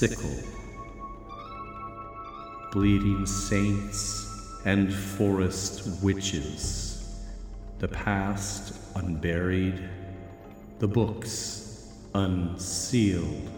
sickle. 0.00 0.34
Bleeding 2.72 3.26
saints 3.26 4.58
and 4.64 4.90
forest 4.90 6.02
witches, 6.02 7.20
the 7.80 7.88
past 7.88 8.72
unburied, 8.94 9.78
the 10.78 10.88
books 10.88 11.92
unsealed, 12.14 13.50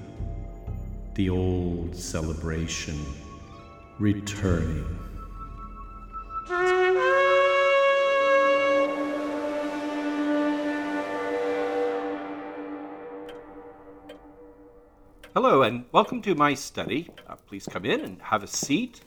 the 1.15 1.30
old 1.30 1.95
celebration 1.95 2.98
returning. 4.01 4.98
Welcome 16.02 16.20
to 16.20 16.34
my 16.34 16.52
study. 16.52 17.09
Uh, 17.29 17.37
please 17.47 17.65
come 17.65 17.84
in 17.84 18.01
and 18.01 18.20
have 18.20 18.43
a 18.43 18.47
seat. 18.48 19.01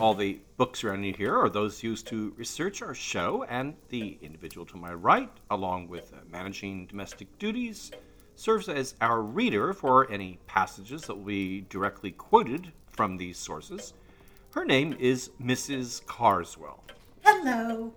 All 0.00 0.14
the 0.14 0.40
books 0.56 0.82
around 0.82 1.04
you 1.04 1.14
here 1.14 1.36
are 1.36 1.48
those 1.48 1.80
used 1.80 2.08
to 2.08 2.34
research 2.36 2.82
our 2.82 2.92
show, 2.92 3.44
and 3.44 3.76
the 3.88 4.18
individual 4.20 4.66
to 4.66 4.76
my 4.76 4.92
right, 4.92 5.30
along 5.52 5.86
with 5.86 6.12
uh, 6.12 6.16
managing 6.28 6.86
domestic 6.86 7.28
duties, 7.38 7.92
serves 8.34 8.68
as 8.68 8.96
our 9.00 9.22
reader 9.22 9.72
for 9.72 10.10
any 10.10 10.40
passages 10.48 11.02
that 11.02 11.14
will 11.14 11.24
be 11.24 11.60
directly 11.70 12.10
quoted 12.10 12.72
from 12.90 13.16
these 13.16 13.38
sources. 13.38 13.94
Her 14.50 14.64
name 14.64 14.96
is 14.98 15.30
Mrs. 15.40 16.04
Carswell. 16.04 16.82
Hello. 17.22 17.92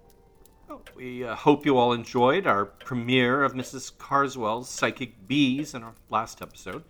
Well, 0.69 0.83
we 0.95 1.23
uh, 1.23 1.33
hope 1.33 1.65
you 1.65 1.75
all 1.75 1.93
enjoyed 1.93 2.45
our 2.45 2.65
premiere 2.65 3.41
of 3.41 3.55
Mrs. 3.55 3.91
Carswell's 3.97 4.69
Psychic 4.69 5.27
Bees 5.27 5.73
in 5.73 5.81
our 5.81 5.95
last 6.11 6.43
episode. 6.43 6.83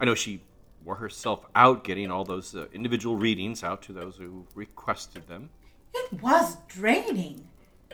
I 0.00 0.04
know 0.04 0.14
she 0.14 0.40
wore 0.88 0.96
herself 0.96 1.44
out 1.54 1.84
getting 1.84 2.10
all 2.10 2.24
those 2.24 2.54
uh, 2.54 2.66
individual 2.72 3.14
readings 3.14 3.62
out 3.62 3.82
to 3.82 3.92
those 3.92 4.16
who 4.16 4.46
requested 4.54 5.28
them. 5.28 5.50
It 5.92 6.22
was 6.22 6.56
draining, 6.66 7.46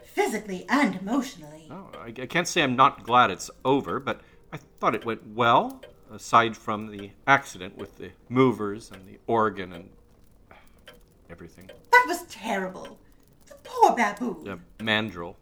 physically 0.05 0.65
and 0.69 0.95
emotionally. 0.95 1.67
Oh, 1.73 1.89
I, 1.99 2.07
I 2.07 2.27
can't 2.27 2.47
say 2.47 2.63
I'm 2.63 2.77
not 2.77 3.03
glad 3.03 3.33
it's 3.33 3.51
over, 3.65 3.99
but 3.99 4.21
I 4.53 4.59
thought 4.79 4.95
it 4.95 5.05
went 5.05 5.27
well, 5.35 5.83
aside 6.13 6.57
from 6.57 6.87
the 6.87 7.11
accident 7.27 7.77
with 7.77 7.99
the 7.99 8.13
movers 8.29 8.93
and 8.93 9.05
the 9.09 9.19
organ 9.27 9.73
and 9.73 9.89
everything. 11.29 11.69
That 11.91 12.05
was 12.07 12.23
terrible. 12.29 12.97
The 13.49 13.57
poor 13.65 13.97
baboon. 13.97 14.45
The 14.45 14.85
mandrill. 14.85 15.37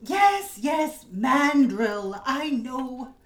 Yes, 0.00 0.56
yes, 0.60 1.06
mandrill. 1.10 2.22
I 2.24 2.50
know. 2.50 3.16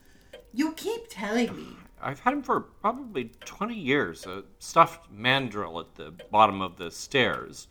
You 0.54 0.72
keep 0.72 1.08
telling 1.10 1.54
me. 1.54 1.76
I've 2.00 2.20
had 2.20 2.32
him 2.34 2.42
for 2.42 2.60
probably 2.60 3.32
20 3.44 3.74
years, 3.74 4.26
a 4.26 4.44
stuffed 4.58 5.10
mandrill 5.10 5.80
at 5.80 5.94
the 5.94 6.12
bottom 6.30 6.60
of 6.60 6.76
the 6.76 6.90
stairs. 6.90 7.68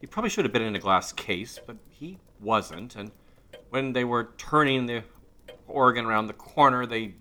He 0.00 0.06
probably 0.06 0.30
should 0.30 0.44
have 0.44 0.52
been 0.52 0.62
in 0.62 0.76
a 0.76 0.80
glass 0.80 1.12
case, 1.12 1.58
but 1.64 1.76
he 1.88 2.18
wasn't, 2.40 2.96
and 2.96 3.10
when 3.70 3.92
they 3.92 4.04
were 4.04 4.30
turning 4.38 4.86
the 4.86 5.02
organ 5.66 6.04
around 6.04 6.26
the 6.26 6.32
corner, 6.32 6.86
they 6.86 7.14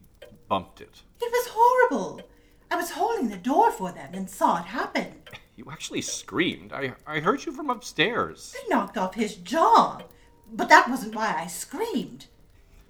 bumped 0.48 0.82
it. 0.82 1.02
It 1.22 1.32
was 1.32 1.48
horrible. 1.52 2.22
I 2.70 2.76
was 2.76 2.92
holding 2.92 3.30
the 3.30 3.38
door 3.38 3.72
for 3.72 3.92
them 3.92 4.14
and 4.14 4.30
saw 4.30 4.60
it 4.60 4.66
happen. 4.66 5.14
You 5.56 5.68
actually 5.72 6.02
screamed. 6.02 6.74
I, 6.74 6.94
I 7.06 7.20
heard 7.20 7.46
you 7.46 7.52
from 7.52 7.70
upstairs. 7.70 8.54
They 8.54 8.68
knocked 8.74 8.98
off 8.98 9.14
his 9.14 9.36
jaw. 9.36 10.02
But 10.52 10.70
that 10.70 10.90
wasn't 10.90 11.16
why 11.16 11.36
I 11.38 11.48
screamed. 11.48 12.28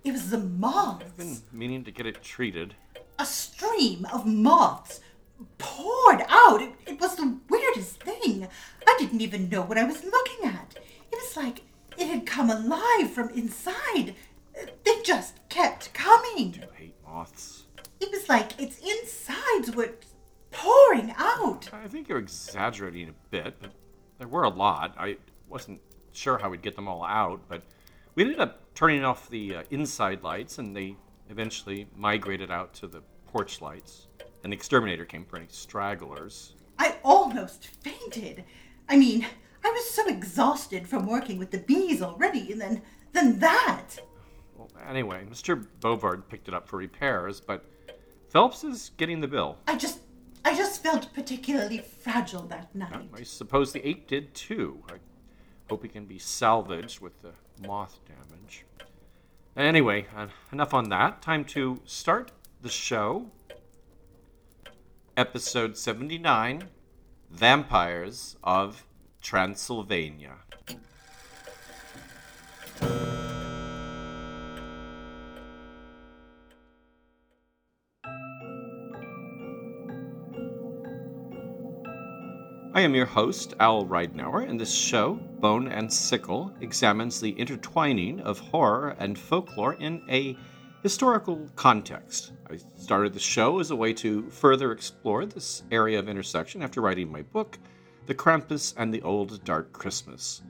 It 0.04 0.12
was 0.12 0.30
the 0.30 0.40
moths. 0.40 1.06
I've 1.06 1.18
been 1.18 1.38
meaning 1.52 1.84
to 1.86 1.92
get 1.92 2.06
it 2.06 2.22
treated. 2.22 2.76
A 3.20 3.26
stream 3.26 4.08
of 4.12 4.26
moths 4.26 5.00
poured 5.58 6.24
out. 6.28 6.62
It, 6.62 6.74
it 6.86 7.00
was 7.00 7.16
the 7.16 7.38
weirdest 7.50 8.02
thing. 8.04 8.48
I 8.88 8.96
didn't 9.00 9.22
even 9.22 9.50
know 9.50 9.62
what 9.62 9.78
I 9.78 9.84
was 9.84 10.04
looking 10.04 10.50
at. 10.50 10.76
It 11.12 11.16
was 11.16 11.38
like 11.38 11.62
it 11.98 12.08
had 12.08 12.26
come 12.26 12.50
alive 12.50 13.12
from 13.12 13.30
inside. 13.30 14.16
They 14.84 15.02
just 15.04 15.48
kept 15.50 15.94
coming. 15.94 16.64
I 16.74 16.78
hate 16.78 16.96
moths. 17.06 17.64
It 18.00 18.12
was 18.12 18.28
like 18.28 18.60
its 18.60 18.80
insides 18.80 19.76
were 19.76 19.94
pouring 20.52 21.14
out. 21.18 21.70
I 21.74 21.88
think 21.88 22.10
you're 22.10 22.20
exaggerating 22.20 23.10
a 23.10 23.14
bit, 23.30 23.56
but 23.60 23.72
there 24.20 24.28
were 24.28 24.44
a 24.44 24.50
lot. 24.50 24.96
I 24.98 25.18
wasn't 25.50 25.82
sure 26.12 26.38
how 26.38 26.50
we'd 26.50 26.62
get 26.62 26.76
them 26.76 26.88
all 26.88 27.04
out, 27.04 27.42
but 27.48 27.64
we 28.16 28.24
ended 28.24 28.40
up 28.40 28.62
turning 28.76 29.04
off 29.04 29.30
the 29.30 29.56
uh, 29.56 29.64
inside 29.72 30.24
lights, 30.24 30.58
and 30.58 30.76
they 30.76 30.96
eventually 31.34 31.88
migrated 31.98 32.52
out 32.52 32.76
to 32.76 32.86
the 32.86 33.02
porch 33.26 33.60
lights. 33.60 34.08
An 34.44 34.54
exterminator 34.54 35.04
came 35.04 35.26
for 35.26 35.38
any 35.38 35.48
stragglers. 35.50 36.54
I 36.78 36.96
almost 37.04 37.66
fainted. 37.66 38.44
I 38.88 38.98
mean, 38.98 39.26
I 39.66 39.72
was 39.72 39.90
so 39.90 40.08
exhausted 40.08 40.88
from 40.88 41.08
working 41.08 41.40
with 41.40 41.50
the 41.50 41.58
bees 41.58 42.04
already, 42.04 42.52
and 42.52 42.62
then 42.62 42.82
then 43.14 43.40
that. 43.40 44.00
Well, 44.56 44.70
anyway, 44.88 45.26
Mr. 45.30 45.66
Bovard 45.82 46.28
picked 46.30 46.48
it 46.48 46.54
up 46.54 46.68
for 46.68 46.78
repairs, 46.78 47.42
but 47.42 47.66
Phelps 48.30 48.64
is 48.64 48.92
getting 48.98 49.20
the 49.20 49.28
bill. 49.28 49.58
I 49.68 49.76
just 49.76 50.00
I 50.46 50.56
just 50.56 50.84
felt 50.84 51.14
particularly 51.16 51.80
fragile 51.80 52.44
that 52.44 52.76
night. 52.76 53.10
I 53.16 53.24
suppose 53.24 53.72
the 53.72 53.88
ape 53.88 54.08
did 54.08 54.36
too. 54.36 54.84
I 54.90 54.96
hope 55.70 55.82
he 55.82 55.90
can 55.90 56.06
be 56.06 56.20
salvaged 56.20 57.00
with 57.00 57.20
the 57.24 57.32
moth 57.66 58.00
damage. 58.06 58.66
Anyway, 59.56 60.08
uh, 60.16 60.28
enough 60.52 60.74
on 60.74 60.90
that. 60.90 61.22
Time 61.22 61.46
to 61.46 61.80
start 61.86 62.32
the 62.62 62.70
show. 62.70 63.28
Episode 65.16 65.78
79 65.78 66.70
Vampires 67.30 68.36
of 68.44 68.84
Transylvania. 69.22 70.38
I 82.76 82.82
am 82.82 82.96
your 82.96 83.06
host, 83.06 83.54
Al 83.60 83.86
Ridenour, 83.86 84.50
and 84.50 84.60
this 84.60 84.74
show, 84.74 85.14
Bone 85.14 85.68
and 85.68 85.94
Sickle, 85.94 86.52
examines 86.60 87.22
the 87.22 87.30
intertwining 87.30 88.20
of 88.22 88.40
horror 88.40 88.96
and 88.98 89.16
folklore 89.16 89.76
in 89.76 90.02
a 90.10 90.36
historical 90.82 91.48
context. 91.56 92.32
I 92.50 92.58
started 92.76 93.14
the 93.14 93.20
show 93.20 93.60
as 93.60 93.70
a 93.70 93.76
way 93.76 93.94
to 93.94 94.28
further 94.32 94.72
explore 94.72 95.28
this 95.28 95.62
area 95.70 96.00
of 96.00 96.10
intersection 96.10 96.64
after 96.64 96.82
writing 96.82 97.12
my 97.12 97.22
book, 97.22 97.60
The 98.08 98.16
Krampus 98.16 98.74
and 98.76 98.92
the 98.92 99.04
Old 99.04 99.44
Dark 99.44 99.72
Christmas. 99.72 100.42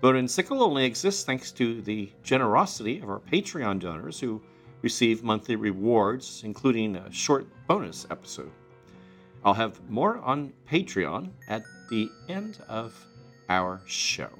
Bone 0.00 0.16
and 0.16 0.30
Sickle 0.30 0.62
only 0.62 0.86
exists 0.86 1.24
thanks 1.24 1.52
to 1.52 1.82
the 1.82 2.10
generosity 2.22 3.00
of 3.00 3.10
our 3.10 3.20
Patreon 3.20 3.80
donors 3.80 4.18
who 4.18 4.40
receive 4.80 5.22
monthly 5.22 5.56
rewards, 5.56 6.40
including 6.42 6.96
a 6.96 7.12
short 7.12 7.46
bonus 7.66 8.06
episode. 8.10 8.50
I'll 9.46 9.54
have 9.54 9.88
more 9.88 10.18
on 10.18 10.52
Patreon 10.68 11.30
at 11.46 11.62
the 11.88 12.10
end 12.28 12.58
of 12.68 13.06
our 13.48 13.80
show. 13.86 14.30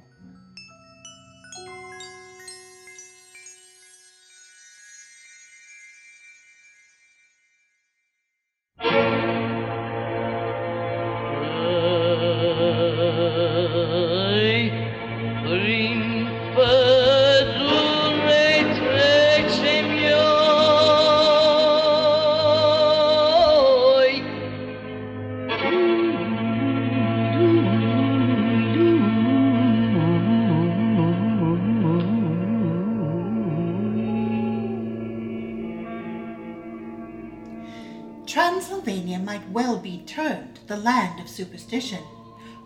Transylvania 38.57 39.19
might 39.19 39.47
well 39.51 39.77
be 39.77 39.99
termed 40.07 40.61
the 40.65 40.77
land 40.77 41.19
of 41.19 41.29
superstition, 41.29 42.03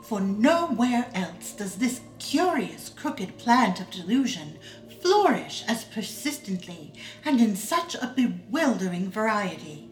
for 0.01 0.21
nowhere 0.21 1.11
else 1.13 1.51
does 1.51 1.75
this 1.75 1.99
curious 2.17 2.87
crooked 2.87 3.37
plant 3.37 3.81
of 3.81 3.91
delusion 3.91 4.57
flourish 5.01 5.65
as 5.67 5.83
persistently 5.83 6.93
and 7.25 7.41
in 7.41 7.57
such 7.57 7.95
a 7.95 8.13
bewildering 8.15 9.11
variety. 9.11 9.89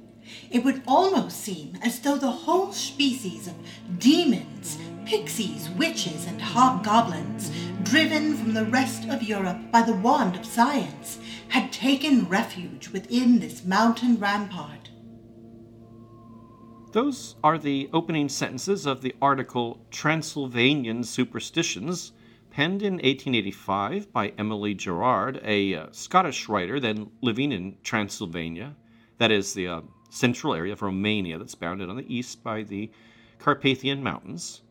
It 0.49 0.63
would 0.63 0.83
almost 0.87 1.41
seem 1.41 1.77
as 1.83 1.99
though 1.99 2.17
the 2.17 2.31
whole 2.31 2.71
species 2.71 3.47
of 3.47 3.55
demons, 3.99 4.77
pixies, 5.03 5.69
witches, 5.71 6.25
and 6.27 6.41
hobgoblins, 6.41 7.51
driven 7.83 8.37
from 8.37 8.53
the 8.53 8.63
rest 8.63 9.03
of 9.09 9.21
Europe 9.21 9.69
by 9.69 9.81
the 9.81 9.95
wand 9.95 10.37
of 10.37 10.45
science, 10.45 11.19
had 11.49 11.73
taken 11.73 12.29
refuge 12.29 12.87
within 12.87 13.41
this 13.41 13.65
mountain 13.65 14.17
rampart. 14.17 14.78
Those 16.91 17.35
are 17.43 17.59
the 17.59 17.87
opening 17.93 18.29
sentences 18.29 18.87
of 18.87 19.01
the 19.01 19.13
article 19.21 19.79
Transylvanian 19.91 21.03
Superstitions, 21.03 22.13
penned 22.49 22.81
in 22.81 22.93
1885 22.93 24.11
by 24.11 24.29
Emily 24.39 24.73
Gerard, 24.73 25.39
a 25.43 25.75
uh, 25.75 25.87
Scottish 25.91 26.49
writer 26.49 26.79
then 26.79 27.11
living 27.21 27.51
in 27.51 27.77
Transylvania, 27.83 28.75
that 29.19 29.29
is, 29.29 29.53
the 29.53 29.67
uh, 29.67 29.81
central 30.09 30.55
area 30.55 30.73
of 30.73 30.81
Romania 30.81 31.37
that's 31.37 31.53
bounded 31.53 31.91
on 31.91 31.95
the 31.95 32.11
east 32.11 32.43
by 32.43 32.63
the 32.63 32.89
Carpathian 33.37 34.01
Mountains. 34.01 34.61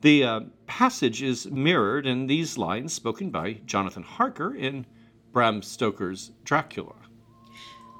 The 0.00 0.24
uh, 0.24 0.40
passage 0.66 1.22
is 1.22 1.48
mirrored 1.48 2.06
in 2.06 2.26
these 2.26 2.58
lines 2.58 2.92
spoken 2.92 3.30
by 3.30 3.60
Jonathan 3.66 4.02
Harker 4.02 4.52
in 4.52 4.84
Bram 5.30 5.62
Stoker's 5.62 6.32
Dracula. 6.42 7.01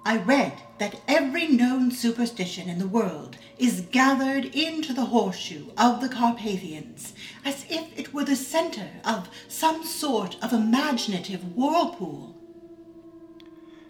I 0.04 0.18
read 0.18 0.60
that 0.78 1.00
every 1.06 1.46
known 1.46 1.92
superstition 1.92 2.68
in 2.68 2.78
the 2.78 2.88
world 2.88 3.36
is 3.56 3.82
gathered 3.92 4.46
into 4.46 4.92
the 4.92 5.04
horseshoe 5.04 5.66
of 5.78 6.00
the 6.00 6.08
Carpathians, 6.08 7.14
as 7.44 7.64
if 7.70 7.96
it 7.96 8.12
were 8.12 8.24
the 8.24 8.34
center 8.34 8.88
of 9.04 9.28
some 9.46 9.84
sort 9.84 10.36
of 10.42 10.52
imaginative 10.52 11.56
whirlpool. 11.56 12.36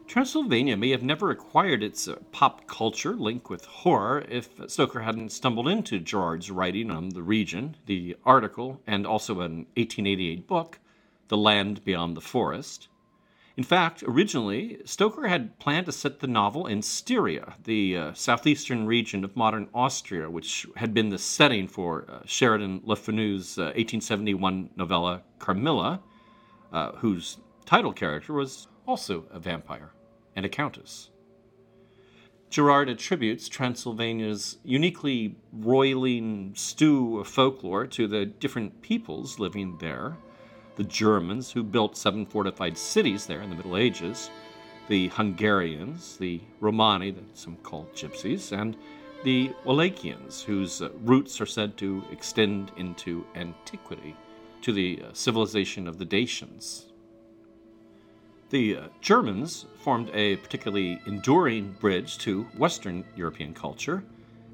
Transylvania 0.06 0.76
may 0.76 0.90
have 0.90 1.02
never 1.02 1.30
acquired 1.30 1.82
its 1.82 2.06
uh, 2.06 2.16
pop 2.30 2.66
culture 2.66 3.14
link 3.14 3.48
with 3.48 3.64
horror 3.64 4.26
if 4.28 4.50
Stoker 4.66 5.00
hadn't 5.00 5.32
stumbled 5.32 5.66
into 5.66 5.98
Gerard's 5.98 6.50
writing 6.50 6.90
on 6.90 7.08
the 7.08 7.22
region, 7.22 7.76
the 7.86 8.18
article, 8.26 8.82
and 8.86 9.06
also 9.06 9.40
an 9.40 9.66
1888 9.76 10.46
book, 10.46 10.78
The 11.28 11.38
Land 11.38 11.82
Beyond 11.82 12.14
the 12.18 12.20
Forest. 12.20 12.88
In 13.56 13.64
fact, 13.64 14.02
originally, 14.06 14.78
Stoker 14.86 15.28
had 15.28 15.58
planned 15.58 15.84
to 15.86 15.92
set 15.92 16.20
the 16.20 16.26
novel 16.26 16.66
in 16.66 16.80
Styria, 16.80 17.54
the 17.64 17.96
uh, 17.96 18.12
southeastern 18.14 18.86
region 18.86 19.24
of 19.24 19.36
modern 19.36 19.68
Austria, 19.74 20.30
which 20.30 20.66
had 20.76 20.94
been 20.94 21.10
the 21.10 21.18
setting 21.18 21.68
for 21.68 22.06
uh, 22.08 22.20
Sheridan 22.24 22.80
Le 22.84 22.96
Fanu's 22.96 23.58
uh, 23.58 23.76
1871 23.76 24.70
novella 24.74 25.22
Carmilla, 25.38 26.00
uh, 26.72 26.92
whose 26.92 27.38
title 27.66 27.92
character 27.92 28.32
was 28.32 28.68
also 28.86 29.26
a 29.30 29.38
vampire 29.38 29.92
and 30.34 30.46
a 30.46 30.48
countess. 30.48 31.10
Gerard 32.48 32.88
attributes 32.88 33.48
Transylvania's 33.48 34.58
uniquely 34.62 35.36
roiling 35.52 36.52
stew 36.54 37.18
of 37.18 37.28
folklore 37.28 37.86
to 37.86 38.06
the 38.06 38.26
different 38.26 38.82
peoples 38.82 39.38
living 39.38 39.76
there 39.78 40.16
the 40.76 40.84
Germans, 40.84 41.50
who 41.50 41.62
built 41.62 41.96
seven 41.96 42.26
fortified 42.26 42.76
cities 42.78 43.26
there 43.26 43.42
in 43.42 43.50
the 43.50 43.56
Middle 43.56 43.76
Ages, 43.76 44.30
the 44.88 45.08
Hungarians, 45.08 46.16
the 46.16 46.40
Romani, 46.60 47.10
that 47.12 47.36
some 47.36 47.56
call 47.56 47.88
gypsies, 47.94 48.52
and 48.52 48.76
the 49.24 49.52
Wallachians, 49.64 50.42
whose 50.42 50.82
uh, 50.82 50.90
roots 51.02 51.40
are 51.40 51.46
said 51.46 51.76
to 51.78 52.02
extend 52.10 52.72
into 52.76 53.24
antiquity 53.36 54.16
to 54.62 54.72
the 54.72 55.02
uh, 55.02 55.12
civilization 55.12 55.86
of 55.86 55.98
the 55.98 56.04
Dacians. 56.04 56.86
The 58.50 58.76
uh, 58.76 58.88
Germans 59.00 59.66
formed 59.78 60.10
a 60.12 60.36
particularly 60.36 61.00
enduring 61.06 61.72
bridge 61.80 62.18
to 62.18 62.42
Western 62.58 63.04
European 63.16 63.54
culture, 63.54 64.04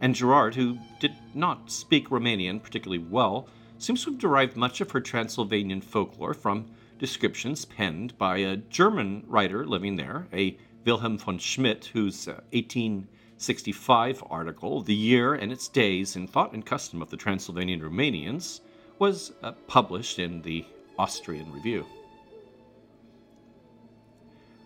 and 0.01 0.15
Gerard, 0.15 0.55
who 0.55 0.79
did 1.01 1.15
not 1.35 1.71
speak 1.71 2.11
Romanian 2.11 2.63
particularly 2.63 3.03
well, 3.03 3.49
seems 3.79 4.05
to 4.05 4.11
have 4.11 4.19
derived 4.19 4.57
much 4.57 4.81
of 4.81 4.91
her 4.91 5.01
Transylvanian 5.01 5.81
folklore 5.81 6.35
from 6.35 6.67
descriptions 6.99 7.65
penned 7.65 8.19
by 8.19 8.39
a 8.39 8.57
German 8.57 9.25
writer 9.27 9.65
living 9.65 9.97
there, 9.97 10.27
a 10.33 10.57
Wilhelm 10.85 11.19
von 11.19 11.39
Schmidt, 11.39 11.87
whose 11.93 12.27
uh, 12.27 12.41
1865 12.53 14.25
article, 14.29 14.83
The 14.83 14.95
Year 14.95 15.35
and 15.35 15.53
Its 15.53 15.69
Days 15.69 16.17
in 16.17 16.27
Thought 16.27 16.53
and 16.53 16.67
Custom 16.67 17.01
of 17.01 17.11
the 17.11 17.17
Transylvanian 17.17 17.81
Romanians, 17.81 18.61
was 18.99 19.33
uh, 19.43 19.53
published 19.69 20.19
in 20.19 20.43
the 20.43 20.65
Austrian 20.99 21.53
Review. 21.53 21.87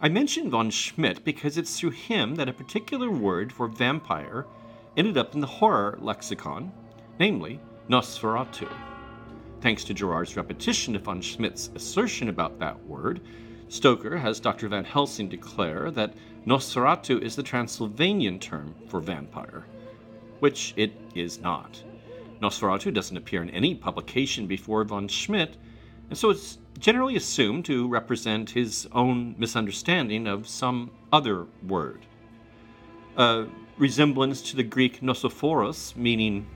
I 0.00 0.08
mention 0.08 0.50
von 0.50 0.70
Schmidt 0.70 1.24
because 1.24 1.58
it's 1.58 1.78
through 1.78 1.90
him 1.90 2.34
that 2.36 2.48
a 2.48 2.52
particular 2.52 3.10
word 3.10 3.52
for 3.52 3.68
vampire 3.68 4.46
ended 4.96 5.16
up 5.16 5.34
in 5.34 5.40
the 5.40 5.46
horror 5.46 5.98
lexicon, 6.00 6.72
namely 7.18 7.60
Nosferatu. 7.88 8.68
Thanks 9.62 9.84
to 9.84 9.94
Gerard's 9.94 10.36
repetition 10.36 10.96
of 10.96 11.02
von 11.02 11.20
Schmidt's 11.20 11.70
assertion 11.76 12.28
about 12.28 12.58
that 12.58 12.84
word, 12.84 13.20
Stoker 13.68 14.16
has 14.16 14.40
Dr. 14.40 14.66
Van 14.66 14.84
Helsing 14.84 15.28
declare 15.28 15.92
that 15.92 16.14
Nosferatu 16.44 17.22
is 17.22 17.36
the 17.36 17.44
Transylvanian 17.44 18.40
term 18.40 18.74
for 18.88 18.98
vampire, 18.98 19.64
which 20.40 20.74
it 20.76 20.92
is 21.14 21.38
not. 21.38 21.80
Nosferatu 22.42 22.92
doesn't 22.92 23.16
appear 23.16 23.40
in 23.40 23.50
any 23.50 23.72
publication 23.72 24.48
before 24.48 24.82
von 24.82 25.06
Schmidt, 25.06 25.56
and 26.10 26.18
so 26.18 26.30
it's 26.30 26.58
generally 26.80 27.14
assumed 27.14 27.64
to 27.66 27.86
represent 27.86 28.50
his 28.50 28.88
own 28.90 29.36
misunderstanding 29.38 30.26
of 30.26 30.48
some 30.48 30.90
other 31.12 31.46
word. 31.68 32.04
A 33.16 33.46
resemblance 33.78 34.42
to 34.42 34.56
the 34.56 34.64
Greek 34.64 35.02
nosophoros, 35.02 35.94
meaning 35.94 36.48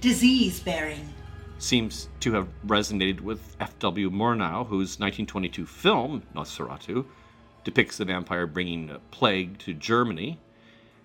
disease 0.00 0.60
bearing, 0.60 1.12
seems 1.58 2.08
to 2.20 2.32
have 2.32 2.48
resonated 2.66 3.20
with 3.20 3.56
F.W. 3.60 4.10
Murnau, 4.10 4.66
whose 4.66 4.98
1922 4.98 5.66
film, 5.66 6.22
Nosferatu, 6.34 7.04
depicts 7.64 7.96
the 7.96 8.04
vampire 8.04 8.46
bringing 8.46 8.90
a 8.90 8.98
plague 9.10 9.58
to 9.58 9.74
Germany. 9.74 10.38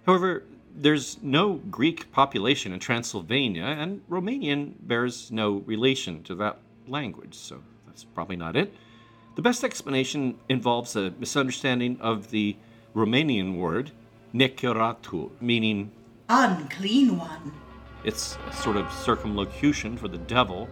However, 0.05 0.43
there's 0.75 1.17
no 1.21 1.53
Greek 1.53 2.11
population 2.11 2.71
in 2.73 2.79
Transylvania, 2.79 3.63
and 3.63 4.01
Romanian 4.09 4.73
bears 4.81 5.31
no 5.31 5.63
relation 5.65 6.23
to 6.23 6.35
that 6.35 6.59
language, 6.87 7.35
so 7.35 7.61
that's 7.85 8.03
probably 8.03 8.35
not 8.35 8.55
it. 8.55 8.73
The 9.35 9.41
best 9.41 9.63
explanation 9.63 10.37
involves 10.49 10.95
a 10.95 11.11
misunderstanding 11.19 11.99
of 12.01 12.31
the 12.31 12.57
Romanian 12.95 13.57
word 13.57 13.91
necuratu, 14.33 15.31
meaning 15.39 15.91
unclean 16.29 17.17
one. 17.17 17.51
It's 18.03 18.37
sort 18.51 18.77
of 18.77 18.91
circumlocution 18.91 19.95
for 19.95 20.07
the 20.07 20.17
devil, 20.17 20.67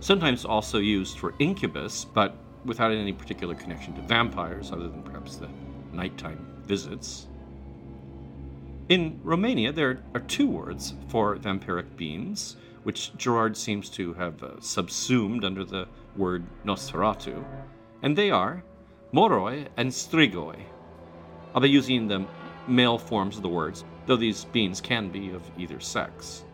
sometimes 0.00 0.44
also 0.44 0.78
used 0.78 1.18
for 1.18 1.34
incubus, 1.38 2.04
but 2.04 2.36
without 2.64 2.92
any 2.92 3.12
particular 3.12 3.54
connection 3.54 3.94
to 3.94 4.02
vampires 4.02 4.72
other 4.72 4.88
than 4.88 5.02
perhaps 5.02 5.36
the 5.36 5.48
nighttime 5.92 6.44
visits. 6.64 7.28
In 8.88 9.20
Romania, 9.22 9.72
there 9.72 10.02
are 10.14 10.20
two 10.20 10.48
words 10.48 10.94
for 11.08 11.36
vampiric 11.36 11.96
beings, 11.96 12.56
which 12.82 13.16
Gerard 13.16 13.56
seems 13.56 13.88
to 13.90 14.12
have 14.14 14.42
uh, 14.42 14.60
subsumed 14.60 15.44
under 15.44 15.64
the 15.64 15.86
word 16.16 16.44
Nosferatu, 16.64 17.44
and 18.02 18.16
they 18.16 18.30
are 18.30 18.64
moroi 19.14 19.68
and 19.76 19.90
strigoi. 19.90 20.60
I'll 21.54 21.60
be 21.60 21.70
using 21.70 22.08
the 22.08 22.26
male 22.66 22.98
forms 22.98 23.36
of 23.36 23.42
the 23.42 23.48
words, 23.48 23.84
though 24.06 24.16
these 24.16 24.44
beings 24.46 24.80
can 24.80 25.10
be 25.10 25.30
of 25.30 25.42
either 25.56 25.78
sex. 25.78 26.44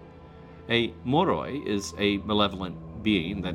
A 0.71 0.93
moroi 1.07 1.67
is 1.67 1.95
a 1.97 2.19
malevolent 2.19 3.03
being 3.03 3.41
that 3.41 3.55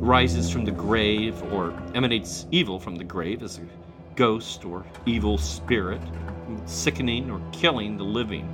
rises 0.00 0.48
from 0.50 0.64
the 0.64 0.70
grave 0.70 1.42
or 1.52 1.74
emanates 1.94 2.46
evil 2.50 2.80
from 2.80 2.96
the 2.96 3.04
grave 3.04 3.42
as 3.42 3.58
a 3.58 3.66
ghost 4.14 4.64
or 4.64 4.86
evil 5.04 5.36
spirit, 5.36 6.00
sickening 6.64 7.30
or 7.30 7.42
killing 7.52 7.98
the 7.98 8.04
living. 8.04 8.48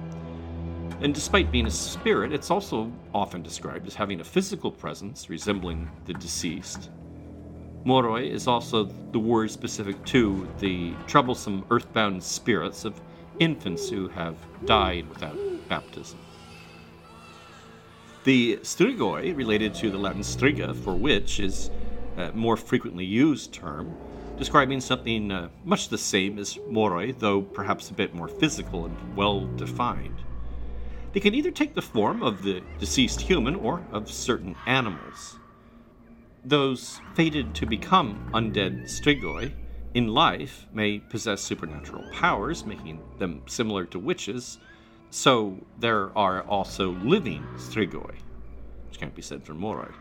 And 1.02 1.14
despite 1.14 1.52
being 1.52 1.66
a 1.66 1.70
spirit, 1.70 2.32
it's 2.32 2.50
also 2.50 2.90
often 3.14 3.42
described 3.42 3.86
as 3.86 3.94
having 3.94 4.20
a 4.20 4.24
physical 4.24 4.72
presence 4.72 5.30
resembling 5.30 5.88
the 6.06 6.14
deceased. 6.14 6.90
Moroi 7.86 8.28
is 8.28 8.48
also 8.48 8.90
the 9.12 9.20
word 9.20 9.52
specific 9.52 10.04
to 10.06 10.48
the 10.58 10.94
troublesome 11.06 11.64
earthbound 11.70 12.24
spirits 12.24 12.84
of 12.84 13.00
infants 13.38 13.88
who 13.88 14.08
have 14.08 14.36
died 14.64 15.08
without 15.08 15.36
baptism. 15.68 16.18
The 18.24 18.56
strigoi, 18.62 19.36
related 19.36 19.74
to 19.74 19.90
the 19.90 19.98
Latin 19.98 20.22
striga, 20.22 20.74
for 20.74 20.94
which 20.94 21.40
is 21.40 21.70
a 22.16 22.32
more 22.32 22.56
frequently 22.56 23.04
used 23.04 23.52
term, 23.52 23.94
describing 24.38 24.80
something 24.80 25.30
uh, 25.30 25.50
much 25.62 25.90
the 25.90 25.98
same 25.98 26.38
as 26.38 26.54
moroi, 26.70 27.18
though 27.18 27.42
perhaps 27.42 27.90
a 27.90 27.94
bit 27.94 28.14
more 28.14 28.28
physical 28.28 28.86
and 28.86 28.96
well 29.14 29.46
defined. 29.56 30.22
They 31.12 31.20
can 31.20 31.34
either 31.34 31.50
take 31.50 31.74
the 31.74 31.82
form 31.82 32.22
of 32.22 32.42
the 32.42 32.62
deceased 32.78 33.20
human 33.20 33.56
or 33.56 33.84
of 33.92 34.10
certain 34.10 34.56
animals. 34.66 35.38
Those 36.46 37.02
fated 37.14 37.54
to 37.56 37.66
become 37.66 38.30
undead 38.32 38.84
strigoi 38.84 39.52
in 39.92 40.08
life 40.08 40.66
may 40.72 40.98
possess 40.98 41.42
supernatural 41.42 42.04
powers, 42.10 42.64
making 42.64 43.02
them 43.18 43.42
similar 43.46 43.84
to 43.84 43.98
witches, 43.98 44.58
so 45.14 45.56
there 45.78 46.10
are 46.18 46.42
also 46.42 46.90
living 47.04 47.46
strigoi, 47.56 48.16
which 48.88 48.98
can't 48.98 49.14
be 49.14 49.22
said 49.22 49.44
for 49.44 49.54
moroi. 49.54 49.92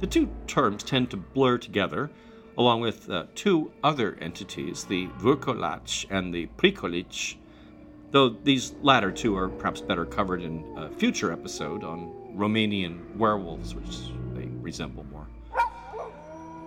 The 0.00 0.06
two 0.06 0.30
terms 0.46 0.82
tend 0.82 1.10
to 1.10 1.18
blur 1.18 1.58
together, 1.58 2.10
along 2.56 2.80
with 2.80 3.10
uh, 3.10 3.26
two 3.34 3.70
other 3.84 4.16
entities, 4.18 4.84
the 4.84 5.08
Vurkolach 5.18 6.06
and 6.08 6.32
the 6.32 6.46
Prikolic, 6.56 7.36
though 8.10 8.30
these 8.30 8.72
latter 8.80 9.12
two 9.12 9.36
are 9.36 9.50
perhaps 9.50 9.82
better 9.82 10.06
covered 10.06 10.40
in 10.40 10.64
a 10.78 10.88
future 10.88 11.30
episode 11.30 11.84
on 11.84 12.10
Romanian 12.34 13.14
werewolves, 13.14 13.74
which 13.74 13.98
they 14.32 14.46
resemble 14.62 15.04
more. 15.12 15.26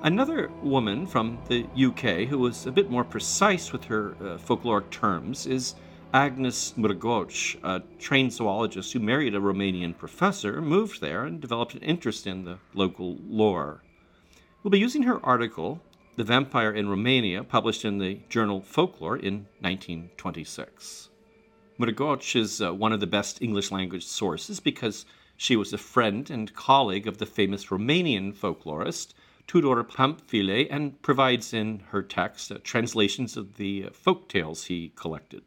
Another 0.03 0.51
woman 0.61 1.07
from 1.07 1.39
the 1.47 1.65
UK 1.75 2.27
who 2.27 2.37
was 2.37 2.67
a 2.67 2.71
bit 2.71 2.91
more 2.91 3.03
precise 3.03 3.71
with 3.71 3.85
her 3.85 4.11
uh, 4.19 4.37
folkloric 4.37 4.91
terms 4.91 5.47
is 5.47 5.73
Agnes 6.13 6.73
Murgoci, 6.77 7.57
a 7.63 7.81
trained 7.97 8.33
zoologist 8.33 8.91
who 8.91 8.99
married 8.99 9.33
a 9.33 9.39
Romanian 9.39 9.97
professor, 9.97 10.61
moved 10.61 10.99
there, 10.99 11.23
and 11.23 11.39
developed 11.39 11.73
an 11.73 11.81
interest 11.81 12.27
in 12.27 12.43
the 12.43 12.57
local 12.73 13.17
lore. 13.25 13.81
We'll 14.61 14.71
be 14.71 14.79
using 14.79 15.03
her 15.03 15.25
article, 15.25 15.81
The 16.17 16.25
Vampire 16.25 16.73
in 16.73 16.89
Romania, 16.89 17.45
published 17.45 17.85
in 17.85 17.97
the 17.97 18.19
journal 18.27 18.59
Folklore 18.59 19.15
in 19.15 19.47
1926. 19.61 21.07
Murgoci 21.79 22.41
is 22.41 22.61
uh, 22.61 22.73
one 22.73 22.91
of 22.91 22.99
the 22.99 23.07
best 23.07 23.41
English 23.41 23.71
language 23.71 24.05
sources 24.05 24.59
because 24.59 25.05
she 25.37 25.55
was 25.55 25.71
a 25.71 25.77
friend 25.77 26.29
and 26.29 26.53
colleague 26.53 27.07
of 27.07 27.19
the 27.19 27.25
famous 27.25 27.67
Romanian 27.67 28.33
folklorist 28.35 29.13
Tudor 29.47 29.81
Pamfile 29.85 30.67
and 30.69 31.01
provides 31.01 31.53
in 31.53 31.83
her 31.91 32.03
text 32.03 32.51
uh, 32.51 32.57
translations 32.63 33.37
of 33.37 33.55
the 33.55 33.85
uh, 33.85 33.89
folk 33.91 34.27
tales 34.27 34.65
he 34.65 34.91
collected. 34.97 35.43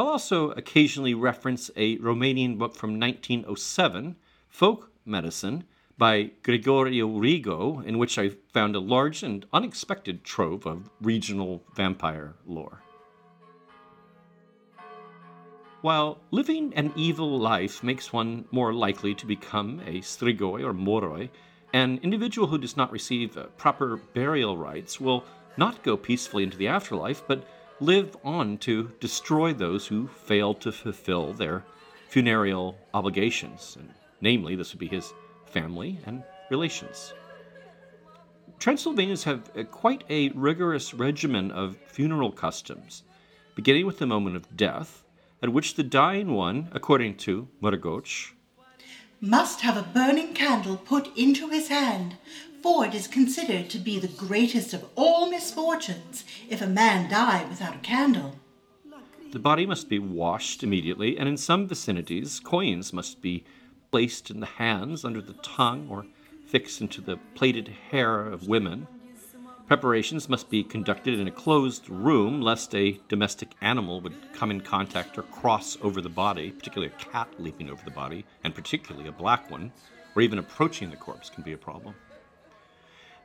I'll 0.00 0.08
also 0.08 0.52
occasionally 0.52 1.12
reference 1.12 1.70
a 1.76 1.98
Romanian 1.98 2.56
book 2.56 2.74
from 2.74 2.98
1907, 2.98 4.16
Folk 4.48 4.90
Medicine, 5.04 5.64
by 5.98 6.30
Gregorio 6.42 7.06
Rigo, 7.06 7.84
in 7.84 7.98
which 7.98 8.16
I 8.18 8.30
found 8.54 8.74
a 8.74 8.80
large 8.80 9.22
and 9.22 9.44
unexpected 9.52 10.24
trove 10.24 10.64
of 10.64 10.88
regional 11.02 11.62
vampire 11.74 12.32
lore. 12.46 12.80
While 15.82 16.16
living 16.30 16.72
an 16.72 16.94
evil 16.96 17.38
life 17.38 17.82
makes 17.82 18.10
one 18.10 18.46
more 18.50 18.72
likely 18.72 19.14
to 19.16 19.26
become 19.26 19.80
a 19.80 20.00
strigoi 20.00 20.64
or 20.64 20.72
moroi, 20.72 21.28
an 21.74 22.00
individual 22.02 22.46
who 22.48 22.56
does 22.56 22.74
not 22.74 22.90
receive 22.90 23.36
uh, 23.36 23.48
proper 23.58 23.98
burial 24.14 24.56
rites 24.56 24.98
will 24.98 25.26
not 25.58 25.82
go 25.82 25.98
peacefully 25.98 26.44
into 26.44 26.56
the 26.56 26.68
afterlife, 26.68 27.22
but 27.28 27.44
live 27.80 28.16
on 28.22 28.58
to 28.58 28.92
destroy 29.00 29.52
those 29.52 29.86
who 29.86 30.06
fail 30.08 30.54
to 30.54 30.70
fulfill 30.70 31.32
their 31.32 31.64
funereal 32.08 32.76
obligations. 32.92 33.76
And 33.78 33.90
namely, 34.20 34.54
this 34.56 34.72
would 34.72 34.80
be 34.80 34.86
his 34.86 35.12
family 35.46 35.98
and 36.06 36.22
relations. 36.50 37.14
Transylvanians 38.58 39.24
have 39.24 39.50
quite 39.70 40.04
a 40.10 40.28
rigorous 40.30 40.92
regimen 40.92 41.50
of 41.50 41.78
funeral 41.86 42.30
customs, 42.30 43.04
beginning 43.54 43.86
with 43.86 43.98
the 43.98 44.06
moment 44.06 44.36
of 44.36 44.56
death, 44.56 45.02
at 45.42 45.52
which 45.52 45.74
the 45.74 45.82
dying 45.82 46.32
one, 46.34 46.68
according 46.72 47.16
to 47.16 47.48
Murgoci, 47.62 48.32
must 49.22 49.60
have 49.62 49.76
a 49.76 49.82
burning 49.82 50.34
candle 50.34 50.76
put 50.76 51.16
into 51.16 51.48
his 51.48 51.68
hand, 51.68 52.16
for 52.62 52.84
it 52.84 52.94
is 52.94 53.06
considered 53.06 53.70
to 53.70 53.78
be 53.78 53.98
the 53.98 54.08
greatest 54.08 54.74
of 54.74 54.84
all 54.96 55.30
misfortunes 55.30 56.24
if 56.48 56.60
a 56.60 56.66
man 56.66 57.10
die 57.10 57.44
without 57.48 57.76
a 57.76 57.78
candle. 57.78 58.36
The 59.32 59.38
body 59.38 59.64
must 59.64 59.88
be 59.88 59.98
washed 59.98 60.62
immediately, 60.62 61.16
and 61.16 61.28
in 61.28 61.36
some 61.36 61.68
vicinities, 61.68 62.40
coins 62.40 62.92
must 62.92 63.22
be 63.22 63.44
placed 63.92 64.30
in 64.30 64.40
the 64.40 64.46
hands, 64.46 65.04
under 65.04 65.22
the 65.22 65.34
tongue, 65.34 65.86
or 65.88 66.06
fixed 66.46 66.80
into 66.80 67.00
the 67.00 67.16
plaited 67.34 67.68
hair 67.90 68.26
of 68.26 68.48
women. 68.48 68.88
Preparations 69.68 70.28
must 70.28 70.50
be 70.50 70.64
conducted 70.64 71.18
in 71.18 71.28
a 71.28 71.30
closed 71.30 71.88
room, 71.88 72.40
lest 72.42 72.74
a 72.74 72.98
domestic 73.08 73.50
animal 73.60 74.00
would 74.00 74.32
come 74.32 74.50
in 74.50 74.60
contact 74.60 75.16
or 75.16 75.22
cross 75.22 75.78
over 75.80 76.00
the 76.00 76.08
body, 76.08 76.50
particularly 76.50 76.92
a 76.92 77.04
cat 77.04 77.28
leaping 77.38 77.70
over 77.70 77.84
the 77.84 77.90
body, 77.92 78.24
and 78.42 78.52
particularly 78.52 79.08
a 79.08 79.12
black 79.12 79.48
one, 79.48 79.70
or 80.16 80.22
even 80.22 80.40
approaching 80.40 80.90
the 80.90 80.96
corpse 80.96 81.30
can 81.30 81.44
be 81.44 81.52
a 81.52 81.56
problem. 81.56 81.94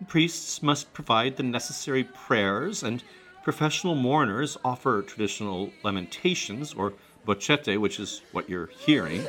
Priests 0.08 0.62
must 0.62 0.94
provide 0.94 1.38
the 1.38 1.44
necessary 1.44 2.04
prayers, 2.04 2.84
and 2.84 3.04
professional 3.44 3.96
mourners 3.96 4.58
offer 4.64 5.02
traditional 5.02 5.72
lamentations, 5.84 6.74
or 6.74 6.94
bocete, 7.26 7.80
which 7.80 8.00
is 8.00 8.22
what 8.32 8.50
you're 8.50 8.68
hearing. 8.68 9.26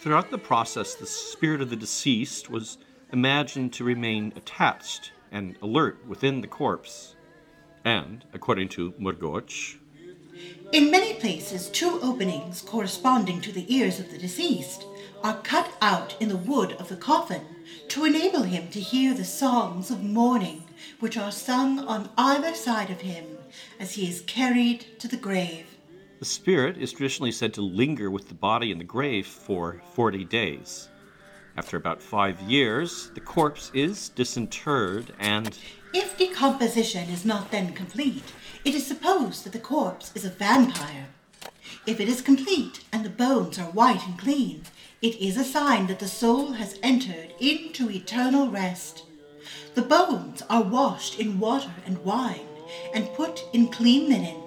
Throughout 0.00 0.30
the 0.30 0.38
process, 0.38 0.94
the 0.94 1.06
spirit 1.06 1.60
of 1.60 1.68
the 1.68 1.76
deceased 1.76 2.48
was 2.48 2.78
imagined 3.12 3.72
to 3.74 3.84
remain 3.84 4.32
attached 4.36 5.12
and 5.32 5.56
alert 5.62 6.06
within 6.06 6.40
the 6.40 6.46
corpse. 6.46 7.16
And, 7.84 8.24
according 8.32 8.68
to 8.70 8.92
Murgoci, 8.92 9.79
in 10.72 10.90
many 10.90 11.14
places, 11.14 11.68
two 11.68 11.98
openings 12.00 12.62
corresponding 12.62 13.40
to 13.40 13.52
the 13.52 13.72
ears 13.74 13.98
of 13.98 14.10
the 14.10 14.18
deceased 14.18 14.84
are 15.22 15.40
cut 15.42 15.68
out 15.82 16.16
in 16.20 16.28
the 16.28 16.36
wood 16.36 16.72
of 16.78 16.88
the 16.88 16.96
coffin 16.96 17.42
to 17.88 18.04
enable 18.04 18.44
him 18.44 18.68
to 18.68 18.80
hear 18.80 19.12
the 19.12 19.24
songs 19.24 19.90
of 19.90 20.02
mourning 20.02 20.62
which 21.00 21.16
are 21.16 21.32
sung 21.32 21.80
on 21.80 22.08
either 22.16 22.54
side 22.54 22.88
of 22.88 23.00
him 23.00 23.24
as 23.78 23.92
he 23.92 24.08
is 24.08 24.22
carried 24.22 24.86
to 24.98 25.08
the 25.08 25.16
grave. 25.16 25.66
The 26.20 26.24
spirit 26.24 26.78
is 26.78 26.92
traditionally 26.92 27.32
said 27.32 27.52
to 27.54 27.62
linger 27.62 28.10
with 28.10 28.28
the 28.28 28.34
body 28.34 28.70
in 28.70 28.78
the 28.78 28.84
grave 28.84 29.26
for 29.26 29.82
40 29.94 30.24
days. 30.26 30.88
After 31.56 31.76
about 31.76 32.00
five 32.00 32.40
years, 32.42 33.10
the 33.14 33.20
corpse 33.20 33.70
is 33.74 34.10
disinterred 34.10 35.12
and. 35.18 35.58
If 35.92 36.16
decomposition 36.16 37.08
is 37.10 37.24
not 37.24 37.50
then 37.50 37.72
complete, 37.72 38.22
it 38.64 38.74
is 38.74 38.86
supposed 38.86 39.44
that 39.44 39.52
the 39.52 39.58
corpse 39.58 40.12
is 40.14 40.24
a 40.24 40.30
vampire. 40.30 41.08
If 41.86 42.00
it 42.00 42.08
is 42.08 42.20
complete 42.20 42.84
and 42.92 43.04
the 43.04 43.10
bones 43.10 43.58
are 43.58 43.70
white 43.70 44.06
and 44.06 44.18
clean, 44.18 44.64
it 45.02 45.16
is 45.16 45.36
a 45.36 45.44
sign 45.44 45.86
that 45.86 45.98
the 45.98 46.08
soul 46.08 46.52
has 46.52 46.78
entered 46.82 47.32
into 47.40 47.90
eternal 47.90 48.48
rest. 48.48 49.04
The 49.74 49.82
bones 49.82 50.42
are 50.50 50.62
washed 50.62 51.18
in 51.18 51.40
water 51.40 51.74
and 51.86 52.04
wine 52.04 52.46
and 52.94 53.12
put 53.14 53.44
in 53.52 53.68
clean 53.68 54.08
linen 54.08 54.40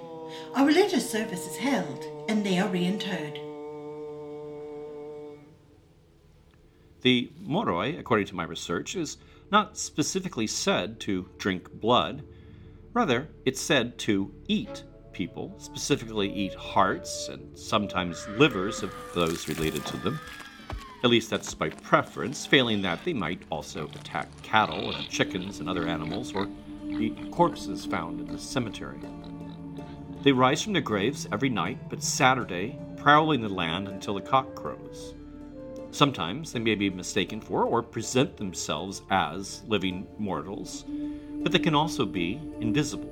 a 0.56 0.64
religious 0.64 1.08
service 1.10 1.46
is 1.46 1.56
held, 1.56 2.04
and 2.28 2.44
they 2.44 2.58
are 2.58 2.68
reinterred. 2.68 3.40
The 7.02 7.30
moroi, 7.42 7.98
according 7.98 8.26
to 8.26 8.36
my 8.36 8.44
research, 8.44 8.96
is 8.96 9.18
not 9.50 9.76
specifically 9.76 10.46
said 10.46 11.00
to 11.00 11.28
drink 11.38 11.72
blood. 11.72 12.24
Rather, 12.94 13.28
it's 13.44 13.60
said 13.60 13.98
to 13.98 14.32
eat 14.46 14.84
people, 15.12 15.52
specifically 15.58 16.32
eat 16.32 16.54
hearts 16.54 17.28
and 17.28 17.58
sometimes 17.58 18.28
livers 18.28 18.84
of 18.84 18.94
those 19.16 19.48
related 19.48 19.84
to 19.84 19.96
them. 19.96 20.20
At 21.02 21.10
least 21.10 21.28
that's 21.28 21.52
by 21.54 21.70
preference. 21.70 22.46
Failing 22.46 22.82
that, 22.82 23.04
they 23.04 23.12
might 23.12 23.42
also 23.50 23.86
attack 23.96 24.28
cattle 24.44 24.94
and 24.94 25.08
chickens 25.08 25.58
and 25.58 25.68
other 25.68 25.88
animals 25.88 26.32
or 26.32 26.48
eat 26.88 27.32
corpses 27.32 27.84
found 27.84 28.20
in 28.20 28.28
the 28.28 28.38
cemetery. 28.38 29.00
They 30.22 30.30
rise 30.30 30.62
from 30.62 30.72
their 30.72 30.80
graves 30.80 31.26
every 31.32 31.50
night, 31.50 31.90
but 31.90 32.00
Saturday, 32.00 32.78
prowling 32.96 33.40
the 33.40 33.48
land 33.48 33.88
until 33.88 34.14
the 34.14 34.20
cock 34.20 34.54
crows. 34.54 35.14
Sometimes 35.90 36.52
they 36.52 36.60
may 36.60 36.76
be 36.76 36.90
mistaken 36.90 37.40
for 37.40 37.64
or 37.64 37.82
present 37.82 38.36
themselves 38.36 39.02
as 39.10 39.62
living 39.66 40.06
mortals, 40.16 40.84
but 41.42 41.52
they 41.52 41.58
can 41.58 41.74
also 41.74 42.06
be 42.06 42.40
invisible. 42.60 43.10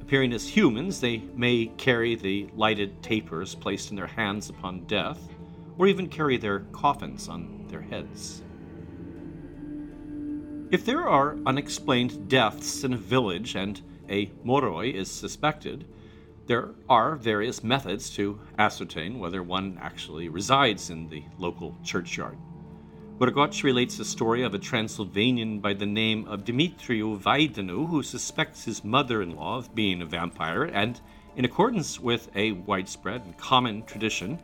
Appearing 0.00 0.32
as 0.32 0.48
humans, 0.48 1.00
they 1.00 1.18
may 1.34 1.66
carry 1.78 2.14
the 2.14 2.48
lighted 2.54 3.02
tapers 3.02 3.54
placed 3.54 3.90
in 3.90 3.96
their 3.96 4.06
hands 4.06 4.50
upon 4.50 4.84
death, 4.84 5.18
or 5.78 5.86
even 5.86 6.08
carry 6.08 6.36
their 6.36 6.60
coffins 6.72 7.28
on 7.28 7.66
their 7.68 7.80
heads. 7.80 8.42
If 10.70 10.84
there 10.84 11.08
are 11.08 11.36
unexplained 11.46 12.28
deaths 12.28 12.84
in 12.84 12.92
a 12.94 12.98
village 12.98 13.54
and 13.54 13.80
a 14.08 14.26
moroi 14.44 14.92
is 14.92 15.10
suspected, 15.10 15.86
there 16.46 16.70
are 16.88 17.14
various 17.14 17.62
methods 17.62 18.10
to 18.10 18.40
ascertain 18.58 19.18
whether 19.18 19.42
one 19.42 19.78
actually 19.80 20.28
resides 20.28 20.90
in 20.90 21.08
the 21.08 21.24
local 21.38 21.76
churchyard. 21.84 22.36
Murgoci 23.22 23.62
relates 23.62 23.96
the 23.96 24.04
story 24.04 24.42
of 24.42 24.52
a 24.52 24.58
Transylvanian 24.58 25.60
by 25.60 25.74
the 25.74 25.86
name 25.86 26.26
of 26.26 26.44
Dimitriu 26.44 27.20
Vaidanu 27.20 27.88
who 27.88 28.02
suspects 28.02 28.64
his 28.64 28.82
mother 28.82 29.22
in 29.22 29.36
law 29.36 29.58
of 29.58 29.72
being 29.76 30.02
a 30.02 30.04
vampire 30.04 30.64
and, 30.64 31.00
in 31.36 31.44
accordance 31.44 32.00
with 32.00 32.28
a 32.34 32.50
widespread 32.50 33.22
and 33.24 33.38
common 33.38 33.84
tradition, 33.84 34.40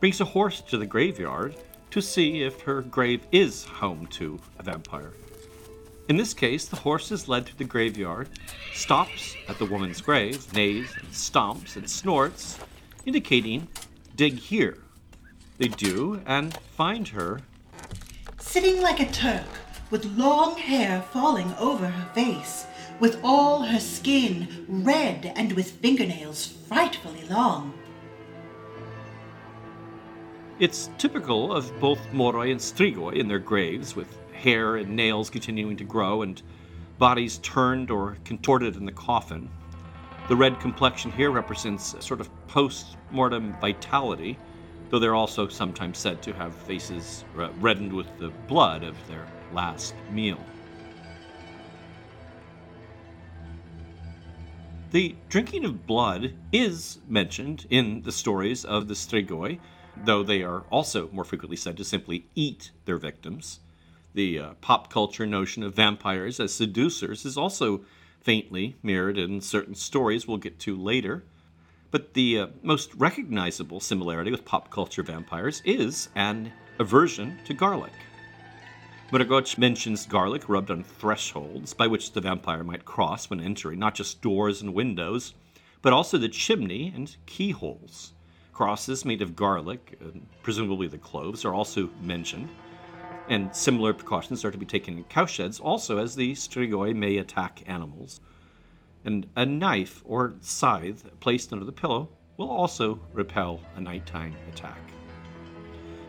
brings 0.00 0.22
a 0.22 0.24
horse 0.24 0.62
to 0.62 0.78
the 0.78 0.86
graveyard 0.86 1.56
to 1.90 2.00
see 2.00 2.40
if 2.40 2.62
her 2.62 2.80
grave 2.80 3.26
is 3.30 3.64
home 3.64 4.06
to 4.06 4.40
a 4.58 4.62
vampire. 4.62 5.12
In 6.08 6.16
this 6.16 6.32
case, 6.32 6.64
the 6.64 6.76
horse 6.76 7.12
is 7.12 7.28
led 7.28 7.44
through 7.44 7.58
the 7.58 7.64
graveyard, 7.64 8.30
stops 8.72 9.36
at 9.48 9.58
the 9.58 9.66
woman's 9.66 10.00
grave, 10.00 10.50
neighs 10.54 10.90
and 10.98 11.10
stomps 11.10 11.76
and 11.76 11.90
snorts, 11.90 12.58
indicating, 13.04 13.68
dig 14.16 14.38
here. 14.38 14.78
They 15.58 15.68
do, 15.68 16.22
and 16.24 16.56
find 16.74 17.06
her 17.08 17.42
sitting 18.44 18.82
like 18.82 19.00
a 19.00 19.10
Turk, 19.10 19.46
with 19.90 20.04
long 20.18 20.56
hair 20.58 21.02
falling 21.12 21.52
over 21.58 21.86
her 21.88 22.14
face, 22.14 22.66
with 23.00 23.18
all 23.24 23.62
her 23.62 23.80
skin 23.80 24.66
red 24.68 25.32
and 25.34 25.52
with 25.52 25.70
fingernails 25.70 26.46
frightfully 26.68 27.24
long. 27.28 27.72
It's 30.60 30.90
typical 30.98 31.52
of 31.52 31.72
both 31.80 31.98
Moroi 32.12 32.52
and 32.52 32.60
Strigoi 32.60 33.14
in 33.14 33.28
their 33.28 33.38
graves, 33.38 33.96
with 33.96 34.14
hair 34.32 34.76
and 34.76 34.94
nails 34.94 35.30
continuing 35.30 35.76
to 35.78 35.84
grow 35.84 36.20
and 36.20 36.40
bodies 36.98 37.38
turned 37.38 37.90
or 37.90 38.18
contorted 38.24 38.76
in 38.76 38.84
the 38.84 38.92
coffin. 38.92 39.48
The 40.28 40.36
red 40.36 40.60
complexion 40.60 41.10
here 41.10 41.30
represents 41.30 41.94
a 41.94 42.02
sort 42.02 42.20
of 42.20 42.28
post 42.46 42.98
mortem 43.10 43.56
vitality, 43.60 44.38
though 44.94 45.00
they're 45.00 45.16
also 45.16 45.48
sometimes 45.48 45.98
said 45.98 46.22
to 46.22 46.32
have 46.32 46.54
faces 46.54 47.24
uh, 47.36 47.48
reddened 47.58 47.92
with 47.92 48.06
the 48.20 48.28
blood 48.46 48.84
of 48.84 48.94
their 49.08 49.26
last 49.52 49.92
meal. 50.12 50.38
The 54.92 55.16
drinking 55.28 55.64
of 55.64 55.84
blood 55.84 56.34
is 56.52 57.00
mentioned 57.08 57.66
in 57.70 58.02
the 58.02 58.12
stories 58.12 58.64
of 58.64 58.86
the 58.86 58.94
Strigoi, 58.94 59.58
though 60.04 60.22
they 60.22 60.44
are 60.44 60.60
also 60.70 61.10
more 61.10 61.24
frequently 61.24 61.56
said 61.56 61.76
to 61.78 61.84
simply 61.84 62.26
eat 62.36 62.70
their 62.84 62.96
victims. 62.96 63.58
The 64.14 64.38
uh, 64.38 64.52
pop 64.60 64.92
culture 64.92 65.26
notion 65.26 65.64
of 65.64 65.74
vampires 65.74 66.38
as 66.38 66.54
seducers 66.54 67.24
is 67.24 67.36
also 67.36 67.80
faintly 68.20 68.76
mirrored 68.80 69.18
in 69.18 69.40
certain 69.40 69.74
stories 69.74 70.28
we'll 70.28 70.36
get 70.36 70.60
to 70.60 70.80
later. 70.80 71.24
But 71.94 72.14
the 72.14 72.40
uh, 72.40 72.46
most 72.60 72.92
recognizable 72.96 73.78
similarity 73.78 74.32
with 74.32 74.44
pop 74.44 74.68
culture 74.68 75.04
vampires 75.04 75.62
is 75.64 76.08
an 76.16 76.52
aversion 76.80 77.38
to 77.44 77.54
garlic. 77.54 77.92
Murgoci 79.12 79.58
mentions 79.58 80.04
garlic 80.04 80.48
rubbed 80.48 80.72
on 80.72 80.82
thresholds 80.82 81.72
by 81.72 81.86
which 81.86 82.10
the 82.10 82.20
vampire 82.20 82.64
might 82.64 82.84
cross 82.84 83.30
when 83.30 83.38
entering 83.38 83.78
not 83.78 83.94
just 83.94 84.20
doors 84.20 84.60
and 84.60 84.74
windows, 84.74 85.34
but 85.82 85.92
also 85.92 86.18
the 86.18 86.28
chimney 86.28 86.92
and 86.96 87.14
keyholes. 87.26 88.12
Crosses 88.52 89.04
made 89.04 89.22
of 89.22 89.36
garlic, 89.36 89.96
presumably 90.42 90.88
the 90.88 90.98
cloves, 90.98 91.44
are 91.44 91.54
also 91.54 91.90
mentioned, 92.02 92.48
and 93.28 93.54
similar 93.54 93.94
precautions 93.94 94.44
are 94.44 94.50
to 94.50 94.58
be 94.58 94.66
taken 94.66 94.98
in 94.98 95.04
cowsheds 95.04 95.60
also 95.60 95.98
as 95.98 96.16
the 96.16 96.32
strigoi 96.32 96.92
may 96.92 97.18
attack 97.18 97.62
animals. 97.68 98.20
And 99.04 99.26
a 99.36 99.44
knife 99.44 100.02
or 100.04 100.34
scythe 100.40 101.10
placed 101.20 101.52
under 101.52 101.64
the 101.64 101.72
pillow 101.72 102.08
will 102.36 102.50
also 102.50 102.98
repel 103.12 103.60
a 103.76 103.80
nighttime 103.80 104.34
attack. 104.52 104.80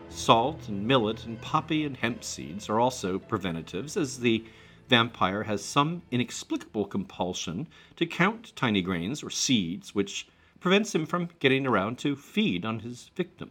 Salt 0.08 0.68
and 0.68 0.86
millet 0.86 1.26
and 1.26 1.40
poppy 1.40 1.84
and 1.84 1.96
hemp 1.96 2.24
seeds 2.24 2.70
are 2.70 2.80
also 2.80 3.18
preventatives, 3.18 3.96
as 3.96 4.18
the 4.18 4.44
vampire 4.88 5.42
has 5.42 5.64
some 5.64 6.02
inexplicable 6.10 6.86
compulsion 6.86 7.66
to 7.96 8.06
count 8.06 8.54
tiny 8.56 8.80
grains 8.80 9.22
or 9.22 9.30
seeds, 9.30 9.94
which 9.94 10.26
prevents 10.58 10.94
him 10.94 11.04
from 11.04 11.28
getting 11.38 11.66
around 11.66 11.98
to 11.98 12.16
feed 12.16 12.64
on 12.64 12.78
his 12.78 13.10
victim. 13.14 13.50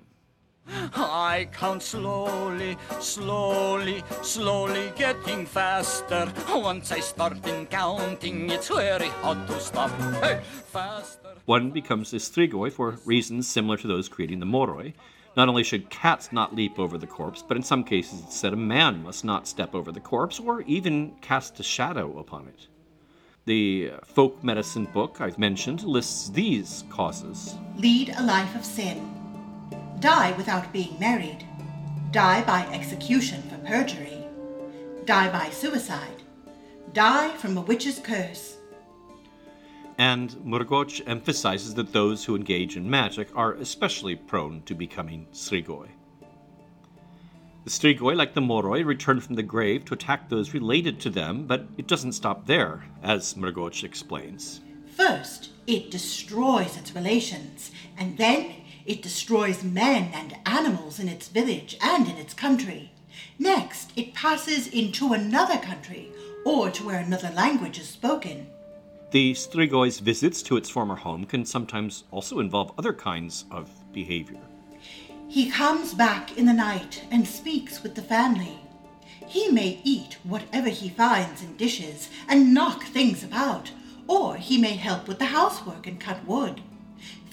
I 0.68 1.48
count 1.52 1.84
slowly, 1.84 2.78
slowly, 3.00 4.04
slowly 4.22 4.92
getting 4.96 5.46
faster. 5.46 6.32
Once 6.50 6.92
I 6.92 7.00
start 7.00 7.46
in 7.48 7.68
counting, 7.68 8.50
it's 8.50 8.70
very 8.70 9.08
hard 9.08 9.46
to 9.48 9.60
stop. 9.60 9.92
Hey, 10.22 10.42
faster. 10.44 11.30
One 11.46 11.70
becomes 11.70 12.14
a 12.14 12.18
strigoi 12.18 12.72
for 12.72 12.98
reasons 13.06 13.48
similar 13.48 13.78
to 13.78 13.88
those 13.88 14.10
creating 14.10 14.40
the 14.40 14.46
moroi. 14.46 14.94
Not 15.38 15.50
only 15.50 15.64
should 15.64 15.90
cats 15.90 16.32
not 16.32 16.56
leap 16.56 16.80
over 16.80 16.98
the 16.98 17.06
corpse, 17.06 17.44
but 17.48 17.58
in 17.58 17.64
some 17.64 17.84
cases 17.84 18.22
it 18.22 18.32
said 18.32 18.54
a 18.54 18.58
man 18.58 19.04
must 19.04 19.26
not 19.26 19.48
step 19.48 19.76
over 19.76 19.92
the 19.92 20.00
corpse 20.00 20.40
or 20.40 20.62
even 20.62 21.14
cast 21.22 21.60
a 21.60 21.64
shadow 21.64 22.18
upon 22.18 22.48
it. 22.48 22.68
The 23.46 23.92
folk 24.06 24.44
medicine 24.44 24.86
book 24.86 25.18
I've 25.20 25.38
mentioned 25.38 25.84
lists 25.84 26.30
these 26.30 26.86
causes. 26.90 27.56
Lead 27.78 28.16
a 28.18 28.24
life 28.24 28.56
of 28.56 28.66
sin. 28.66 29.15
Die 30.00 30.32
without 30.34 30.72
being 30.74 31.00
married. 31.00 31.46
Die 32.12 32.44
by 32.44 32.68
execution 32.74 33.42
for 33.44 33.58
perjury. 33.68 34.26
Die 35.06 35.30
by 35.32 35.50
suicide. 35.50 36.24
Die 36.94 37.30
from 37.38 37.58
a 37.58 37.62
witch's 37.62 38.00
curse. 38.00 38.58
And 39.98 40.32
Murgoci 40.46 41.02
emphasizes 41.08 41.74
that 41.76 41.94
those 41.94 42.26
who 42.26 42.36
engage 42.36 42.76
in 42.76 42.90
magic 42.90 43.30
are 43.36 43.54
especially 43.54 44.16
prone 44.16 44.62
to 44.64 44.76
becoming 44.76 45.26
strigoi. 45.32 45.88
The 47.64 47.72
Strigoi, 47.72 48.16
like 48.16 48.36
the 48.36 48.42
Moroi, 48.42 48.86
return 48.86 49.20
from 49.20 49.36
the 49.36 49.42
grave 49.42 49.86
to 49.86 49.96
attack 49.96 50.30
those 50.30 50.54
related 50.54 51.00
to 51.00 51.10
them, 51.10 51.48
but 51.48 51.66
it 51.80 51.88
doesn't 51.88 52.12
stop 52.12 52.46
there, 52.46 52.84
as 53.02 53.34
Murgoci 53.34 53.86
explains. 53.86 54.62
First, 54.96 55.50
it 55.66 55.90
destroys 55.90 56.78
its 56.78 56.94
relations, 56.94 57.72
and 57.98 58.18
then 58.18 58.54
it 58.86 59.02
destroys 59.02 59.64
men 59.64 60.12
and 60.14 60.38
animals 60.46 61.00
in 61.00 61.10
its 61.10 61.28
village 61.28 61.78
and 61.82 62.08
in 62.08 62.18
its 62.18 62.34
country. 62.34 62.92
Next, 63.40 63.92
it 63.96 64.14
passes 64.14 64.68
into 64.68 65.14
another 65.14 65.58
country 65.58 66.12
or 66.46 66.70
to 66.70 66.86
where 66.86 67.00
another 67.00 67.32
language 67.32 67.80
is 67.80 67.90
spoken. 67.90 68.48
The 69.12 69.34
Strigoi's 69.34 70.00
visits 70.00 70.42
to 70.44 70.58
its 70.58 70.70
former 70.70 70.96
home 70.96 71.26
can 71.26 71.46
sometimes 71.46 72.04
also 72.12 72.40
involve 72.40 72.74
other 72.78 72.94
kinds 72.94 73.46
of 73.52 73.70
behavior. 73.94 74.42
He 75.28 75.50
comes 75.50 75.94
back 75.94 76.38
in 76.38 76.46
the 76.46 76.54
night 76.54 77.04
and 77.10 77.28
speaks 77.28 77.82
with 77.82 77.96
the 77.96 78.02
family. 78.02 78.60
He 79.28 79.50
may 79.50 79.80
eat 79.84 80.18
whatever 80.24 80.70
he 80.70 80.90
finds 80.90 81.42
in 81.42 81.58
dishes 81.58 82.10
and 82.28 82.54
knock 82.54 82.84
things 82.84 83.24
about, 83.24 83.72
or 84.08 84.36
he 84.36 84.58
may 84.60 84.76
help 84.76 85.08
with 85.08 85.18
the 85.18 85.26
housework 85.26 85.88
and 85.88 86.00
cut 86.00 86.24
wood. 86.26 86.62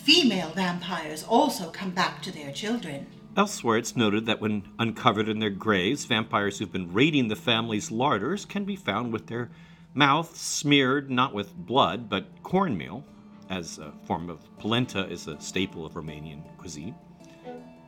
Female 0.03 0.51
vampires 0.51 1.23
also 1.23 1.71
come 1.71 1.91
back 1.91 2.21
to 2.23 2.33
their 2.33 2.51
children. 2.51 3.07
Elsewhere, 3.37 3.79
it's 3.79 3.95
noted 3.95 4.27
that 4.27 4.41
when 4.41 4.65
uncovered 4.77 5.29
in 5.29 5.39
their 5.39 5.49
graves, 5.49 6.07
vampires 6.07 6.59
who've 6.59 6.73
been 6.73 6.93
raiding 6.93 7.29
the 7.29 7.37
family's 7.37 7.93
larders 7.93 8.45
can 8.45 8.65
be 8.65 8.75
found 8.75 9.13
with 9.13 9.29
their 9.29 9.49
mouths 9.95 10.41
smeared 10.41 11.09
not 11.09 11.33
with 11.33 11.55
blood 11.55 12.09
but 12.09 12.27
cornmeal, 12.43 13.05
as 13.49 13.79
a 13.79 13.93
form 14.05 14.29
of 14.29 14.41
polenta 14.59 15.07
is 15.09 15.29
a 15.29 15.41
staple 15.41 15.87
of 15.87 15.93
Romanian 15.93 16.43
cuisine. 16.59 16.97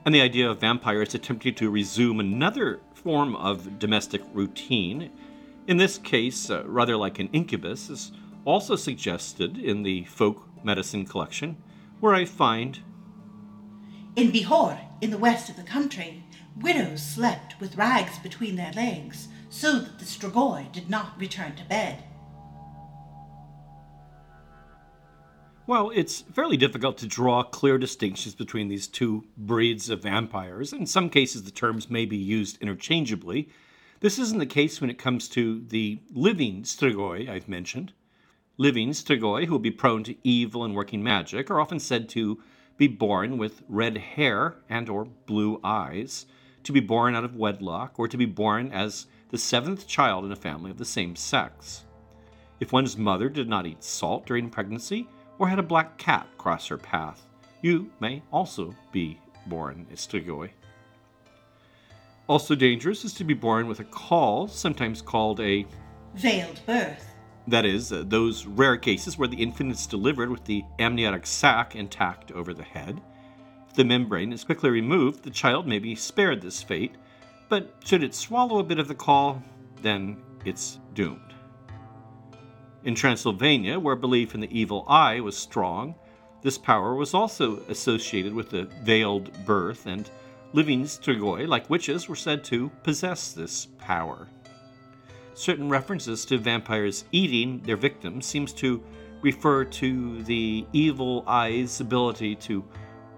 And 0.07 0.15
the 0.15 0.21
idea 0.21 0.49
of 0.49 0.61
vampires 0.61 1.17
attempting 1.17 1.57
to 1.57 1.69
resume 1.69 2.21
another 2.21 2.79
form 2.95 3.35
of 3.35 3.81
domestic 3.81 4.23
routine, 4.33 5.11
in 5.67 5.79
this 5.79 5.99
case, 5.99 6.49
uh, 6.49 6.63
rather 6.65 6.97
like 6.97 7.19
an 7.19 7.29
incubus, 7.33 7.91
is 7.91 8.13
also 8.45 8.77
suggested 8.77 9.59
in 9.59 9.83
the 9.83 10.05
folk 10.05 10.49
medicine 10.63 11.05
collection, 11.05 11.57
where 12.05 12.15
I 12.15 12.27
find 12.27 12.81
In 14.15 14.31
Bihor, 14.31 14.79
in 15.01 15.11
the 15.11 15.17
west 15.17 15.49
of 15.49 15.57
the 15.57 15.63
country, 15.63 16.23
widows 16.55 17.03
slept 17.03 17.59
with 17.63 17.79
rags 17.79 18.19
between 18.19 18.57
their 18.57 18.73
legs 18.73 19.29
so 19.49 19.79
that 19.79 19.99
the 19.99 20.05
strigoi 20.05 20.71
did 20.71 20.91
not 20.91 21.19
return 21.19 21.57
to 21.57 21.65
bed. 21.65 22.05
Well, 25.67 25.93
it's 25.95 26.21
fairly 26.35 26.59
difficult 26.59 26.99
to 26.99 27.07
draw 27.07 27.43
clear 27.43 27.79
distinctions 27.79 28.35
between 28.35 28.69
these 28.69 28.87
two 28.87 29.25
breeds 29.39 29.89
of 29.89 30.03
vampires. 30.03 30.75
In 30.75 30.85
some 30.85 31.09
cases, 31.09 31.45
the 31.45 31.51
terms 31.51 31.89
may 31.89 32.05
be 32.05 32.19
used 32.19 32.61
interchangeably. 32.61 33.49
This 34.01 34.19
isn't 34.19 34.41
the 34.41 34.45
case 34.45 34.79
when 34.79 34.91
it 34.91 34.99
comes 34.99 35.27
to 35.31 35.65
the 35.69 36.01
living 36.13 36.65
strigoi 36.65 37.31
I've 37.31 37.49
mentioned. 37.49 37.95
Living 38.57 38.91
strigoi, 38.91 39.47
who 39.47 39.53
will 39.53 39.59
be 39.59 39.71
prone 39.71 40.05
to 40.05 40.17
evil 40.23 40.63
and 40.63 40.77
working 40.77 41.03
magic, 41.03 41.51
are 41.51 41.61
often 41.61 41.81
said 41.81 42.09
to 42.09 42.41
be 42.77 42.87
born 42.87 43.37
with 43.37 43.63
red 43.69 43.97
hair 43.97 44.57
and 44.69 44.89
or 44.89 45.05
blue 45.05 45.61
eyes, 45.65 46.27
to 46.63 46.73
be 46.73 46.81
born 46.81 47.17
out 47.17 47.25
of 47.25 47.35
wedlock, 47.35 47.99
or 47.99 48.07
to 48.07 48.17
be 48.17 48.27
born 48.27 48.71
as 48.73 49.07
the 49.31 49.39
seventh 49.39 49.89
child 49.89 50.25
in 50.25 50.31
a 50.31 50.37
family 50.37 50.71
of 50.71 50.79
the 50.79 50.85
same 50.85 51.17
sex. 51.17 51.85
If 52.61 52.73
one's 52.73 52.97
mother 52.97 53.29
did 53.29 53.49
not 53.49 53.67
eat 53.67 53.83
salt 53.83 54.25
during 54.25 54.49
pregnancy, 54.49 55.09
or 55.39 55.49
had 55.49 55.59
a 55.59 55.63
black 55.63 55.99
cat 55.99 56.29
cross 56.39 56.69
her 56.69 56.79
path, 56.79 57.27
you 57.61 57.91
may 57.99 58.23
also 58.33 58.75
be 58.93 59.19
born 59.47 59.85
a 59.91 59.97
strigoi. 59.97 60.51
Also 62.29 62.55
dangerous 62.55 63.05
is 63.05 63.13
to 63.15 63.25
be 63.25 63.35
born 63.35 63.67
with 63.67 63.81
a 63.81 63.85
caul, 63.85 64.47
sometimes 64.47 65.03
called 65.03 65.41
a 65.41 65.67
Veiled 66.15 66.61
birth. 66.65 67.14
That 67.47 67.67
is, 67.67 67.93
uh, 67.93 68.05
those 68.07 68.47
rare 68.47 68.77
cases 68.77 69.19
where 69.19 69.29
the 69.29 69.43
infant 69.43 69.73
is 69.73 69.87
delivered 69.87 70.31
with 70.31 70.45
the 70.45 70.65
amniotic 70.79 71.27
sac 71.27 71.77
intact 71.77 72.33
over 72.33 72.55
the 72.55 72.63
head. 72.63 73.01
If 73.69 73.75
the 73.75 73.85
membrane 73.85 74.33
is 74.33 74.45
quickly 74.45 74.71
removed, 74.71 75.23
the 75.23 75.31
child 75.31 75.67
may 75.67 75.79
be 75.79 75.95
spared 75.95 76.41
this 76.41 76.63
fate, 76.63 76.95
but 77.49 77.75
should 77.85 78.03
it 78.03 78.15
swallow 78.15 78.59
a 78.59 78.65
bit 78.65 78.79
of 78.79 78.89
the 78.89 78.95
caul, 78.95 79.43
then 79.83 80.17
it's 80.45 80.79
doomed. 80.95 81.21
In 82.85 82.95
Transylvania, 82.95 83.79
where 83.79 83.97
belief 83.97 84.35
in 84.35 84.41
the 84.41 84.59
evil 84.59 84.85
eye 84.89 85.21
was 85.21 85.37
strong, 85.37 85.95
this 86.43 86.59
power 86.59 86.95
was 86.95 87.15
also 87.15 87.61
associated 87.69 88.35
with 88.35 88.51
the 88.51 88.65
veiled 88.83 89.31
birth, 89.47 89.87
and 89.87 90.11
living 90.53 90.85
strigoi, 90.85 91.49
like 91.49 91.71
witches, 91.71 92.09
were 92.09 92.15
said 92.15 92.45
to 92.45 92.71
possess 92.83 93.33
this 93.33 93.67
power. 93.79 94.29
Certain 95.35 95.69
references 95.69 96.25
to 96.27 96.39
vampires 96.39 97.05
eating 97.13 97.61
their 97.61 97.77
victims 97.77 98.27
seems 98.27 98.53
to 98.55 98.83
refer 99.23 99.65
to 99.65 100.23
the 100.23 100.67
evil 100.73 101.25
eye's 101.27 101.81
ability 101.81 102.37
to 102.37 102.65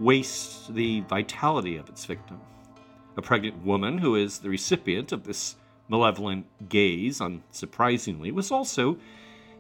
waste 0.01 0.75
the 0.75 1.01
vitality 1.03 1.77
of 1.77 1.89
its 1.89 2.05
victim. 2.05 2.41
A 3.17 3.23
pregnant 3.23 3.65
woman 3.65 3.99
who 3.99 4.17
is 4.17 4.39
the 4.39 4.49
recipient 4.49 5.13
of 5.13 5.25
this 5.25 5.57
malevolent 5.89 6.47
gaze, 6.69 7.21
unsurprisingly, 7.21 8.33
was 8.33 8.51
also 8.51 8.99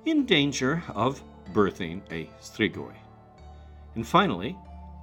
in 0.05 0.27
danger 0.27 0.83
of 0.95 1.23
birthing 1.53 2.01
a 2.11 2.29
strigoi. 2.40 2.95
And 3.95 4.07
finally, 4.07 4.57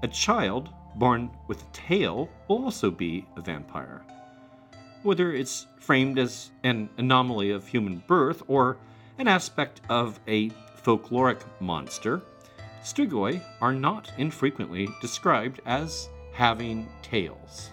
a 0.04 0.08
child 0.08 0.70
born 0.96 1.32
with 1.48 1.64
a 1.64 1.72
tail 1.74 2.30
will 2.48 2.64
also 2.64 2.92
be 2.92 3.26
a 3.36 3.42
vampire. 3.42 4.06
Whether 5.04 5.34
it's 5.34 5.68
framed 5.80 6.18
as 6.18 6.52
an 6.64 6.90
anomaly 6.98 7.52
of 7.52 7.68
human 7.68 8.02
birth 8.08 8.42
or 8.48 8.78
an 9.18 9.28
aspect 9.28 9.82
of 9.90 10.18
a 10.30 10.50
folkloric 10.82 11.42
monster, 11.60 12.22
strigoi 12.82 13.44
are 13.60 13.74
not 13.74 14.14
infrequently 14.18 14.88
described 15.02 15.60
as 15.66 16.08
having 16.32 16.88
tails. 17.02 17.70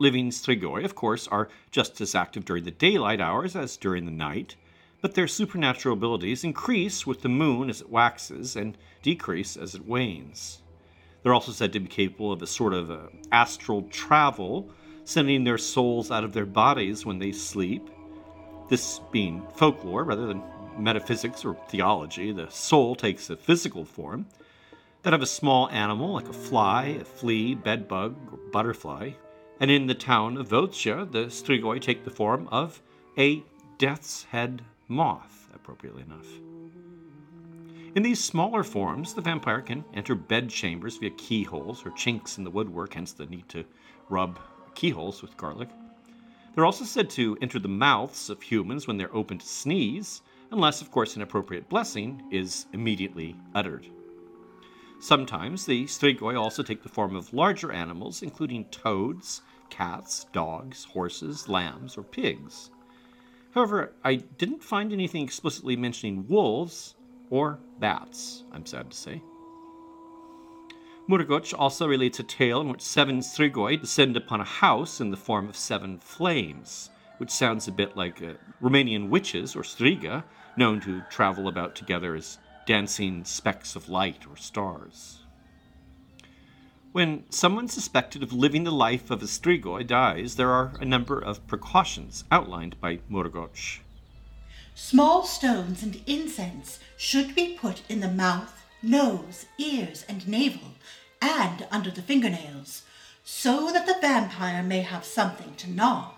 Living 0.00 0.30
strigoi, 0.30 0.84
of 0.84 0.96
course, 0.96 1.28
are 1.28 1.48
just 1.70 2.00
as 2.00 2.16
active 2.16 2.44
during 2.44 2.64
the 2.64 2.72
daylight 2.72 3.20
hours 3.20 3.54
as 3.54 3.76
during 3.76 4.06
the 4.06 4.10
night, 4.10 4.56
but 5.00 5.14
their 5.14 5.28
supernatural 5.28 5.96
abilities 5.96 6.42
increase 6.42 7.06
with 7.06 7.22
the 7.22 7.28
moon 7.28 7.70
as 7.70 7.80
it 7.80 7.90
waxes 7.90 8.56
and 8.56 8.76
decrease 9.02 9.56
as 9.56 9.76
it 9.76 9.86
wanes. 9.86 10.63
They're 11.24 11.34
also 11.34 11.52
said 11.52 11.72
to 11.72 11.80
be 11.80 11.88
capable 11.88 12.30
of 12.30 12.42
a 12.42 12.46
sort 12.46 12.74
of 12.74 12.90
uh, 12.90 12.98
astral 13.32 13.82
travel, 13.84 14.70
sending 15.04 15.42
their 15.42 15.56
souls 15.56 16.10
out 16.10 16.22
of 16.22 16.34
their 16.34 16.44
bodies 16.44 17.06
when 17.06 17.18
they 17.18 17.32
sleep. 17.32 17.88
This 18.68 19.00
being 19.10 19.42
folklore 19.56 20.04
rather 20.04 20.26
than 20.26 20.42
metaphysics 20.78 21.44
or 21.44 21.56
theology, 21.68 22.30
the 22.30 22.50
soul 22.50 22.94
takes 22.94 23.30
a 23.30 23.36
physical 23.36 23.86
form. 23.86 24.26
That 25.02 25.14
of 25.14 25.22
a 25.22 25.26
small 25.26 25.70
animal 25.70 26.12
like 26.12 26.28
a 26.28 26.32
fly, 26.34 26.98
a 27.00 27.04
flea, 27.04 27.54
bedbug, 27.54 28.16
or 28.30 28.38
butterfly. 28.52 29.12
And 29.60 29.70
in 29.70 29.86
the 29.86 29.94
town 29.94 30.36
of 30.36 30.48
Vocia, 30.50 31.10
the 31.10 31.26
strigoi 31.26 31.80
take 31.80 32.04
the 32.04 32.10
form 32.10 32.48
of 32.48 32.82
a 33.16 33.42
death's 33.78 34.24
head 34.24 34.62
moth, 34.88 35.48
appropriately 35.54 36.02
enough. 36.02 36.53
In 37.94 38.02
these 38.02 38.22
smaller 38.22 38.64
forms, 38.64 39.14
the 39.14 39.20
vampire 39.20 39.60
can 39.60 39.84
enter 39.94 40.16
bed 40.16 40.50
chambers 40.50 40.96
via 40.96 41.10
keyholes 41.10 41.86
or 41.86 41.92
chinks 41.92 42.38
in 42.38 42.44
the 42.44 42.50
woodwork, 42.50 42.94
hence 42.94 43.12
the 43.12 43.26
need 43.26 43.48
to 43.50 43.64
rub 44.08 44.40
keyholes 44.74 45.22
with 45.22 45.36
garlic. 45.36 45.68
They're 46.54 46.64
also 46.66 46.84
said 46.84 47.08
to 47.10 47.38
enter 47.40 47.60
the 47.60 47.68
mouths 47.68 48.30
of 48.30 48.42
humans 48.42 48.88
when 48.88 48.96
they're 48.96 49.14
open 49.14 49.38
to 49.38 49.46
sneeze, 49.46 50.22
unless, 50.50 50.80
of 50.80 50.90
course, 50.90 51.14
an 51.14 51.22
appropriate 51.22 51.68
blessing 51.68 52.20
is 52.32 52.66
immediately 52.72 53.36
uttered. 53.54 53.86
Sometimes 54.98 55.64
the 55.64 55.84
strigoi 55.84 56.36
also 56.36 56.64
take 56.64 56.82
the 56.82 56.88
form 56.88 57.14
of 57.14 57.32
larger 57.32 57.70
animals, 57.70 58.22
including 58.22 58.64
toads, 58.66 59.42
cats, 59.70 60.26
dogs, 60.32 60.82
horses, 60.82 61.48
lambs, 61.48 61.96
or 61.96 62.02
pigs. 62.02 62.70
However, 63.52 63.92
I 64.02 64.16
didn't 64.16 64.64
find 64.64 64.92
anything 64.92 65.22
explicitly 65.22 65.76
mentioning 65.76 66.26
wolves 66.26 66.96
or 67.30 67.58
bats, 67.78 68.44
I'm 68.52 68.66
sad 68.66 68.90
to 68.90 68.96
say. 68.96 69.22
Murgoci 71.08 71.54
also 71.58 71.86
relates 71.86 72.18
a 72.18 72.22
tale 72.22 72.62
in 72.62 72.68
which 72.70 72.80
seven 72.80 73.18
strigoi 73.18 73.78
descend 73.78 74.16
upon 74.16 74.40
a 74.40 74.44
house 74.44 75.00
in 75.00 75.10
the 75.10 75.16
form 75.16 75.48
of 75.48 75.56
seven 75.56 75.98
flames, 75.98 76.88
which 77.18 77.30
sounds 77.30 77.68
a 77.68 77.72
bit 77.72 77.96
like 77.96 78.22
uh, 78.22 78.34
Romanian 78.62 79.10
witches 79.10 79.54
or 79.54 79.62
striga, 79.62 80.24
known 80.56 80.80
to 80.80 81.02
travel 81.10 81.46
about 81.46 81.74
together 81.74 82.14
as 82.14 82.38
dancing 82.66 83.24
specks 83.24 83.76
of 83.76 83.90
light 83.90 84.26
or 84.28 84.36
stars. 84.36 85.24
When 86.92 87.24
someone 87.28 87.68
suspected 87.68 88.22
of 88.22 88.32
living 88.32 88.64
the 88.64 88.70
life 88.70 89.10
of 89.10 89.20
a 89.20 89.26
strigoi 89.26 89.86
dies, 89.86 90.36
there 90.36 90.52
are 90.52 90.72
a 90.80 90.84
number 90.84 91.18
of 91.18 91.46
precautions 91.46 92.24
outlined 92.30 92.80
by 92.80 93.00
Murgoci. 93.10 93.80
Small 94.76 95.24
stones 95.24 95.84
and 95.84 96.02
incense 96.04 96.80
should 96.96 97.36
be 97.36 97.56
put 97.56 97.82
in 97.88 98.00
the 98.00 98.10
mouth, 98.10 98.64
nose, 98.82 99.46
ears, 99.56 100.04
and 100.08 100.26
navel, 100.26 100.72
and 101.22 101.66
under 101.70 101.92
the 101.92 102.02
fingernails, 102.02 102.82
so 103.22 103.72
that 103.72 103.86
the 103.86 103.96
vampire 104.00 104.64
may 104.64 104.80
have 104.80 105.04
something 105.04 105.54
to 105.56 105.70
gnaw. 105.70 106.14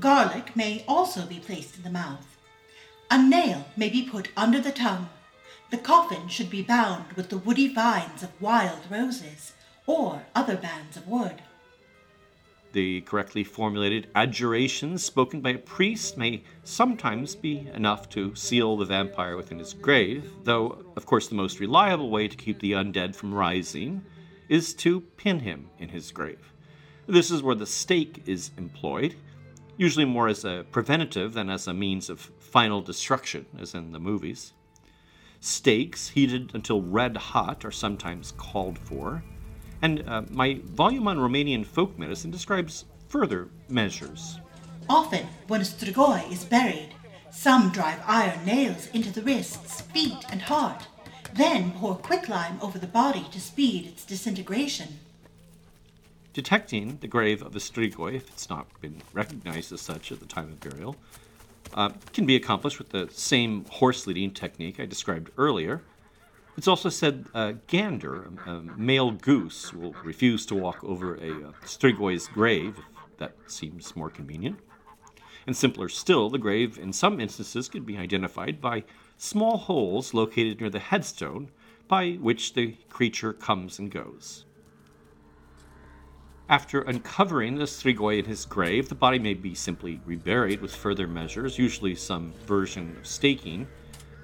Garlic 0.00 0.56
may 0.56 0.84
also 0.88 1.26
be 1.26 1.38
placed 1.38 1.76
in 1.76 1.84
the 1.84 1.90
mouth. 1.90 2.36
A 3.08 3.22
nail 3.22 3.66
may 3.76 3.88
be 3.88 4.02
put 4.02 4.30
under 4.36 4.60
the 4.60 4.72
tongue. 4.72 5.08
The 5.70 5.78
coffin 5.78 6.26
should 6.28 6.50
be 6.50 6.62
bound 6.62 7.12
with 7.12 7.30
the 7.30 7.38
woody 7.38 7.72
vines 7.72 8.22
of 8.22 8.40
wild 8.42 8.80
roses 8.90 9.52
or 9.86 10.26
other 10.34 10.56
bands 10.56 10.96
of 10.96 11.06
wood. 11.06 11.40
The 12.76 13.00
correctly 13.00 13.42
formulated 13.42 14.08
adjurations 14.14 15.02
spoken 15.02 15.40
by 15.40 15.52
a 15.52 15.58
priest 15.58 16.18
may 16.18 16.42
sometimes 16.62 17.34
be 17.34 17.70
enough 17.72 18.10
to 18.10 18.34
seal 18.34 18.76
the 18.76 18.84
vampire 18.84 19.34
within 19.34 19.58
his 19.58 19.72
grave, 19.72 20.30
though, 20.44 20.84
of 20.94 21.06
course, 21.06 21.26
the 21.26 21.36
most 21.36 21.58
reliable 21.58 22.10
way 22.10 22.28
to 22.28 22.36
keep 22.36 22.60
the 22.60 22.72
undead 22.72 23.16
from 23.16 23.32
rising 23.32 24.04
is 24.50 24.74
to 24.74 25.00
pin 25.00 25.40
him 25.40 25.70
in 25.78 25.88
his 25.88 26.12
grave. 26.12 26.52
This 27.06 27.30
is 27.30 27.42
where 27.42 27.54
the 27.54 27.64
stake 27.64 28.24
is 28.26 28.50
employed, 28.58 29.14
usually 29.78 30.04
more 30.04 30.28
as 30.28 30.44
a 30.44 30.66
preventative 30.70 31.32
than 31.32 31.48
as 31.48 31.66
a 31.66 31.72
means 31.72 32.10
of 32.10 32.20
final 32.20 32.82
destruction, 32.82 33.46
as 33.58 33.74
in 33.74 33.92
the 33.92 33.98
movies. 33.98 34.52
Stakes, 35.40 36.10
heated 36.10 36.50
until 36.52 36.82
red 36.82 37.16
hot, 37.16 37.64
are 37.64 37.72
sometimes 37.72 38.32
called 38.32 38.78
for. 38.78 39.22
And 39.82 40.08
uh, 40.08 40.22
my 40.30 40.60
volume 40.64 41.08
on 41.08 41.18
Romanian 41.18 41.64
folk 41.64 41.98
medicine 41.98 42.30
describes 42.30 42.84
further 43.08 43.48
measures. 43.68 44.40
Often, 44.88 45.26
when 45.48 45.60
a 45.60 45.64
strigoi 45.64 46.30
is 46.30 46.44
buried, 46.44 46.90
some 47.30 47.70
drive 47.70 48.00
iron 48.06 48.44
nails 48.44 48.88
into 48.92 49.12
the 49.12 49.22
wrists, 49.22 49.82
feet, 49.82 50.24
and 50.30 50.42
heart, 50.42 50.86
then 51.34 51.72
pour 51.72 51.96
quicklime 51.96 52.58
over 52.62 52.78
the 52.78 52.86
body 52.86 53.26
to 53.32 53.40
speed 53.40 53.86
its 53.86 54.04
disintegration. 54.04 55.00
Detecting 56.32 56.98
the 57.00 57.08
grave 57.08 57.42
of 57.42 57.54
a 57.56 57.58
strigoi, 57.58 58.14
if 58.14 58.28
it's 58.28 58.48
not 58.48 58.66
been 58.80 59.02
recognized 59.12 59.72
as 59.72 59.80
such 59.80 60.12
at 60.12 60.20
the 60.20 60.26
time 60.26 60.44
of 60.44 60.60
burial, 60.60 60.96
uh, 61.74 61.90
can 62.12 62.26
be 62.26 62.36
accomplished 62.36 62.78
with 62.78 62.90
the 62.90 63.08
same 63.12 63.64
horse 63.66 64.06
leading 64.06 64.30
technique 64.30 64.78
I 64.78 64.86
described 64.86 65.30
earlier. 65.36 65.82
It's 66.56 66.68
also 66.68 66.88
said 66.88 67.26
uh, 67.34 67.52
gander, 67.66 68.30
a 68.46 68.60
male 68.76 69.10
goose, 69.10 69.74
will 69.74 69.94
refuse 70.02 70.46
to 70.46 70.54
walk 70.54 70.82
over 70.82 71.16
a 71.16 71.48
uh, 71.48 71.52
strigoi's 71.64 72.28
grave 72.28 72.78
if 72.78 73.18
that 73.18 73.34
seems 73.46 73.94
more 73.94 74.08
convenient. 74.08 74.58
And 75.46 75.56
simpler 75.56 75.88
still, 75.88 76.30
the 76.30 76.38
grave 76.38 76.78
in 76.78 76.92
some 76.92 77.20
instances 77.20 77.68
could 77.68 77.84
be 77.84 77.98
identified 77.98 78.60
by 78.60 78.84
small 79.18 79.58
holes 79.58 80.14
located 80.14 80.60
near 80.60 80.70
the 80.70 80.78
headstone 80.78 81.50
by 81.88 82.12
which 82.14 82.54
the 82.54 82.76
creature 82.88 83.32
comes 83.32 83.78
and 83.78 83.90
goes. 83.90 84.44
After 86.48 86.82
uncovering 86.82 87.56
the 87.56 87.64
strigoi 87.64 88.20
in 88.20 88.24
his 88.24 88.44
grave, 88.44 88.88
the 88.88 88.94
body 88.94 89.18
may 89.18 89.34
be 89.34 89.54
simply 89.54 90.00
reburied 90.04 90.60
with 90.60 90.74
further 90.74 91.06
measures, 91.06 91.58
usually 91.58 91.94
some 91.94 92.32
version 92.46 92.96
of 92.98 93.06
staking, 93.06 93.66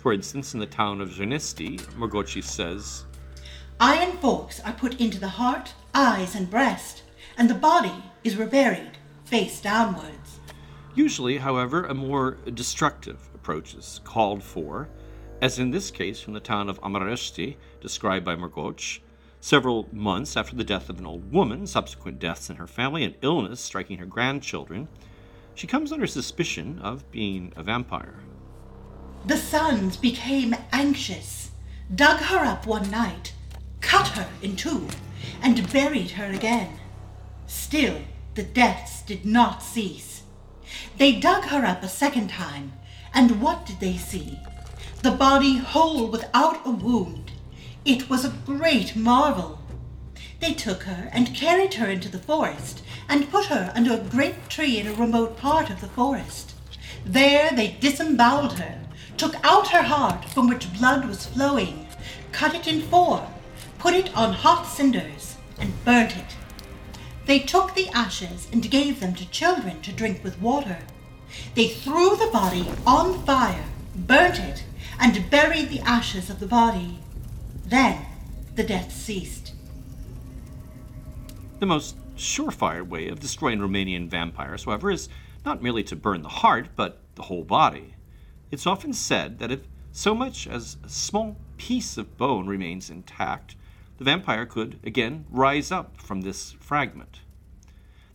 for 0.03 0.13
instance, 0.13 0.53
in 0.53 0.59
the 0.59 0.67
town 0.67 1.01
of 1.01 1.11
Zernisti, 1.11 1.81
Murgoci 1.97 2.43
says, 2.43 3.05
Iron 3.79 4.17
forks 4.17 4.59
are 4.61 4.73
put 4.73 5.01
into 5.01 5.21
the 5.21 5.29
heart, 5.29 5.75
eyes, 5.95 6.35
and 6.35 6.51
breast, 6.51 7.05
and 7.39 7.49
the 7.49 7.55
body 7.55 7.95
is 8.25 8.37
reburied, 8.37 8.99
face 9.25 9.61
downwards. 9.61 10.41
Usually, 10.97 11.39
however, 11.39 11.85
a 11.85 11.95
more 11.95 12.39
destructive 12.53 13.31
approach 13.33 13.75
is 13.75 14.01
called 14.03 14.43
for, 14.43 14.89
as 15.41 15.61
in 15.61 15.71
this 15.71 15.93
case 15.93 16.21
from 16.21 16.33
the 16.33 16.41
town 16.41 16.69
of 16.69 16.81
Amaresti, 16.81 17.55
described 17.81 18.25
by 18.25 18.35
Murgoci, 18.35 18.99
several 19.41 19.89
months 19.93 20.37
after 20.37 20.57
the 20.57 20.65
death 20.65 20.89
of 20.89 20.99
an 20.99 21.07
old 21.07 21.31
woman, 21.33 21.65
subsequent 21.65 22.19
deaths 22.19 22.51
in 22.51 22.57
her 22.57 22.67
family, 22.67 23.05
and 23.05 23.15
illness 23.23 23.61
striking 23.61 23.99
her 23.99 24.07
grandchildren, 24.07 24.89
she 25.55 25.69
comes 25.69 25.93
under 25.93 26.09
suspicion 26.09 26.81
of 26.81 27.09
being 27.13 27.53
a 27.55 27.63
vampire. 27.63 28.19
The 29.25 29.37
sons 29.37 29.97
became 29.97 30.57
anxious, 30.73 31.53
dug 31.95 32.19
her 32.19 32.45
up 32.45 32.67
one 32.67 32.91
night, 32.91 33.33
cut 33.81 34.09
her 34.09 34.29
in 34.43 34.57
two, 34.57 34.89
and 35.41 35.73
buried 35.73 36.13
her 36.13 36.27
again. 36.33 36.81
Still, 37.47 37.99
the 38.35 38.43
deaths 38.43 39.03
did 39.03 39.25
not 39.25 39.63
cease. 39.63 40.23
They 40.99 41.13
dug 41.13 41.45
her 41.45 41.65
up 41.65 41.85
a 41.85 41.89
second 41.89 42.31
time, 42.31 42.73
and 43.15 43.41
what 43.41 43.65
did 43.65 43.79
they 43.79 43.97
see? 43.97 44.41
The 45.03 45.13
body 45.13 45.59
whole 45.59 46.09
without 46.09 46.67
a 46.67 46.71
wound. 46.71 47.31
It 47.85 48.11
was 48.11 48.25
a 48.25 48.35
great 48.45 48.97
marvel. 48.97 49.61
They 50.41 50.55
took 50.55 50.83
her 50.83 51.09
and 51.13 51.35
carried 51.35 51.75
her 51.75 51.89
into 51.89 52.09
the 52.09 52.19
forest 52.19 52.83
and 53.09 53.31
put 53.31 53.47
her 53.47 53.71
under 53.77 53.95
a 53.95 53.99
great 53.99 54.49
tree 54.49 54.79
in 54.79 54.89
a 54.89 54.95
remote 54.95 55.37
part 55.37 55.71
of 55.71 55.81
the 55.81 55.89
forest. 55.89 56.55
There 57.05 57.51
they 57.51 57.77
disemboweled 57.81 58.55
her, 58.59 58.82
took 59.17 59.35
out 59.45 59.69
her 59.69 59.83
heart 59.83 60.25
from 60.27 60.49
which 60.49 60.73
blood 60.75 61.07
was 61.07 61.27
flowing, 61.27 61.87
cut 62.33 62.55
it 62.55 62.67
in 62.67 62.83
four, 62.83 63.29
put 63.79 63.95
it 63.95 64.17
on 64.17 64.33
hot 64.33 64.65
cinders, 64.65 65.37
and 65.59 65.85
burnt 65.85 66.17
it. 66.17 66.37
They 67.27 67.39
took 67.39 67.75
the 67.75 67.89
ashes 67.91 68.49
and 68.53 68.71
gave 68.71 69.01
them 69.01 69.15
to 69.15 69.31
children 69.31 69.81
to 69.83 69.93
drink 69.93 70.25
with 70.25 70.41
water. 70.41 70.79
They 71.55 71.69
threw 71.69 72.17
the 72.17 72.31
body 72.33 72.67
on 72.87 73.25
fire, 73.25 73.65
burnt 73.95 74.39
it, 74.39 74.65
and 75.01 75.31
buried 75.31 75.69
the 75.69 75.81
ashes 75.81 76.31
of 76.31 76.41
the 76.41 76.47
body. 76.47 76.99
Then 77.65 78.05
the 78.55 78.65
death 78.65 78.93
ceased. 78.93 79.55
The 81.61 81.67
most 81.67 81.97
surefire 82.17 82.87
way 82.87 83.09
of 83.09 83.21
destroying 83.21 83.61
Romanian 83.61 84.09
vampires, 84.09 84.65
however, 84.65 84.91
is 84.91 85.09
not 85.45 85.63
merely 85.63 85.83
to 85.85 85.97
burn 85.97 86.23
the 86.23 86.29
heart, 86.29 86.69
but 86.77 86.99
the 87.15 87.23
whole 87.23 87.45
body. 87.45 87.95
It's 88.53 88.67
often 88.67 88.93
said 88.93 89.39
that 89.39 89.51
if 89.51 89.67
so 89.93 90.15
much 90.15 90.47
as 90.47 90.77
a 90.85 90.89
small 90.91 91.39
piece 91.57 91.97
of 91.97 92.19
bone 92.19 92.47
remains 92.47 92.91
intact, 92.91 93.57
the 93.97 94.05
vampire 94.05 94.45
could 94.45 94.79
again 94.85 95.25
rise 95.31 95.73
up 95.73 95.97
from 95.97 96.21
this 96.21 96.53
fragment. 96.61 97.21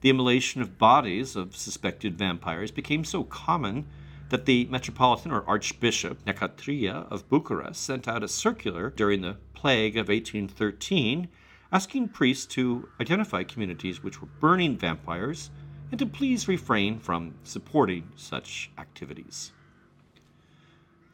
The 0.02 0.12
immolation 0.12 0.62
of 0.62 0.78
bodies 0.78 1.36
of 1.36 1.56
suspected 1.56 2.19
vampires 2.19 2.69
became 2.69 3.04
so 3.04 3.23
common 3.23 3.88
that 4.30 4.45
the 4.45 4.65
Metropolitan 4.65 5.32
or 5.32 5.43
Archbishop 5.50 6.23
Necatria 6.23 7.12
of 7.12 7.28
Bucharest 7.30 7.82
sent 7.82 8.08
out 8.08 8.23
a 8.23 8.28
circular 8.28 8.91
during 8.91 9.21
the 9.21 9.38
plague 9.56 9.97
of 9.97 10.08
1813 10.08 11.30
asking 11.71 12.10
priests 12.10 12.45
to 12.45 12.88
identify 13.02 13.41
communities 13.41 14.04
which 14.04 14.21
were 14.21 14.30
burning 14.39 14.78
vampires 14.78 15.50
and 15.89 15.97
to 15.97 16.06
please 16.06 16.47
refrain 16.47 17.00
from 17.00 17.34
supporting 17.43 18.12
such 18.15 18.69
activities. 18.78 19.52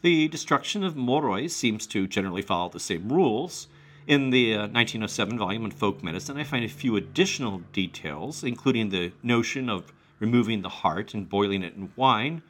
The 0.03 0.27
destruction 0.27 0.83
of 0.83 0.95
Moroi 0.95 1.49
seems 1.49 1.87
to 1.87 2.07
generally 2.07 2.41
follow 2.41 2.67
the 2.67 2.77
same 2.77 3.07
rules. 3.07 3.69
In 4.05 4.31
the 4.31 4.53
uh, 4.53 4.67
1907 4.67 5.37
volume 5.37 5.63
on 5.63 5.71
folk 5.71 6.03
medicine, 6.03 6.35
I 6.35 6.43
find 6.43 6.65
a 6.65 6.67
few 6.67 6.97
additional 6.97 7.59
details, 7.71 8.43
including 8.43 8.89
the 8.89 9.13
notion 9.23 9.69
of 9.69 9.93
removing 10.19 10.61
the 10.61 10.67
heart 10.67 11.13
and 11.13 11.29
boiling 11.29 11.63
it 11.63 11.75
in 11.75 11.93
wine, 11.95 12.41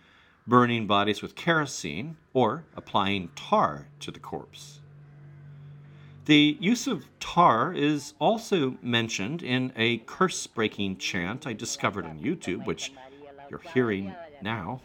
burning 0.48 0.88
bodies 0.88 1.22
with 1.22 1.36
kerosene, 1.36 2.18
or 2.34 2.64
applying 2.76 3.30
tar 3.36 3.88
to 4.00 4.10
the 4.10 4.20
corpse. 4.20 4.80
The 6.26 6.58
use 6.60 6.88
of 6.88 7.06
tar 7.20 7.72
is 7.72 8.16
also 8.18 8.80
mentioned 8.82 9.44
in 9.44 9.72
a 9.76 10.00
curse 10.00 10.48
breaking 10.48 10.98
chant 10.98 11.46
I 11.46 11.54
discovered 11.54 12.06
on 12.06 12.20
YouTube, 12.20 12.66
which 12.66 12.94
you're 13.48 13.62
hearing 13.76 14.16
now. 14.42 14.82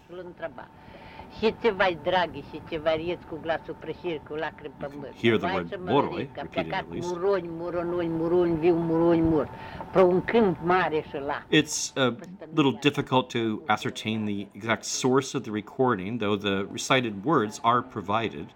Și 1.38 1.54
ceva 1.62 1.84
draghi 2.02 2.44
și 2.50 2.60
ceva 2.70 2.94
rieți 2.94 3.26
cu 3.26 3.38
glasul 3.42 3.76
prășiri, 3.78 4.20
cu 4.28 4.34
lacrimi 4.34 4.74
pe 4.78 4.86
măr. 5.00 5.08
Hear 5.20 5.36
the 5.36 5.46
Vai 5.46 5.54
word 5.54 5.68
să 5.68 5.78
mă 5.84 5.90
moroi, 5.90 6.30
repeated 6.34 6.72
at 6.72 6.84
least. 6.90 7.08
Muroni, 7.08 7.48
muronoi, 7.48 8.08
muroni, 8.08 8.56
viu, 8.56 8.74
muroni, 8.74 9.20
mur. 9.20 9.48
Pe 9.92 10.00
un 10.00 10.24
câmp 10.24 10.58
mare 10.62 11.04
și 11.08 11.16
la. 11.26 11.42
It's 11.50 11.92
uh, 11.96 12.02
a 12.02 12.16
little 12.54 12.78
difficult 12.80 13.28
to 13.28 13.62
ascertain 13.66 14.24
the 14.24 14.46
exact 14.52 14.84
source 14.84 15.36
of 15.36 15.42
the 15.42 15.52
recording, 15.52 16.20
though 16.20 16.40
the 16.40 16.66
recited 16.72 17.14
words 17.24 17.60
are 17.62 17.82
provided. 17.82 18.46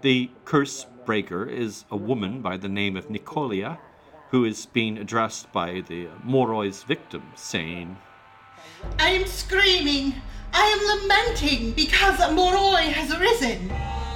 The 0.00 0.28
curse 0.44 0.86
breaker 1.04 1.48
is 1.48 1.84
a 1.88 1.96
woman 1.96 2.40
by 2.40 2.56
the 2.56 2.68
name 2.68 2.96
of 2.98 3.08
Nicolia, 3.08 3.78
who 4.30 4.44
is 4.44 4.66
being 4.66 4.98
addressed 4.98 5.52
by 5.52 5.82
the 5.88 6.08
Moroi's 6.24 6.82
victim, 6.84 7.22
saying, 7.34 7.96
I 8.98 9.10
am 9.10 9.26
screaming. 9.26 10.14
I 10.52 10.66
am 10.66 11.00
lamenting 11.02 11.72
because 11.72 12.18
Moroi 12.18 12.92
has 12.92 13.16
risen. 13.18 13.68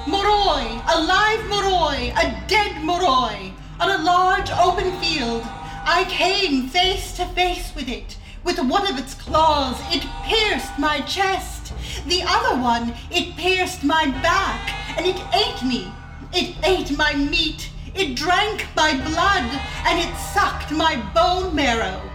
Moroi, 0.05 0.83
a 0.93 1.01
live 1.01 1.41
Moroi, 1.49 2.11
a 2.13 2.49
dead 2.49 2.73
Moroi, 2.83 3.53
on 3.79 3.91
a 3.91 4.03
large 4.03 4.51
open 4.51 4.91
field. 5.01 5.43
I 5.45 6.05
came 6.09 6.69
face 6.69 7.17
to 7.17 7.27
face 7.27 7.73
with 7.75 7.89
it. 7.89 8.17
With 8.43 8.59
one 8.59 8.87
of 8.87 8.99
its 8.99 9.15
claws, 9.15 9.81
it 9.95 10.05
pierced 10.25 10.79
my 10.79 11.01
chest. 11.03 11.73
The 12.07 12.23
other 12.27 12.61
one, 12.61 12.95
it 13.11 13.37
pierced 13.37 13.85
my 13.85 14.07
back, 14.21 14.99
and 14.99 15.07
it 15.07 15.21
ate 15.33 15.63
me. 15.63 15.93
It 16.33 16.57
ate 16.65 16.97
my 16.97 17.15
meat. 17.15 17.71
It 17.95 18.17
drank 18.17 18.67
my 18.75 18.93
blood, 18.93 19.61
and 19.87 20.01
it 20.01 20.15
sucked 20.17 20.73
my 20.73 20.97
bone 21.15 21.55
marrow. 21.55 22.11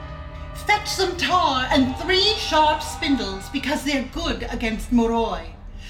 Fetch 0.70 0.88
some 0.88 1.18
tar 1.18 1.68
and 1.72 1.96
three 1.96 2.36
sharp 2.38 2.84
spindles 2.84 3.50
because 3.50 3.84
they're 3.84 4.08
good 4.14 4.44
against 4.52 4.92
Moroi. 4.92 5.48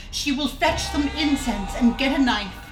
She 0.10 0.32
will 0.32 0.48
fetch 0.48 0.84
some 0.84 1.10
incense 1.18 1.76
and 1.76 1.98
get 1.98 2.18
a 2.18 2.24
knife. 2.24 2.72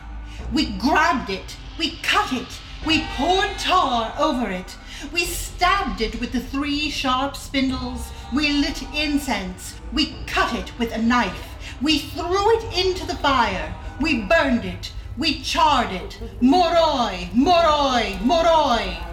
We 0.53 0.77
grabbed 0.77 1.29
it, 1.29 1.57
we 1.77 1.97
cut 2.03 2.31
it, 2.31 2.47
we 2.85 3.03
poured 3.17 3.57
tar 3.59 4.13
over 4.17 4.49
it, 4.49 4.77
we 5.11 5.25
stabbed 5.25 5.99
it 5.99 6.21
with 6.21 6.31
the 6.31 6.39
three 6.39 6.89
sharp 6.89 7.35
spindles, 7.35 8.09
we 8.33 8.53
lit 8.53 8.81
incense, 8.95 9.75
we 9.91 10.15
cut 10.27 10.57
it 10.57 10.79
with 10.79 10.93
a 10.93 11.01
knife, 11.01 11.57
we 11.81 11.99
threw 11.99 12.57
it 12.57 12.85
into 12.85 13.05
the 13.05 13.17
fire, 13.17 13.75
we 13.99 14.21
burned 14.21 14.63
it, 14.63 14.93
we 15.17 15.41
charred 15.41 15.91
it. 15.91 16.21
Moroi, 16.41 17.29
Moroi, 17.31 18.17
Moroi. 18.19 19.06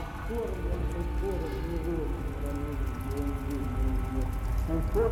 Now 4.95 5.09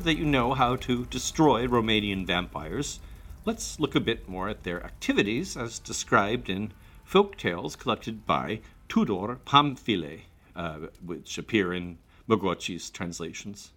that 0.00 0.16
you 0.16 0.24
know 0.24 0.54
how 0.54 0.74
to 0.74 1.04
destroy 1.04 1.68
Romanian 1.68 2.26
vampires, 2.26 2.98
let's 3.44 3.78
look 3.78 3.94
a 3.94 4.00
bit 4.00 4.28
more 4.28 4.48
at 4.48 4.64
their 4.64 4.82
activities 4.82 5.56
as 5.56 5.78
described 5.78 6.50
in 6.50 6.72
folk 7.04 7.36
tales 7.36 7.76
collected 7.76 8.26
by 8.26 8.58
Tudor 8.88 9.38
Pamfile, 9.46 10.22
uh, 10.56 10.78
which 11.04 11.38
appear 11.38 11.72
in 11.72 11.98
Murgoci's 12.28 12.90
translations. 12.90 13.70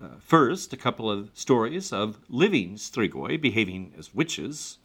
Uh, 0.00 0.08
first, 0.18 0.74
a 0.74 0.76
couple 0.76 1.10
of 1.10 1.30
stories 1.32 1.94
of 1.94 2.18
living 2.28 2.74
strigoi 2.74 3.40
behaving 3.40 3.94
as 3.98 4.14
witches. 4.14 4.76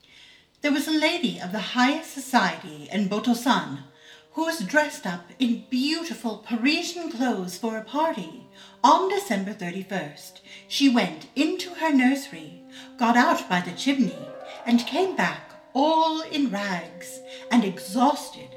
There 0.65 0.73
was 0.73 0.87
a 0.87 0.99
lady 0.99 1.39
of 1.39 1.51
the 1.51 1.75
highest 1.77 2.11
society 2.11 2.89
in 2.91 3.07
Botosan 3.07 3.83
who 4.31 4.45
was 4.45 4.65
dressed 4.65 5.05
up 5.05 5.29
in 5.37 5.65
beautiful 5.69 6.39
Parisian 6.39 7.11
clothes 7.11 7.55
for 7.55 7.77
a 7.77 7.83
party. 7.83 8.47
On 8.83 9.07
December 9.07 9.53
31st, 9.53 10.39
she 10.67 10.89
went 10.89 11.27
into 11.35 11.69
her 11.75 11.93
nursery, 11.93 12.63
got 12.97 13.15
out 13.15 13.47
by 13.47 13.61
the 13.61 13.73
chimney, 13.73 14.17
and 14.65 14.87
came 14.87 15.15
back 15.15 15.51
all 15.75 16.21
in 16.21 16.49
rags 16.49 17.19
and 17.51 17.63
exhausted. 17.63 18.49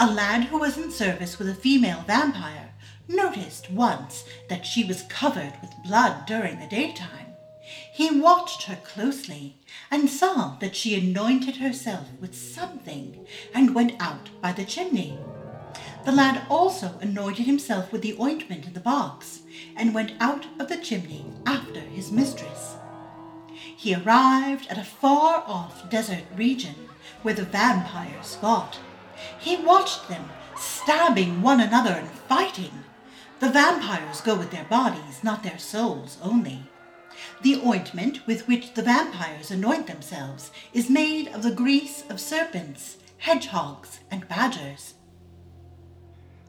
A 0.00 0.12
lad 0.12 0.42
who 0.46 0.58
was 0.58 0.76
in 0.76 0.90
service 0.90 1.38
with 1.38 1.48
a 1.48 1.54
female 1.54 2.02
vampire 2.04 2.74
noticed 3.06 3.70
once 3.70 4.24
that 4.48 4.66
she 4.66 4.82
was 4.82 5.04
covered 5.08 5.52
with 5.62 5.84
blood 5.84 6.26
during 6.26 6.58
the 6.58 6.66
daytime. 6.66 7.31
He 7.94 8.10
watched 8.10 8.62
her 8.62 8.76
closely 8.76 9.56
and 9.90 10.08
saw 10.08 10.56
that 10.60 10.74
she 10.74 10.94
anointed 10.98 11.56
herself 11.56 12.06
with 12.22 12.34
something 12.34 13.26
and 13.52 13.74
went 13.74 14.00
out 14.00 14.30
by 14.40 14.52
the 14.52 14.64
chimney. 14.64 15.18
The 16.06 16.12
lad 16.12 16.46
also 16.48 16.96
anointed 17.02 17.44
himself 17.44 17.92
with 17.92 18.00
the 18.00 18.16
ointment 18.18 18.64
in 18.64 18.72
the 18.72 18.80
box 18.80 19.40
and 19.76 19.92
went 19.92 20.12
out 20.20 20.46
of 20.58 20.70
the 20.70 20.78
chimney 20.78 21.26
after 21.44 21.80
his 21.80 22.10
mistress. 22.10 22.76
He 23.54 23.94
arrived 23.94 24.68
at 24.68 24.78
a 24.78 24.84
far 24.84 25.44
off 25.46 25.90
desert 25.90 26.24
region 26.34 26.88
where 27.20 27.34
the 27.34 27.44
vampires 27.44 28.36
fought. 28.36 28.78
He 29.38 29.56
watched 29.56 30.08
them 30.08 30.30
stabbing 30.56 31.42
one 31.42 31.60
another 31.60 31.92
and 31.92 32.08
fighting. 32.08 32.84
The 33.40 33.50
vampires 33.50 34.22
go 34.22 34.34
with 34.34 34.50
their 34.50 34.64
bodies, 34.64 35.22
not 35.22 35.42
their 35.42 35.58
souls 35.58 36.16
only. 36.22 36.70
The 37.42 37.60
ointment 37.66 38.24
with 38.24 38.46
which 38.46 38.74
the 38.74 38.82
vampires 38.82 39.50
anoint 39.50 39.88
themselves 39.88 40.52
is 40.72 40.88
made 40.88 41.26
of 41.28 41.42
the 41.42 41.50
grease 41.50 42.04
of 42.08 42.20
serpents, 42.20 42.98
hedgehogs, 43.18 43.98
and 44.12 44.28
badgers. 44.28 44.94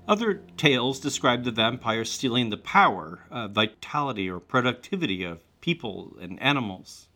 Other 0.08 0.42
tales 0.56 1.00
describe 1.00 1.46
the 1.46 1.52
vampire 1.52 2.06
stealing 2.06 2.52
the 2.52 2.58
power, 2.58 3.22
uh, 3.32 3.48
vitality, 3.48 4.30
or 4.30 4.40
productivity 4.40 5.24
of 5.24 5.40
people 5.62 6.16
and 6.22 6.40
animals. 6.42 7.08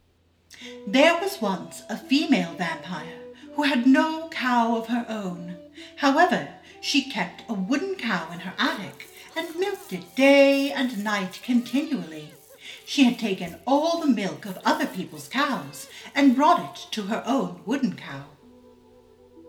There 0.88 1.20
was 1.20 1.40
once 1.40 1.84
a 1.88 1.98
female 1.98 2.54
vampire 2.54 3.20
who 3.56 3.64
had 3.64 3.86
no 3.86 4.30
cow 4.30 4.78
of 4.78 4.88
her 4.88 5.06
own. 5.08 5.58
However, 5.98 6.48
she 6.82 7.12
kept 7.12 7.44
a 7.48 7.54
wooden 7.54 7.96
cow 7.96 8.32
in 8.32 8.40
her 8.40 8.54
attic 8.58 9.08
and 9.36 9.56
milked 9.56 9.94
it 9.94 10.16
day 10.16 10.72
and 10.72 11.04
night 11.04 11.42
continually. 11.44 12.32
She 12.90 13.04
had 13.04 13.20
taken 13.20 13.58
all 13.68 14.00
the 14.00 14.08
milk 14.08 14.46
of 14.46 14.60
other 14.64 14.86
people's 14.86 15.28
cows 15.28 15.90
and 16.16 16.38
brought 16.38 16.62
it 16.62 16.88
to 16.94 17.02
her 17.08 17.22
own 17.26 17.60
wooden 17.66 17.98
cow. 17.98 18.24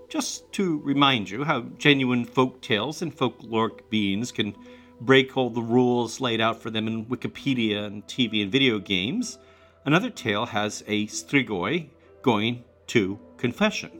Just 0.09 0.51
to 0.55 0.81
remind 0.81 1.31
you 1.31 1.45
how 1.45 1.61
genuine 1.79 2.25
folk 2.25 2.61
tales 2.61 3.01
and 3.01 3.17
folkloric 3.17 3.89
beings 3.91 4.33
can 4.33 4.57
break 5.01 5.37
all 5.37 5.51
the 5.51 5.63
rules 5.63 6.21
laid 6.21 6.41
out 6.41 6.61
for 6.61 6.71
them 6.71 6.89
in 6.89 7.07
Wikipedia 7.07 7.87
and 7.87 8.05
TV 8.09 8.43
and 8.43 8.51
video 8.51 8.81
games, 8.81 9.39
another 9.85 10.11
tale 10.11 10.47
has 10.47 10.83
a 10.89 11.07
Strigoi 11.07 11.91
going 12.23 12.65
to 12.89 13.21
confession. 13.37 13.93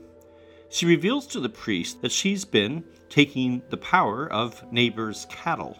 She 0.67 0.85
reveals 0.85 1.25
to 1.27 1.39
the 1.39 1.47
priest 1.47 2.01
that 2.01 2.11
she's 2.11 2.43
been 2.43 2.83
taking 3.07 3.61
the 3.69 3.77
power 3.77 4.29
of 4.33 4.69
neighbors' 4.69 5.27
cattle. 5.29 5.77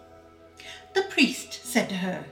The 0.94 1.04
priest 1.10 1.66
said 1.66 1.90
to 1.90 1.96
her, 1.96 2.24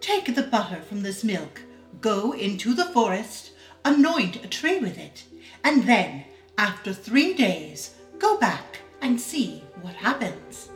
Take 0.00 0.34
the 0.34 0.42
butter 0.42 0.80
from 0.80 1.02
this 1.02 1.22
milk, 1.22 1.62
go 2.00 2.32
into 2.32 2.74
the 2.74 2.86
forest, 2.86 3.52
anoint 3.84 4.42
a 4.42 4.48
tree 4.48 4.78
with 4.78 4.98
it, 4.98 5.24
and 5.62 5.84
then, 5.86 6.24
after 6.56 6.92
three 6.92 7.34
days, 7.34 7.94
go 8.18 8.38
back 8.38 8.80
and 9.02 9.20
see 9.20 9.62
what 9.82 9.94
happens. 9.94 10.70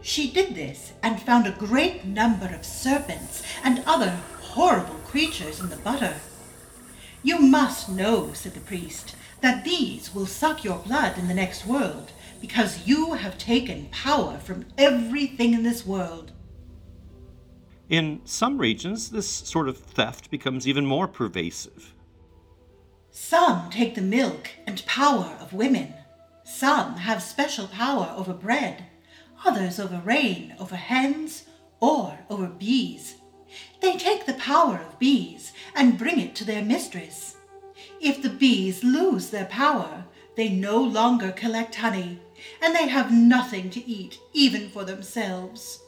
She 0.00 0.30
did 0.30 0.54
this 0.54 0.92
and 1.02 1.20
found 1.20 1.46
a 1.46 1.52
great 1.52 2.04
number 2.04 2.46
of 2.46 2.64
serpents 2.64 3.42
and 3.62 3.82
other 3.86 4.18
horrible 4.40 4.98
creatures 5.06 5.60
in 5.60 5.68
the 5.68 5.76
butter. 5.76 6.14
You 7.22 7.38
must 7.38 7.88
know, 7.88 8.32
said 8.32 8.54
the 8.54 8.60
priest, 8.60 9.14
that 9.42 9.64
these 9.64 10.14
will 10.14 10.26
suck 10.26 10.64
your 10.64 10.78
blood 10.78 11.18
in 11.18 11.28
the 11.28 11.34
next 11.34 11.66
world, 11.66 12.12
because 12.40 12.86
you 12.86 13.12
have 13.12 13.38
taken 13.38 13.88
power 13.90 14.38
from 14.38 14.66
everything 14.78 15.54
in 15.54 15.62
this 15.62 15.86
world. 15.86 16.32
In 17.92 18.22
some 18.24 18.56
regions, 18.56 19.10
this 19.10 19.28
sort 19.28 19.68
of 19.68 19.76
theft 19.76 20.30
becomes 20.30 20.66
even 20.66 20.86
more 20.86 21.06
pervasive. 21.06 21.92
Some 23.10 23.68
take 23.68 23.94
the 23.94 24.00
milk 24.00 24.48
and 24.66 24.82
power 24.86 25.36
of 25.38 25.52
women. 25.52 25.92
Some 26.42 26.96
have 26.96 27.22
special 27.22 27.66
power 27.66 28.10
over 28.16 28.32
bread, 28.32 28.86
others 29.44 29.78
over 29.78 30.00
rain, 30.06 30.54
over 30.58 30.74
hens, 30.74 31.44
or 31.80 32.18
over 32.30 32.46
bees. 32.46 33.16
They 33.82 33.98
take 33.98 34.24
the 34.24 34.40
power 34.40 34.78
of 34.78 34.98
bees 34.98 35.52
and 35.74 35.98
bring 35.98 36.18
it 36.18 36.34
to 36.36 36.46
their 36.46 36.64
mistress. 36.64 37.36
If 38.00 38.22
the 38.22 38.30
bees 38.30 38.82
lose 38.82 39.28
their 39.28 39.44
power, 39.44 40.06
they 40.34 40.48
no 40.48 40.82
longer 40.82 41.30
collect 41.30 41.74
honey, 41.74 42.20
and 42.62 42.74
they 42.74 42.88
have 42.88 43.12
nothing 43.12 43.68
to 43.68 43.86
eat, 43.86 44.18
even 44.32 44.70
for 44.70 44.82
themselves. 44.86 45.82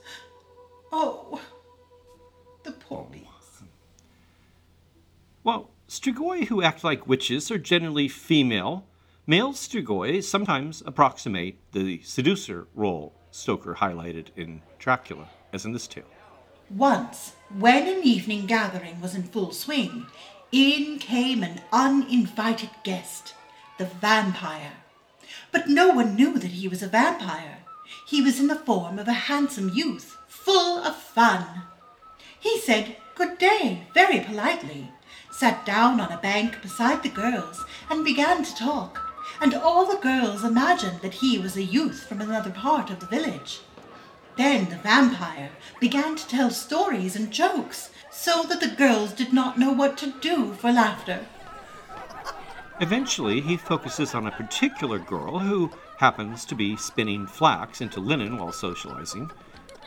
Oh, 0.92 1.40
the 2.64 2.72
poor 2.72 3.06
bees. 3.10 3.62
Well, 5.42 5.70
strigoi 5.88 6.46
who 6.46 6.62
act 6.62 6.82
like 6.82 7.06
witches 7.06 7.50
are 7.50 7.58
generally 7.58 8.08
female. 8.08 8.86
Male 9.26 9.52
strigoi 9.52 10.22
sometimes 10.22 10.82
approximate 10.84 11.58
the 11.72 12.00
seducer 12.02 12.66
role 12.74 13.14
Stoker 13.30 13.74
highlighted 13.74 14.28
in 14.36 14.62
Dracula, 14.78 15.28
as 15.52 15.64
in 15.64 15.72
this 15.72 15.88
tale. 15.88 16.04
Once, 16.70 17.34
when 17.58 17.88
an 17.88 18.02
evening 18.04 18.46
gathering 18.46 19.00
was 19.00 19.14
in 19.14 19.24
full 19.24 19.50
swing, 19.50 20.06
in 20.52 20.98
came 21.00 21.42
an 21.42 21.60
uninvited 21.72 22.70
guest, 22.84 23.34
the 23.76 23.86
vampire. 23.86 24.74
But 25.50 25.68
no 25.68 25.88
one 25.88 26.14
knew 26.14 26.38
that 26.38 26.52
he 26.52 26.68
was 26.68 26.82
a 26.82 26.86
vampire. 26.86 27.58
He 28.06 28.22
was 28.22 28.38
in 28.38 28.46
the 28.46 28.54
form 28.54 28.98
of 29.00 29.08
a 29.08 29.12
handsome 29.12 29.68
youth, 29.68 30.16
full 30.28 30.78
of 30.78 30.94
fun. 30.94 31.64
He 32.44 32.60
said 32.60 32.96
good 33.14 33.38
day 33.38 33.86
very 33.94 34.20
politely, 34.20 34.92
sat 35.30 35.64
down 35.64 35.98
on 35.98 36.12
a 36.12 36.20
bank 36.20 36.60
beside 36.60 37.02
the 37.02 37.08
girls, 37.08 37.64
and 37.88 38.04
began 38.04 38.44
to 38.44 38.54
talk. 38.54 39.00
And 39.40 39.54
all 39.54 39.86
the 39.86 39.96
girls 39.96 40.44
imagined 40.44 41.00
that 41.00 41.14
he 41.14 41.38
was 41.38 41.56
a 41.56 41.62
youth 41.62 42.06
from 42.06 42.20
another 42.20 42.50
part 42.50 42.90
of 42.90 43.00
the 43.00 43.06
village. 43.06 43.60
Then 44.36 44.68
the 44.68 44.76
vampire 44.76 45.52
began 45.80 46.16
to 46.16 46.28
tell 46.28 46.50
stories 46.50 47.16
and 47.16 47.30
jokes, 47.30 47.88
so 48.10 48.42
that 48.42 48.60
the 48.60 48.76
girls 48.76 49.14
did 49.14 49.32
not 49.32 49.58
know 49.58 49.72
what 49.72 49.96
to 49.98 50.12
do 50.20 50.52
for 50.52 50.70
laughter. 50.70 51.24
Eventually, 52.78 53.40
he 53.40 53.56
focuses 53.56 54.14
on 54.14 54.26
a 54.26 54.32
particular 54.32 54.98
girl 54.98 55.38
who 55.38 55.70
happens 55.96 56.44
to 56.44 56.54
be 56.54 56.76
spinning 56.76 57.26
flax 57.26 57.80
into 57.80 58.00
linen 58.00 58.36
while 58.36 58.52
socializing. 58.52 59.30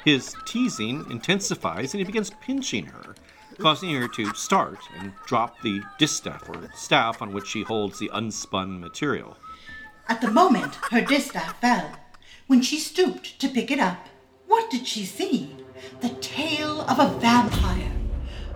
His 0.07 0.37
teasing 0.45 1.05
intensifies 1.11 1.93
and 1.93 1.99
he 1.99 2.05
begins 2.05 2.29
pinching 2.39 2.85
her, 2.85 3.13
causing 3.59 3.93
her 3.93 4.07
to 4.07 4.33
start 4.35 4.79
and 4.97 5.11
drop 5.25 5.59
the 5.59 5.81
distaff 5.97 6.47
or 6.47 6.69
staff 6.73 7.21
on 7.21 7.33
which 7.33 7.45
she 7.45 7.63
holds 7.63 7.99
the 7.99 8.09
unspun 8.13 8.79
material. 8.79 9.35
At 10.07 10.21
the 10.21 10.31
moment 10.31 10.75
her 10.91 11.01
distaff 11.01 11.59
fell, 11.59 11.91
when 12.47 12.61
she 12.61 12.79
stooped 12.79 13.37
to 13.41 13.49
pick 13.49 13.69
it 13.69 13.79
up, 13.79 14.07
what 14.45 14.69
did 14.69 14.87
she 14.87 15.03
see? 15.03 15.57
The 15.99 16.15
tail 16.21 16.83
of 16.83 16.99
a 16.99 17.19
vampire. 17.19 17.91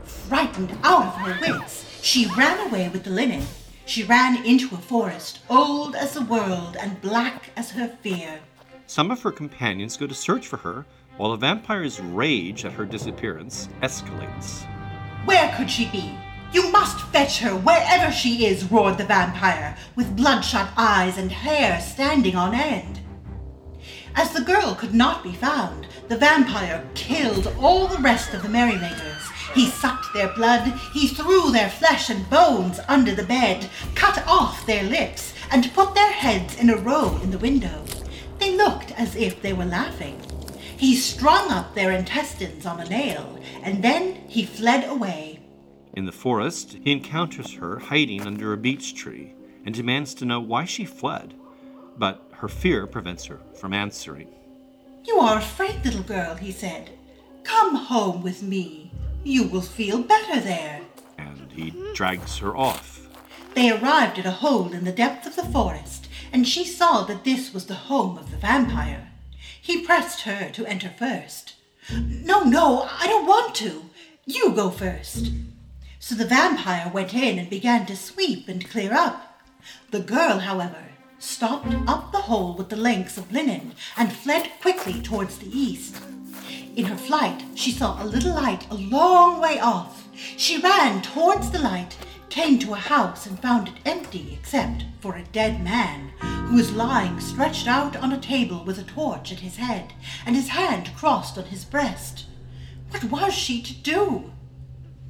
Frightened 0.05 0.71
out 0.83 1.07
of 1.07 1.15
her 1.15 1.37
wits, 1.41 1.85
she 2.01 2.31
ran 2.37 2.65
away 2.65 2.87
with 2.87 3.03
the 3.03 3.09
linen. 3.09 3.45
She 3.85 4.03
ran 4.03 4.45
into 4.45 4.73
a 4.73 4.77
forest, 4.77 5.39
old 5.49 5.97
as 5.97 6.13
the 6.13 6.23
world 6.23 6.77
and 6.79 7.01
black 7.01 7.49
as 7.57 7.71
her 7.71 7.89
fear. 8.01 8.39
Some 8.87 9.11
of 9.11 9.21
her 9.21 9.31
companions 9.31 9.97
go 9.97 10.07
to 10.07 10.13
search 10.13 10.47
for 10.47 10.57
her, 10.57 10.85
while 11.21 11.29
the 11.29 11.37
vampire's 11.37 11.99
rage 11.99 12.65
at 12.65 12.71
her 12.71 12.83
disappearance 12.83 13.69
escalates. 13.83 14.65
Where 15.25 15.55
could 15.55 15.69
she 15.69 15.87
be? 15.89 16.17
You 16.51 16.71
must 16.71 16.99
fetch 17.09 17.37
her 17.41 17.55
wherever 17.55 18.11
she 18.11 18.47
is, 18.47 18.71
roared 18.71 18.97
the 18.97 19.05
vampire, 19.05 19.77
with 19.95 20.17
bloodshot 20.17 20.71
eyes 20.75 21.19
and 21.19 21.31
hair 21.31 21.79
standing 21.79 22.35
on 22.35 22.55
end. 22.55 23.01
As 24.15 24.33
the 24.33 24.41
girl 24.41 24.73
could 24.73 24.95
not 24.95 25.21
be 25.21 25.33
found, 25.33 25.87
the 26.07 26.17
vampire 26.17 26.83
killed 26.95 27.53
all 27.59 27.85
the 27.85 28.01
rest 28.01 28.33
of 28.33 28.41
the 28.41 28.49
merrymakers. 28.49 29.21
He 29.53 29.67
sucked 29.67 30.11
their 30.15 30.33
blood, 30.33 30.73
he 30.91 31.07
threw 31.07 31.51
their 31.51 31.69
flesh 31.69 32.09
and 32.09 32.27
bones 32.31 32.79
under 32.87 33.13
the 33.13 33.21
bed, 33.21 33.69
cut 33.93 34.25
off 34.25 34.65
their 34.65 34.85
lips, 34.85 35.35
and 35.51 35.71
put 35.75 35.93
their 35.93 36.13
heads 36.13 36.59
in 36.59 36.71
a 36.71 36.77
row 36.77 37.19
in 37.21 37.29
the 37.29 37.37
window. 37.37 37.85
They 38.39 38.57
looked 38.57 38.91
as 38.93 39.15
if 39.15 39.39
they 39.43 39.53
were 39.53 39.65
laughing. 39.65 40.19
He 40.81 40.95
strung 40.95 41.51
up 41.51 41.75
their 41.75 41.91
intestines 41.91 42.65
on 42.65 42.79
a 42.79 42.89
nail, 42.89 43.37
and 43.61 43.83
then 43.83 44.15
he 44.27 44.47
fled 44.47 44.89
away. 44.89 45.39
In 45.93 46.05
the 46.05 46.11
forest, 46.11 46.75
he 46.83 46.91
encounters 46.91 47.53
her 47.53 47.77
hiding 47.77 48.25
under 48.25 48.51
a 48.51 48.57
beech 48.57 48.95
tree 48.95 49.35
and 49.63 49.75
demands 49.75 50.15
to 50.15 50.25
know 50.25 50.39
why 50.39 50.65
she 50.65 50.85
fled, 50.85 51.35
but 51.97 52.27
her 52.31 52.47
fear 52.47 52.87
prevents 52.87 53.25
her 53.25 53.39
from 53.59 53.73
answering. 53.73 54.29
You 55.05 55.19
are 55.19 55.37
afraid, 55.37 55.85
little 55.85 56.01
girl, 56.01 56.33
he 56.33 56.51
said. 56.51 56.89
Come 57.43 57.75
home 57.75 58.23
with 58.23 58.41
me. 58.41 58.91
You 59.23 59.43
will 59.43 59.61
feel 59.61 60.01
better 60.01 60.39
there. 60.39 60.81
And 61.19 61.51
he 61.51 61.75
drags 61.93 62.39
her 62.39 62.57
off. 62.57 63.07
They 63.53 63.69
arrived 63.69 64.17
at 64.17 64.25
a 64.25 64.31
hole 64.31 64.73
in 64.73 64.85
the 64.85 64.91
depth 64.91 65.27
of 65.27 65.35
the 65.35 65.45
forest, 65.45 66.07
and 66.33 66.47
she 66.47 66.65
saw 66.65 67.03
that 67.03 67.23
this 67.23 67.53
was 67.53 67.67
the 67.67 67.85
home 67.85 68.17
of 68.17 68.31
the 68.31 68.37
vampire. 68.37 69.10
He 69.71 69.85
pressed 69.85 70.23
her 70.23 70.49
to 70.49 70.65
enter 70.65 70.89
first. 70.89 71.53
No, 71.93 72.43
no, 72.43 72.89
I 72.99 73.07
don't 73.07 73.25
want 73.25 73.55
to. 73.55 73.85
You 74.25 74.51
go 74.51 74.69
first. 74.69 75.31
So 75.97 76.13
the 76.13 76.25
vampire 76.25 76.91
went 76.93 77.13
in 77.13 77.39
and 77.39 77.49
began 77.49 77.85
to 77.85 77.95
sweep 77.95 78.49
and 78.49 78.69
clear 78.69 78.93
up. 78.93 79.39
The 79.91 80.01
girl, 80.01 80.39
however, 80.39 80.83
stopped 81.19 81.73
up 81.87 82.11
the 82.11 82.23
hole 82.27 82.53
with 82.53 82.67
the 82.67 82.75
lengths 82.75 83.17
of 83.17 83.31
linen 83.31 83.71
and 83.95 84.11
fled 84.11 84.51
quickly 84.59 85.01
towards 85.01 85.37
the 85.37 85.57
east. 85.57 86.01
In 86.75 86.83
her 86.83 86.97
flight, 86.97 87.41
she 87.55 87.71
saw 87.71 88.03
a 88.03 88.11
little 88.13 88.33
light 88.35 88.69
a 88.71 88.75
long 88.75 89.39
way 89.39 89.57
off. 89.61 90.05
She 90.35 90.59
ran 90.59 91.01
towards 91.01 91.49
the 91.49 91.59
light, 91.59 91.95
came 92.31 92.57
to 92.57 92.73
a 92.73 92.77
house, 92.77 93.27
and 93.27 93.37
found 93.39 93.67
it 93.67 93.73
empty 93.85 94.37
except 94.39 94.85
for 95.01 95.15
a 95.15 95.23
dead 95.33 95.61
man 95.61 96.13
who 96.47 96.55
was 96.55 96.71
lying 96.71 97.19
stretched 97.19 97.67
out 97.67 97.95
on 97.97 98.13
a 98.13 98.19
table 98.19 98.63
with 98.63 98.79
a 98.79 98.83
torch 98.83 99.33
at 99.33 99.41
his 99.41 99.57
head 99.57 99.93
and 100.25 100.35
his 100.35 100.47
hand 100.47 100.89
crossed 100.95 101.37
on 101.37 101.43
his 101.45 101.65
breast. 101.65 102.25
What 102.89 103.03
was 103.03 103.33
she 103.33 103.61
to 103.61 103.73
do? 103.73 104.31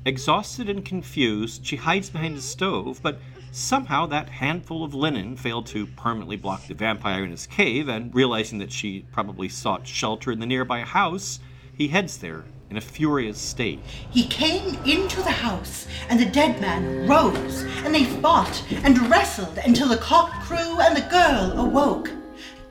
Exhausted 0.03 0.67
and 0.67 0.84
confused, 0.84 1.63
she 1.63 1.76
hides 1.76 2.09
behind 2.09 2.38
a 2.38 2.41
stove, 2.41 2.99
but 3.03 3.19
somehow 3.51 4.07
that 4.07 4.30
handful 4.30 4.84
of 4.84 4.95
linen 4.95 5.36
failed 5.36 5.67
to 5.67 5.86
permanently 5.86 6.38
block 6.38 6.65
the 6.65 6.74
vampire 6.74 7.24
in 7.24 7.30
his 7.30 7.45
cave, 7.45 7.88
and 7.88 8.13
realizing 8.15 8.57
that 8.57 8.72
she 8.72 9.05
probably 9.11 9.47
sought 9.47 9.86
shelter 9.86 10.32
in 10.32 10.39
the 10.39 10.45
nearby 10.47 10.82
house, 10.82 11.39
he 11.78 11.89
heads 11.89 12.17
there 12.17 12.45
in 12.72 12.78
a 12.78 12.82
furious 12.82 13.38
state. 13.38 13.80
He 14.09 14.26
came 14.26 14.76
into 14.86 15.22
the 15.22 15.30
house, 15.30 15.86
and 16.09 16.17
the 16.17 16.26
dead 16.26 16.61
man 16.61 17.05
rose, 17.05 17.63
and 17.84 17.93
they 17.93 18.05
fought 18.05 18.63
and 18.84 19.09
wrestled 19.09 19.57
until 19.57 19.89
the 19.89 19.97
cock 19.97 20.32
crew 20.43 20.80
and 20.80 20.95
the 20.95 21.01
girl 21.01 21.51
awoke. 21.59 22.09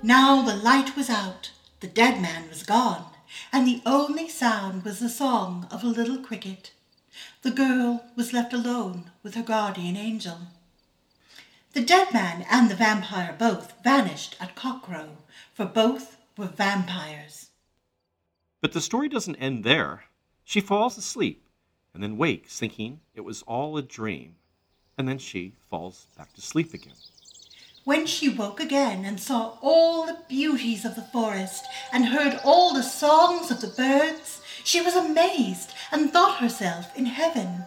Now 0.03 0.41
the 0.41 0.57
light 0.57 0.97
was 0.97 1.11
out, 1.11 1.51
the 1.81 1.87
dead 1.87 2.23
man 2.23 2.49
was 2.49 2.63
gone, 2.63 3.05
and 3.53 3.67
the 3.67 3.83
only 3.85 4.27
sound 4.27 4.85
was 4.85 5.01
the 5.01 5.11
song 5.11 5.69
of 5.71 5.85
a 5.85 5.87
little 5.87 6.19
cricket. 6.19 6.73
The 7.43 7.51
girl 7.51 8.07
was 8.17 8.33
left 8.33 8.55
alone 8.55 9.11
with 9.23 9.35
her 9.35 9.43
guardian 9.43 9.97
angel. 9.97 10.39
The 11.75 11.83
dead 11.83 12.13
man 12.15 12.47
and 12.51 12.71
the 12.71 12.75
vampire 12.75 13.37
both 13.39 13.75
vanished 13.85 14.35
at 14.41 14.57
cockcrow, 14.57 15.11
for 15.53 15.67
both 15.67 16.17
were 16.39 16.47
vampires. 16.47 17.51
But 18.61 18.73
the 18.73 18.81
story 18.81 19.09
doesn't 19.09 19.37
end 19.37 19.65
there. 19.65 20.05
She 20.45 20.61
falls 20.61 20.99
asleep 20.99 21.47
and 21.95 22.03
then 22.03 22.19
wakes 22.19 22.59
thinking 22.59 23.01
it 23.15 23.23
was 23.23 23.43
all 23.43 23.77
a 23.77 23.83
dream, 23.83 24.37
and 24.97 25.09
then 25.09 25.19
she 25.19 25.55
falls 25.69 26.07
back 26.17 26.33
to 26.35 26.41
sleep 26.41 26.73
again. 26.75 26.95
When 27.85 28.07
she 28.07 28.29
woke 28.29 28.61
again 28.61 29.05
and 29.05 29.19
saw 29.19 29.59
all 29.63 30.07
the 30.07 30.19
beauties 30.29 30.85
of 30.85 30.95
the 30.95 31.03
forest 31.03 31.65
and 31.93 32.07
heard 32.07 32.39
all 32.45 32.75
the 32.75 32.83
songs 32.83 33.51
of 33.51 33.61
the 33.61 33.69
birds, 33.69 34.43
she 34.63 34.81
was 34.81 34.95
amazed 34.95 35.73
and 35.91 36.13
thought 36.13 36.39
herself 36.39 36.97
in 36.97 37.07
heaven. 37.07 37.65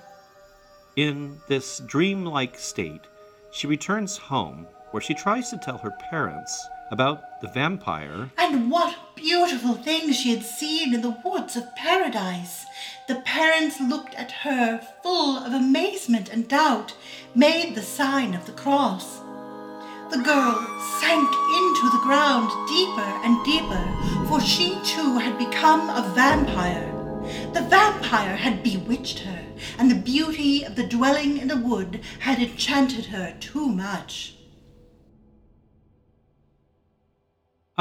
In 0.95 1.41
this 1.47 1.79
dreamlike 1.79 2.57
state, 2.57 3.01
she 3.51 3.65
returns 3.65 4.17
home 4.17 4.67
where 4.93 5.01
she 5.01 5.15
tries 5.15 5.49
to 5.49 5.57
tell 5.57 5.79
her 5.79 5.89
parents 5.89 6.69
about 6.91 7.41
the 7.41 7.47
vampire. 7.47 8.29
And 8.37 8.69
what 8.69 8.95
beautiful 9.15 9.73
things 9.73 10.15
she 10.15 10.29
had 10.29 10.43
seen 10.43 10.93
in 10.93 11.01
the 11.01 11.17
woods 11.25 11.55
of 11.55 11.75
paradise. 11.75 12.67
The 13.07 13.15
parents 13.25 13.81
looked 13.81 14.13
at 14.13 14.31
her 14.31 14.79
full 15.01 15.37
of 15.37 15.51
amazement 15.51 16.29
and 16.29 16.47
doubt, 16.47 16.95
made 17.33 17.73
the 17.73 17.81
sign 17.81 18.35
of 18.35 18.45
the 18.45 18.51
cross. 18.51 19.17
The 20.11 20.21
girl 20.23 20.61
sank 20.99 21.27
into 21.27 21.89
the 21.89 22.03
ground 22.03 22.51
deeper 22.69 23.11
and 23.23 23.43
deeper, 23.43 24.27
for 24.27 24.39
she 24.39 24.79
too 24.83 25.17
had 25.17 25.39
become 25.39 25.89
a 25.89 26.07
vampire. 26.13 26.91
The 27.53 27.67
vampire 27.67 28.35
had 28.35 28.61
bewitched 28.61 29.19
her, 29.19 29.43
and 29.79 29.89
the 29.89 29.95
beauty 29.95 30.63
of 30.63 30.75
the 30.75 30.85
dwelling 30.85 31.39
in 31.39 31.47
the 31.47 31.57
wood 31.57 32.01
had 32.19 32.37
enchanted 32.37 33.05
her 33.05 33.35
too 33.39 33.67
much. 33.67 34.35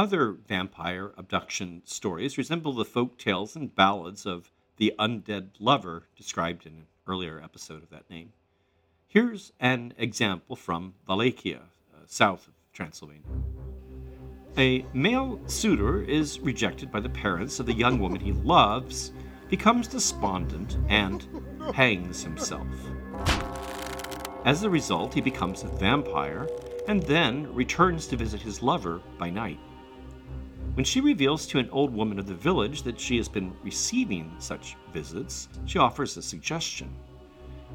Other 0.03 0.32
vampire 0.32 1.12
abduction 1.16 1.82
stories 1.84 2.36
resemble 2.36 2.72
the 2.72 2.84
folk 2.84 3.18
tales 3.18 3.55
and 3.55 3.72
ballads 3.72 4.26
of 4.26 4.50
the 4.76 4.92
undead 4.98 5.50
lover 5.61 6.09
described 6.16 6.66
in 6.66 6.72
an 6.72 6.86
earlier 7.07 7.40
episode 7.40 7.84
of 7.84 7.90
that 7.90 8.11
name. 8.11 8.32
Here's 9.07 9.53
an 9.61 9.94
example 9.96 10.57
from 10.57 10.94
Wallachia, 11.07 11.61
uh, 11.94 11.98
south 12.07 12.48
of 12.48 12.55
Transylvania. 12.72 13.28
A 14.59 14.84
male 14.92 15.40
suitor 15.46 16.03
is 16.03 16.40
rejected 16.40 16.90
by 16.90 16.98
the 16.98 17.09
parents 17.09 17.61
of 17.61 17.66
the 17.66 17.72
young 17.72 18.00
woman 18.00 18.20
he 18.20 18.32
loves, 18.32 19.12
becomes 19.48 19.86
despondent, 19.86 20.78
and 20.88 21.28
hangs 21.74 22.24
himself. 22.24 22.66
As 24.44 24.64
a 24.64 24.68
result, 24.68 25.14
he 25.14 25.20
becomes 25.20 25.62
a 25.62 25.68
vampire 25.68 26.48
and 26.88 27.05
then 27.05 27.55
returns 27.55 28.09
to 28.09 28.16
visit 28.16 28.42
his 28.42 28.64
lover 28.64 29.00
by 29.16 29.30
night. 29.30 29.61
When 30.75 30.87
she 30.87 31.03
reveals 31.03 31.47
to 31.49 31.59
an 31.59 31.68
old 31.70 31.95
woman 31.95 32.18
of 32.18 32.27
the 32.27 32.35
village 32.35 32.83
that 32.85 32.99
she 32.99 33.18
has 33.18 33.29
been 33.29 33.53
receiving 33.62 34.35
such 34.39 34.75
visits, 34.91 35.49
she 35.66 35.79
offers 35.79 36.16
a 36.16 36.23
suggestion. 36.23 36.89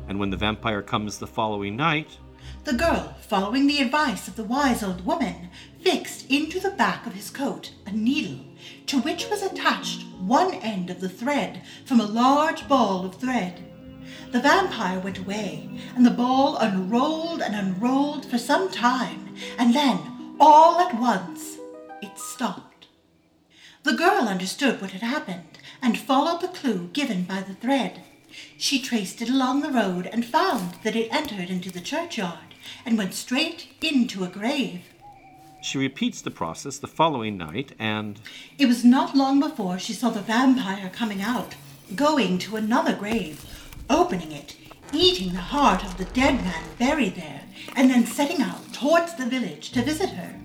And 0.08 0.20
when 0.20 0.32
the 0.32 0.38
vampire 0.38 0.82
comes 0.82 1.20
the 1.20 1.28
following 1.28 1.76
night, 1.76 2.18
The 2.64 2.74
girl, 2.74 3.16
following 3.22 3.68
the 3.68 3.82
advice 3.82 4.28
of 4.28 4.36
the 4.36 4.43
wise 4.43 4.82
old 4.82 5.06
woman, 5.06 5.50
fixed 5.80 6.32
into 6.32 6.60
the 6.60 6.72
back 6.72 7.06
of 7.06 7.14
his 7.14 7.30
coat 7.30 7.72
a 7.86 7.91
needle, 7.91 8.39
to 8.88 9.00
which 9.02 9.30
was 9.30 9.43
attached 9.43 10.04
one 10.20 10.56
end 10.56 10.89
of 10.89 11.00
the 11.00 11.10
thread 11.10 11.62
from 11.86 12.00
a 12.00 12.06
large 12.06 12.68
ball 12.68 13.06
of 13.06 13.16
thread. 13.16 13.64
The 14.32 14.39
vampire 14.39 15.00
went 15.00 15.20
away, 15.20 15.70
and 15.95 16.04
the 16.04 16.10
ball 16.10 16.58
unrolled 16.58 17.43
and 17.43 17.54
unrolled 17.54 18.26
for 18.26 18.39
some 18.39 18.72
time, 18.72 19.36
and 19.60 19.76
then, 19.76 20.36
all 20.39 20.80
at 20.80 21.00
once, 21.00 21.58
it 22.02 22.18
stopped. 22.18 22.66
The 23.84 23.93
girl 23.93 24.28
understood 24.28 24.82
what 24.82 24.91
had 24.91 25.01
happened, 25.01 25.59
and 25.82 25.97
followed 25.97 26.41
the 26.41 26.47
clue 26.47 26.89
given 26.93 27.23
by 27.23 27.41
the 27.41 27.53
thread. 27.55 28.01
She 28.57 28.80
traced 28.80 29.21
it 29.21 29.30
along 29.30 29.61
the 29.61 29.71
road 29.71 30.07
and 30.11 30.25
found 30.25 30.75
that 30.84 30.95
it 30.95 31.11
entered 31.11 31.49
into 31.49 31.71
the 31.71 31.80
churchyard 31.82 32.53
and 32.86 32.97
went 32.97 33.13
straight 33.13 33.69
into 33.82 34.23
a 34.23 34.28
grave. 34.28 34.82
she 35.61 35.78
repeats 35.78 36.21
the 36.21 36.32
process 36.32 36.78
the 36.78 36.88
following 36.88 37.38
night 37.38 37.73
and 37.80 38.19
It 38.57 38.67
was 38.67 38.84
not 38.84 39.15
long 39.15 39.39
before 39.39 39.80
she 39.80 39.93
saw 39.93 40.09
the 40.09 40.21
vampire 40.21 40.89
coming 40.93 41.21
out, 41.21 41.55
going 41.95 42.38
to 42.39 42.55
another 42.57 42.95
grave, 42.95 43.45
opening 43.89 44.32
it, 44.32 44.55
eating 44.93 45.34
the 45.34 45.49
heart 45.55 45.84
of 45.84 45.97
the 45.97 46.05
dead 46.05 46.36
man 46.43 46.63
buried 46.78 47.15
there, 47.15 47.41
and 47.75 47.89
then 47.89 48.05
setting 48.05 48.41
out 48.41 48.73
towards 48.73 49.15
the 49.15 49.25
village 49.25 49.71
to 49.71 49.82
visit 49.82 50.09
her. 50.11 50.36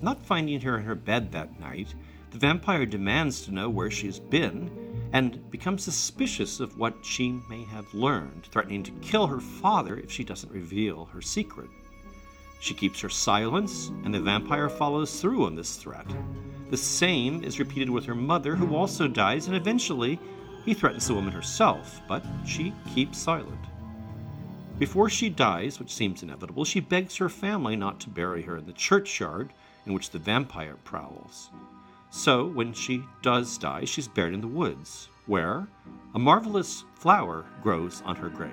Not 0.00 0.22
finding 0.24 0.60
her 0.62 0.78
in 0.78 0.84
her 0.84 0.94
bed 0.94 1.32
that 1.32 1.58
night, 1.60 1.94
the 2.38 2.46
vampire 2.46 2.86
demands 2.86 3.40
to 3.40 3.50
know 3.50 3.68
where 3.68 3.90
she 3.90 4.06
has 4.06 4.20
been 4.20 4.70
and 5.12 5.50
becomes 5.50 5.82
suspicious 5.82 6.60
of 6.60 6.78
what 6.78 6.94
she 7.02 7.32
may 7.50 7.64
have 7.64 7.92
learned, 7.92 8.46
threatening 8.52 8.84
to 8.84 8.92
kill 9.02 9.26
her 9.26 9.40
father 9.40 9.96
if 9.98 10.12
she 10.12 10.22
doesn't 10.22 10.52
reveal 10.52 11.06
her 11.06 11.20
secret. 11.20 11.68
She 12.60 12.74
keeps 12.74 13.00
her 13.00 13.08
silence, 13.08 13.88
and 14.04 14.14
the 14.14 14.20
vampire 14.20 14.68
follows 14.68 15.20
through 15.20 15.46
on 15.46 15.56
this 15.56 15.74
threat. 15.74 16.06
The 16.70 16.76
same 16.76 17.42
is 17.42 17.58
repeated 17.58 17.90
with 17.90 18.04
her 18.04 18.14
mother, 18.14 18.54
who 18.54 18.76
also 18.76 19.08
dies, 19.08 19.48
and 19.48 19.56
eventually 19.56 20.20
he 20.64 20.74
threatens 20.74 21.08
the 21.08 21.14
woman 21.14 21.32
herself, 21.32 22.00
but 22.06 22.24
she 22.46 22.72
keeps 22.94 23.18
silent. 23.18 23.64
Before 24.78 25.10
she 25.10 25.28
dies, 25.28 25.80
which 25.80 25.92
seems 25.92 26.22
inevitable, 26.22 26.64
she 26.64 26.78
begs 26.78 27.16
her 27.16 27.28
family 27.28 27.74
not 27.74 27.98
to 27.98 28.08
bury 28.08 28.42
her 28.42 28.58
in 28.58 28.66
the 28.66 28.72
churchyard 28.72 29.52
in 29.86 29.92
which 29.92 30.10
the 30.10 30.20
vampire 30.20 30.76
prowls. 30.84 31.50
So, 32.10 32.46
when 32.46 32.72
she 32.72 33.04
does 33.20 33.58
die, 33.58 33.84
she's 33.84 34.08
buried 34.08 34.34
in 34.34 34.40
the 34.40 34.46
woods, 34.46 35.08
where 35.26 35.68
a 36.14 36.18
marvelous 36.18 36.84
flower 36.94 37.44
grows 37.62 38.02
on 38.06 38.16
her 38.16 38.30
grave. 38.30 38.52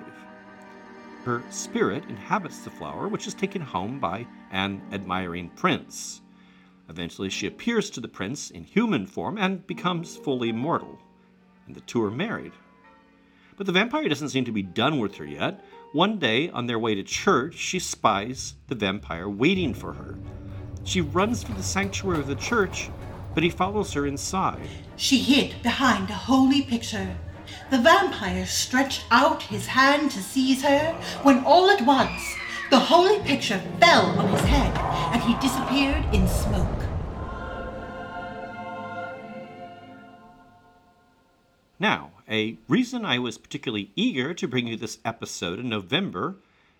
Her 1.24 1.42
spirit 1.50 2.04
inhabits 2.08 2.60
the 2.60 2.70
flower, 2.70 3.08
which 3.08 3.26
is 3.26 3.34
taken 3.34 3.62
home 3.62 3.98
by 3.98 4.26
an 4.52 4.82
admiring 4.92 5.48
prince. 5.50 6.20
Eventually, 6.88 7.30
she 7.30 7.46
appears 7.46 7.90
to 7.90 8.00
the 8.00 8.08
prince 8.08 8.50
in 8.50 8.62
human 8.62 9.06
form 9.06 9.38
and 9.38 9.66
becomes 9.66 10.16
fully 10.16 10.52
mortal, 10.52 10.98
and 11.66 11.74
the 11.74 11.80
two 11.80 12.02
are 12.04 12.10
married. 12.10 12.52
But 13.56 13.66
the 13.66 13.72
vampire 13.72 14.08
doesn't 14.08 14.28
seem 14.28 14.44
to 14.44 14.52
be 14.52 14.62
done 14.62 14.98
with 14.98 15.16
her 15.16 15.24
yet. 15.24 15.64
One 15.92 16.18
day, 16.18 16.50
on 16.50 16.66
their 16.66 16.78
way 16.78 16.94
to 16.94 17.02
church, 17.02 17.54
she 17.54 17.78
spies 17.78 18.54
the 18.68 18.74
vampire 18.74 19.28
waiting 19.28 19.72
for 19.72 19.94
her. 19.94 20.16
She 20.84 21.00
runs 21.00 21.42
for 21.42 21.52
the 21.52 21.62
sanctuary 21.62 22.20
of 22.20 22.28
the 22.28 22.36
church, 22.36 22.90
but 23.36 23.44
he 23.44 23.50
follows 23.50 23.92
her 23.92 24.06
inside. 24.06 24.66
She 24.96 25.18
hid 25.18 25.62
behind 25.62 26.08
a 26.08 26.14
holy 26.14 26.62
picture. 26.62 27.18
The 27.70 27.76
vampire 27.76 28.46
stretched 28.46 29.04
out 29.10 29.42
his 29.42 29.66
hand 29.66 30.10
to 30.12 30.22
seize 30.22 30.62
her, 30.62 30.94
when 31.22 31.44
all 31.44 31.68
at 31.68 31.84
once 31.84 32.34
the 32.70 32.78
holy 32.78 33.18
picture 33.24 33.60
fell 33.78 34.06
on 34.18 34.30
his 34.30 34.40
head 34.40 34.74
and 35.12 35.22
he 35.22 35.34
disappeared 35.46 36.02
in 36.14 36.26
smoke. 36.26 36.80
Now, 41.78 42.12
a 42.26 42.56
reason 42.68 43.04
I 43.04 43.18
was 43.18 43.36
particularly 43.36 43.90
eager 43.94 44.32
to 44.32 44.48
bring 44.48 44.66
you 44.66 44.76
this 44.76 44.98
episode 45.04 45.58
in 45.58 45.68
November 45.68 46.36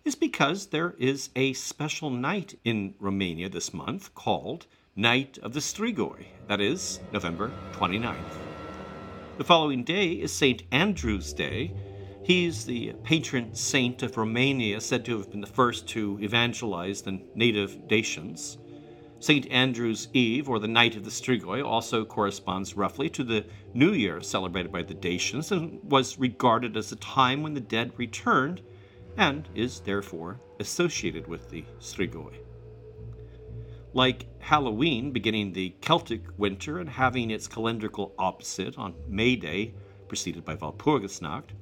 is 0.07 0.15
because 0.15 0.69
there 0.69 0.95
is 0.99 1.29
a 1.37 1.53
special 1.53 2.09
night 2.09 2.59
in 2.65 2.95
Romania 2.99 3.51
this 3.51 3.75
month 3.75 4.15
called 4.15 4.65
Night 4.99 5.37
of 5.43 5.53
the 5.53 5.61
Strigoi, 5.61 6.25
that 6.49 6.59
is, 6.59 7.01
November 7.13 7.53
29th. 7.73 8.17
The 9.37 9.45
following 9.45 9.85
day 9.85 10.13
is 10.13 10.33
St. 10.33 10.63
Andrew's 10.73 11.35
Day. 11.35 11.75
He's 12.23 12.65
the 12.65 12.95
patron 13.05 13.55
saint 13.55 14.03
of 14.03 14.17
Romania, 14.17 14.81
said 14.81 15.05
to 15.05 15.19
have 15.19 15.31
been 15.31 15.43
the 15.43 15.47
first 15.47 15.87
to 15.89 16.19
evangelize 16.23 17.03
the 17.03 17.21
native 17.35 17.87
Dacians. 17.87 18.57
St. 19.21 19.47
Andrew's 19.51 20.09
Eve, 20.15 20.49
or 20.49 20.59
the 20.59 20.67
Night 20.67 20.97
of 20.97 21.05
the 21.05 21.11
Strigoi, 21.11 21.63
also 21.63 22.03
corresponds 22.03 22.75
roughly 22.75 23.11
to 23.11 23.23
the 23.23 23.45
New 23.75 23.93
Year 23.93 24.23
celebrated 24.23 24.73
by 24.73 24.83
the 24.83 24.95
Dacians 24.95 25.53
and 25.53 25.79
was 25.83 26.19
regarded 26.19 26.75
as 26.75 26.91
a 26.91 26.97
time 26.97 27.43
when 27.43 27.53
the 27.53 27.61
dead 27.61 27.93
returned 27.99 28.63
and 29.19 29.47
is 29.55 29.81
therefore 29.81 30.41
associated 30.59 31.27
with 31.27 31.51
the 31.51 31.67
Strigoi. 31.81 32.46
Like 33.97 34.27
Halloween 34.41 35.11
beginning 35.11 35.55
the 35.55 35.71
Celtic 35.81 36.21
winter 36.37 36.81
and 36.81 36.91
having 36.91 37.31
its 37.31 37.49
calendrical 37.49 38.13
opposite 38.19 38.77
on 38.77 38.95
May 39.09 39.37
Day, 39.37 39.73
preceded 40.07 40.45
by 40.45 40.55
Walpurgisnacht, 40.55 41.55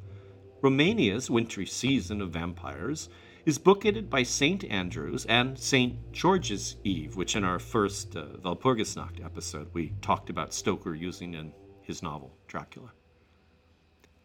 Romania's 0.61 1.31
wintry 1.31 1.65
season 1.65 2.21
of 2.21 2.33
vampires 2.33 3.09
is 3.47 3.61
bookended 3.61 4.11
by 4.11 4.25
St. 4.25 4.65
Andrew's 4.65 5.25
and 5.27 5.57
St. 5.57 5.97
George's 6.11 6.75
Eve, 6.83 7.15
which 7.15 7.37
in 7.37 7.45
our 7.45 7.61
first 7.61 8.17
uh, 8.17 8.25
Walpurgisnacht 8.43 9.25
episode 9.25 9.69
we 9.73 9.93
talked 10.03 10.29
about 10.29 10.53
Stoker 10.53 10.93
using 10.93 11.35
in 11.35 11.53
his 11.83 12.03
novel 12.03 12.35
Dracula. 12.49 12.91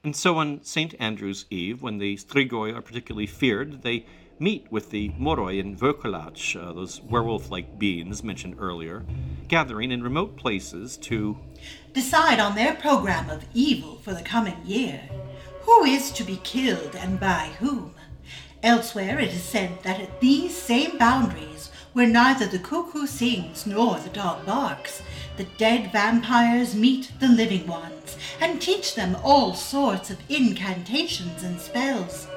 And 0.03 0.16
so 0.16 0.38
on 0.38 0.64
St. 0.64 0.95
Andrew's 0.97 1.45
Eve, 1.51 1.84
when 1.84 1.99
the 1.99 2.16
Strigoi 2.16 2.76
are 2.76 2.82
particularly 2.82 3.28
feared, 3.28 3.84
they 3.84 4.07
meet 4.40 4.66
with 4.72 4.90
the 4.90 5.10
Moroi 5.20 5.60
and 5.60 5.78
Vokalach, 5.78 6.56
uh, 6.56 6.72
those 6.72 7.02
werewolf 7.02 7.52
like 7.52 7.78
beings 7.78 8.24
mentioned 8.24 8.56
earlier, 8.58 9.06
gathering 9.50 9.92
in 9.92 10.02
remote 10.02 10.38
places 10.38 10.96
to 10.98 11.38
decide 11.94 12.40
on 12.40 12.56
their 12.56 12.74
program 12.76 13.30
of 13.30 13.46
evil 13.54 13.98
for 13.98 14.14
the 14.14 14.22
coming 14.22 14.58
year. 14.66 15.02
Who 15.64 15.84
is 15.84 16.12
to 16.12 16.24
be 16.24 16.38
killed 16.38 16.96
and 16.96 17.20
by 17.20 17.52
whom? 17.60 17.94
Elsewhere 18.64 19.20
it 19.20 19.30
is 19.30 19.44
said 19.44 19.84
that 19.84 20.00
at 20.00 20.22
these 20.22 20.56
same 20.56 20.98
boundaries, 20.98 21.70
where 21.92 22.08
neither 22.08 22.46
the 22.46 22.60
cuckoo 22.60 23.08
sings 23.08 23.66
nor 23.66 24.00
the 24.00 24.10
dog 24.10 24.46
barks, 24.46 25.02
the 25.36 25.48
dead 25.58 25.92
vampires 25.92 26.76
meet 26.76 27.12
the 27.20 27.28
living 27.28 27.68
ones 27.68 28.18
and 28.40 28.62
teach 28.62 28.96
them 28.96 29.18
all 29.22 29.54
sorts 29.54 30.10
of 30.10 30.20
incantations 30.30 31.44
and 31.44 31.60
spells. 31.60 32.29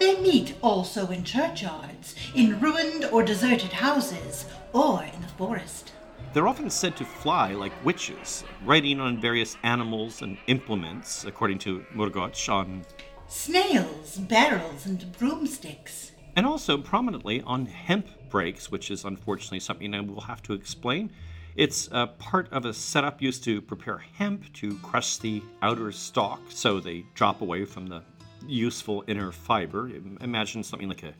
They 0.00 0.20
meet 0.20 0.54
also 0.62 1.08
in 1.08 1.24
churchyards, 1.24 2.14
in 2.34 2.60
ruined 2.60 3.04
or 3.06 3.22
deserted 3.22 3.72
houses, 3.72 4.46
or 4.72 5.02
in 5.02 5.22
the 5.22 5.28
forest. 5.28 5.92
They're 6.32 6.48
often 6.48 6.70
said 6.70 6.96
to 6.96 7.04
fly 7.04 7.52
like 7.52 7.72
witches, 7.84 8.44
riding 8.64 9.00
on 9.00 9.20
various 9.20 9.56
animals 9.62 10.22
and 10.22 10.36
implements, 10.46 11.24
according 11.24 11.58
to 11.60 11.84
Murgoci, 11.94 12.48
on 12.48 12.84
snails, 13.28 14.18
barrels, 14.18 14.86
and 14.86 15.10
broomsticks. 15.18 16.12
And 16.36 16.46
also 16.46 16.78
prominently 16.78 17.40
on 17.42 17.66
hemp 17.66 18.08
brakes, 18.28 18.70
which 18.70 18.90
is 18.90 19.04
unfortunately 19.04 19.60
something 19.60 19.94
I 19.94 20.00
will 20.00 20.20
have 20.20 20.42
to 20.44 20.52
explain. 20.52 21.10
It's 21.56 21.88
a 21.90 22.06
part 22.06 22.52
of 22.52 22.64
a 22.64 22.72
setup 22.72 23.20
used 23.20 23.42
to 23.44 23.60
prepare 23.60 23.98
hemp 23.98 24.52
to 24.54 24.76
crush 24.76 25.16
the 25.16 25.42
outer 25.62 25.90
stalk 25.90 26.40
so 26.50 26.78
they 26.78 27.04
drop 27.14 27.40
away 27.40 27.64
from 27.64 27.88
the 27.88 28.02
useful 28.46 29.04
inner 29.06 29.32
fiber. 29.32 29.90
Imagine 30.20 30.62
something 30.62 30.88
like 30.88 31.02
a 31.02 31.14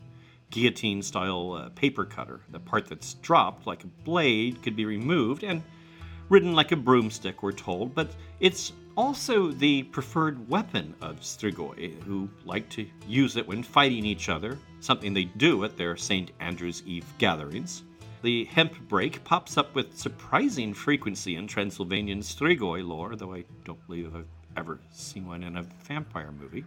guillotine 0.51 1.01
style 1.01 1.53
uh, 1.53 1.69
paper 1.69 2.05
cutter. 2.05 2.41
The 2.49 2.59
part 2.59 2.87
that's 2.87 3.15
dropped, 3.15 3.67
like 3.67 3.83
a 3.83 3.87
blade, 3.87 4.61
could 4.61 4.75
be 4.75 4.85
removed 4.85 5.43
and 5.43 5.61
ridden 6.29 6.53
like 6.53 6.71
a 6.71 6.75
broomstick, 6.75 7.41
we're 7.41 7.51
told, 7.51 7.93
but 7.95 8.11
it's 8.39 8.73
also 8.95 9.51
the 9.51 9.83
preferred 9.83 10.49
weapon 10.49 10.93
of 11.01 11.21
Strigoi, 11.21 12.01
who 12.03 12.29
like 12.45 12.69
to 12.69 12.85
use 13.07 13.37
it 13.37 13.47
when 13.47 13.63
fighting 13.63 14.05
each 14.05 14.29
other, 14.29 14.57
something 14.79 15.13
they 15.13 15.25
do 15.25 15.63
at 15.63 15.77
their 15.77 15.95
St. 15.95 16.31
Andrew's 16.39 16.83
Eve 16.85 17.05
gatherings. 17.17 17.83
The 18.21 18.45
hemp 18.45 18.77
brake 18.89 19.23
pops 19.23 19.57
up 19.57 19.73
with 19.73 19.97
surprising 19.97 20.73
frequency 20.73 21.35
in 21.35 21.47
Transylvanian 21.47 22.19
Strigoi 22.19 22.85
lore, 22.85 23.15
though 23.15 23.33
I 23.33 23.45
don't 23.63 23.85
believe 23.87 24.13
I've 24.13 24.27
ever 24.57 24.79
seen 24.91 25.25
one 25.25 25.43
in 25.43 25.55
a 25.55 25.63
vampire 25.83 26.31
movie. 26.31 26.65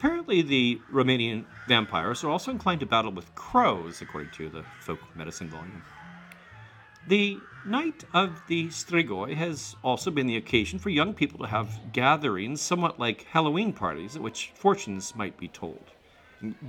Apparently, 0.00 0.40
the 0.40 0.80
Romanian 0.90 1.44
vampires 1.68 2.24
are 2.24 2.30
also 2.30 2.50
inclined 2.50 2.80
to 2.80 2.86
battle 2.86 3.12
with 3.12 3.34
crows, 3.34 4.00
according 4.00 4.30
to 4.30 4.48
the 4.48 4.64
folk 4.80 4.98
medicine 5.14 5.50
volume. 5.50 5.82
The 7.06 7.38
Night 7.66 8.04
of 8.14 8.40
the 8.46 8.68
Strigoi 8.68 9.34
has 9.34 9.76
also 9.84 10.10
been 10.10 10.26
the 10.26 10.38
occasion 10.38 10.78
for 10.78 10.88
young 10.88 11.12
people 11.12 11.40
to 11.40 11.48
have 11.48 11.92
gatherings 11.92 12.62
somewhat 12.62 12.98
like 12.98 13.24
Halloween 13.24 13.74
parties 13.74 14.16
at 14.16 14.22
which 14.22 14.52
fortunes 14.54 15.14
might 15.14 15.36
be 15.36 15.48
told. 15.48 15.90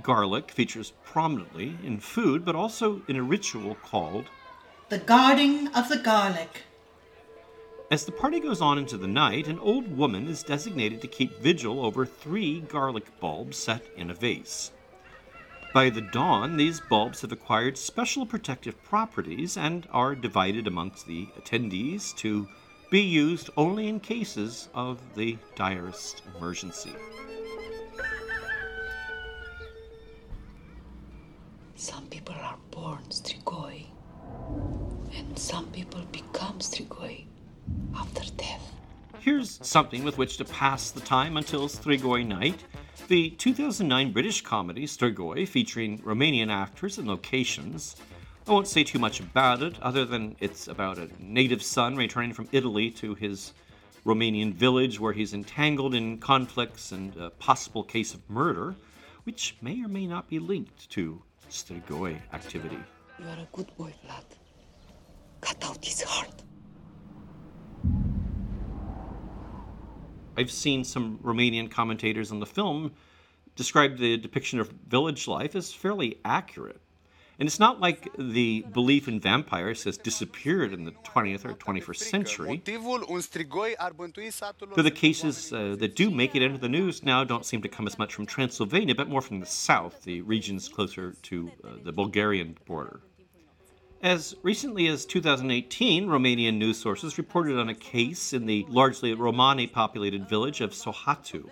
Garlic 0.02 0.50
features 0.50 0.92
prominently 1.02 1.78
in 1.82 2.00
food, 2.00 2.44
but 2.44 2.54
also 2.54 3.00
in 3.08 3.16
a 3.16 3.22
ritual 3.22 3.76
called 3.76 4.26
the 4.90 4.98
Guarding 4.98 5.68
of 5.68 5.88
the 5.88 5.96
Garlic. 5.96 6.64
As 7.92 8.06
the 8.06 8.12
party 8.12 8.40
goes 8.40 8.62
on 8.62 8.78
into 8.78 8.96
the 8.96 9.06
night, 9.06 9.48
an 9.48 9.58
old 9.58 9.98
woman 9.98 10.26
is 10.26 10.42
designated 10.42 11.02
to 11.02 11.06
keep 11.06 11.38
vigil 11.40 11.84
over 11.84 12.06
three 12.06 12.60
garlic 12.60 13.04
bulbs 13.20 13.58
set 13.58 13.84
in 13.98 14.08
a 14.08 14.14
vase. 14.14 14.72
By 15.74 15.90
the 15.90 16.00
dawn, 16.00 16.56
these 16.56 16.80
bulbs 16.80 17.20
have 17.20 17.32
acquired 17.32 17.76
special 17.76 18.24
protective 18.24 18.82
properties 18.82 19.58
and 19.58 19.86
are 19.92 20.14
divided 20.14 20.66
amongst 20.66 21.06
the 21.06 21.28
attendees 21.38 22.16
to 22.16 22.48
be 22.90 23.02
used 23.02 23.50
only 23.58 23.88
in 23.88 24.00
cases 24.00 24.70
of 24.72 24.98
the 25.14 25.36
direst 25.54 26.22
emergency. 26.38 26.94
Some 31.74 32.06
people 32.06 32.36
are 32.36 32.56
born 32.70 33.04
strigoi, 33.10 33.84
and 35.14 35.38
some 35.38 35.70
people 35.72 36.00
become 36.10 36.58
strigoi 36.60 37.26
after 37.96 38.22
death. 38.36 38.72
Here's 39.20 39.58
something 39.66 40.04
with 40.04 40.18
which 40.18 40.36
to 40.38 40.44
pass 40.44 40.90
the 40.90 41.00
time 41.00 41.36
until 41.36 41.68
Strigoi 41.68 42.26
night 42.26 42.64
the 43.08 43.30
2009 43.30 44.12
British 44.12 44.40
comedy 44.42 44.86
Strigoi, 44.86 45.46
featuring 45.46 45.98
Romanian 45.98 46.50
actors 46.50 46.98
and 46.98 47.06
locations. 47.06 47.96
I 48.46 48.52
won't 48.52 48.68
say 48.68 48.84
too 48.84 48.98
much 48.98 49.20
about 49.20 49.62
it, 49.62 49.78
other 49.82 50.04
than 50.04 50.36
it's 50.40 50.66
about 50.66 50.98
a 50.98 51.10
native 51.18 51.62
son 51.62 51.96
returning 51.96 52.32
from 52.32 52.48
Italy 52.52 52.90
to 52.92 53.14
his 53.14 53.52
Romanian 54.06 54.54
village 54.54 54.98
where 54.98 55.12
he's 55.12 55.34
entangled 55.34 55.94
in 55.94 56.18
conflicts 56.18 56.92
and 56.92 57.14
a 57.16 57.30
possible 57.30 57.84
case 57.84 58.14
of 58.14 58.30
murder, 58.30 58.74
which 59.24 59.56
may 59.60 59.82
or 59.84 59.88
may 59.88 60.06
not 60.06 60.28
be 60.28 60.38
linked 60.38 60.88
to 60.90 61.22
Strigoi 61.50 62.18
activity. 62.32 62.78
You 63.18 63.26
are 63.26 63.38
a 63.38 63.48
good 63.52 63.76
boy, 63.76 63.92
Vlad. 64.06 64.24
Cut 65.40 65.64
out 65.64 65.84
his 65.84 66.02
heart. 66.02 66.42
I've 70.36 70.50
seen 70.50 70.84
some 70.84 71.18
Romanian 71.22 71.70
commentators 71.70 72.30
on 72.30 72.40
the 72.40 72.46
film 72.46 72.92
describe 73.56 73.98
the 73.98 74.16
depiction 74.16 74.60
of 74.60 74.70
village 74.88 75.28
life 75.28 75.54
as 75.54 75.72
fairly 75.72 76.18
accurate. 76.24 76.80
And 77.38 77.46
it's 77.48 77.58
not 77.58 77.80
like 77.80 78.08
the 78.18 78.64
belief 78.72 79.08
in 79.08 79.18
vampires 79.18 79.84
has 79.84 79.96
disappeared 79.96 80.72
in 80.72 80.84
the 80.84 80.92
20th 80.92 81.44
or 81.44 81.54
21st 81.54 81.96
century. 81.96 82.62
Though 84.76 84.82
the 84.82 84.90
cases 84.90 85.52
uh, 85.52 85.74
that 85.78 85.96
do 85.96 86.10
make 86.10 86.36
it 86.36 86.42
into 86.42 86.58
the 86.58 86.68
news 86.68 87.02
now 87.02 87.24
don't 87.24 87.44
seem 87.44 87.62
to 87.62 87.68
come 87.68 87.86
as 87.86 87.98
much 87.98 88.14
from 88.14 88.26
Transylvania, 88.26 88.94
but 88.94 89.08
more 89.08 89.22
from 89.22 89.40
the 89.40 89.46
south, 89.46 90.02
the 90.04 90.20
regions 90.20 90.68
closer 90.68 91.16
to 91.22 91.50
uh, 91.64 91.68
the 91.82 91.92
Bulgarian 91.92 92.56
border. 92.66 93.00
As 94.02 94.34
recently 94.42 94.88
as 94.88 95.06
2018, 95.06 96.08
Romanian 96.08 96.56
news 96.56 96.76
sources 96.76 97.18
reported 97.18 97.56
on 97.56 97.68
a 97.68 97.74
case 97.74 98.32
in 98.32 98.46
the 98.46 98.66
largely 98.68 99.14
Romani 99.14 99.68
populated 99.68 100.28
village 100.28 100.60
of 100.60 100.72
Sohatu. 100.72 101.48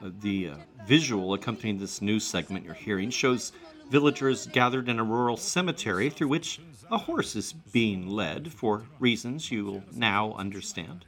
The 0.00 0.48
uh, 0.48 0.56
visual 0.86 1.34
accompanying 1.34 1.78
this 1.78 2.00
news 2.00 2.24
segment 2.24 2.64
you're 2.64 2.72
hearing 2.72 3.10
shows 3.10 3.52
villagers 3.90 4.46
gathered 4.46 4.88
in 4.88 4.98
a 4.98 5.04
rural 5.04 5.36
cemetery 5.36 6.08
through 6.08 6.28
which 6.28 6.58
a 6.90 6.96
horse 6.96 7.36
is 7.36 7.52
being 7.52 8.08
led 8.08 8.50
for 8.50 8.86
reasons 8.98 9.50
you 9.50 9.66
will 9.66 9.82
now 9.92 10.32
understand. 10.38 11.04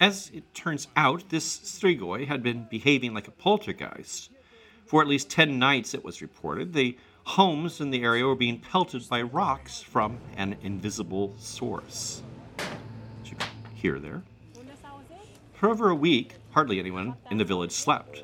As 0.00 0.30
it 0.32 0.54
turns 0.54 0.86
out, 0.94 1.28
this 1.30 1.58
Strigoi 1.58 2.28
had 2.28 2.44
been 2.44 2.68
behaving 2.70 3.14
like 3.14 3.26
a 3.26 3.32
poltergeist. 3.32 4.30
For 4.84 5.02
at 5.02 5.08
least 5.08 5.28
10 5.30 5.58
nights, 5.58 5.94
it 5.94 6.04
was 6.04 6.22
reported, 6.22 6.72
the 6.72 6.96
homes 7.26 7.80
in 7.80 7.90
the 7.90 8.04
area 8.04 8.24
were 8.24 8.36
being 8.36 8.58
pelted 8.58 9.06
by 9.08 9.20
rocks 9.20 9.82
from 9.82 10.16
an 10.36 10.56
invisible 10.62 11.34
source. 11.36 12.22
As 12.58 13.30
you 13.30 13.36
can 13.36 13.48
hear 13.74 13.98
there. 13.98 14.22
For 15.52 15.68
over 15.68 15.90
a 15.90 15.94
week, 15.94 16.36
hardly 16.52 16.78
anyone 16.78 17.16
in 17.30 17.36
the 17.36 17.44
village 17.44 17.72
slept. 17.72 18.22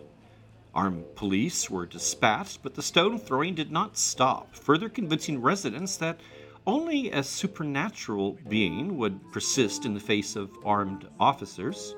Armed 0.73 1.05
police 1.17 1.69
were 1.69 1.85
dispatched, 1.85 2.63
but 2.63 2.75
the 2.75 2.83
stone 2.83 3.19
throwing 3.19 3.57
did 3.57 3.73
not 3.73 3.99
stop, 3.99 4.55
further 4.55 4.89
convincing 4.89 5.43
residents 5.43 5.97
that 5.97 6.21
only 6.65 7.11
a 7.11 7.25
supernatural 7.25 8.39
being 8.49 8.97
would 8.99 9.33
persist 9.33 9.85
in 9.85 9.95
the 9.95 10.01
face 10.01 10.37
of 10.37 10.57
armed 10.65 11.09
officers. 11.19 11.97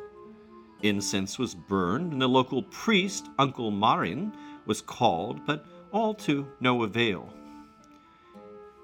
Incense 0.83 1.39
was 1.39 1.55
burned, 1.55 2.13
and 2.13 2.23
the 2.23 2.29
local 2.29 2.63
priest, 2.63 3.29
Uncle 3.39 3.71
Marin, 3.71 4.33
was 4.65 4.81
called, 4.81 5.45
but 5.45 5.67
all 5.95 6.13
to 6.13 6.47
no 6.61 6.83
avail. 6.83 7.33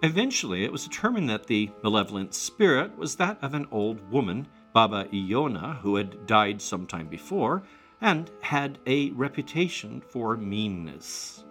Eventually, 0.02 0.64
it 0.64 0.72
was 0.72 0.84
determined 0.84 1.28
that 1.28 1.46
the 1.46 1.68
malevolent 1.82 2.32
spirit 2.32 2.96
was 2.96 3.16
that 3.16 3.36
of 3.42 3.52
an 3.52 3.66
old 3.70 4.10
woman, 4.10 4.46
Baba 4.72 5.06
Iona, 5.12 5.78
who 5.82 5.96
had 5.96 6.26
died 6.26 6.62
some 6.62 6.86
time 6.86 7.08
before 7.08 7.62
and 8.00 8.30
had 8.40 8.78
a 8.86 9.10
reputation 9.10 10.00
for 10.00 10.36
meanness. 10.36 11.44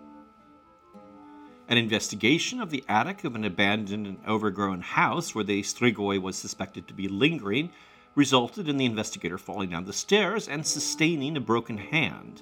An 1.67 1.77
investigation 1.77 2.59
of 2.59 2.71
the 2.71 2.83
attic 2.87 3.23
of 3.23 3.35
an 3.35 3.43
abandoned 3.43 4.07
and 4.07 4.17
overgrown 4.27 4.81
house 4.81 5.35
where 5.35 5.43
the 5.43 5.61
Strigoi 5.61 6.19
was 6.19 6.35
suspected 6.35 6.87
to 6.87 6.95
be 6.95 7.07
lingering 7.07 7.69
resulted 8.15 8.67
in 8.67 8.77
the 8.77 8.85
investigator 8.85 9.37
falling 9.37 9.69
down 9.69 9.85
the 9.85 9.93
stairs 9.93 10.47
and 10.47 10.65
sustaining 10.65 11.37
a 11.37 11.41
broken 11.41 11.77
hand. 11.77 12.41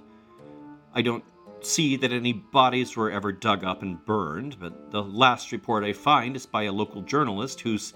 I 0.94 1.02
don't 1.02 1.26
see 1.62 1.96
that 1.98 2.12
any 2.12 2.34
bodies 2.34 2.96
were 2.96 3.12
ever 3.12 3.32
dug 3.32 3.64
up 3.64 3.82
and 3.82 4.04
burned, 4.06 4.60
but 4.60 4.92
the 4.92 5.04
last 5.04 5.52
report 5.52 5.84
I 5.84 5.94
find 5.94 6.36
is 6.36 6.46
by 6.46 6.64
a 6.64 6.72
local 6.72 7.02
journalist 7.02 7.62
whose 7.62 7.94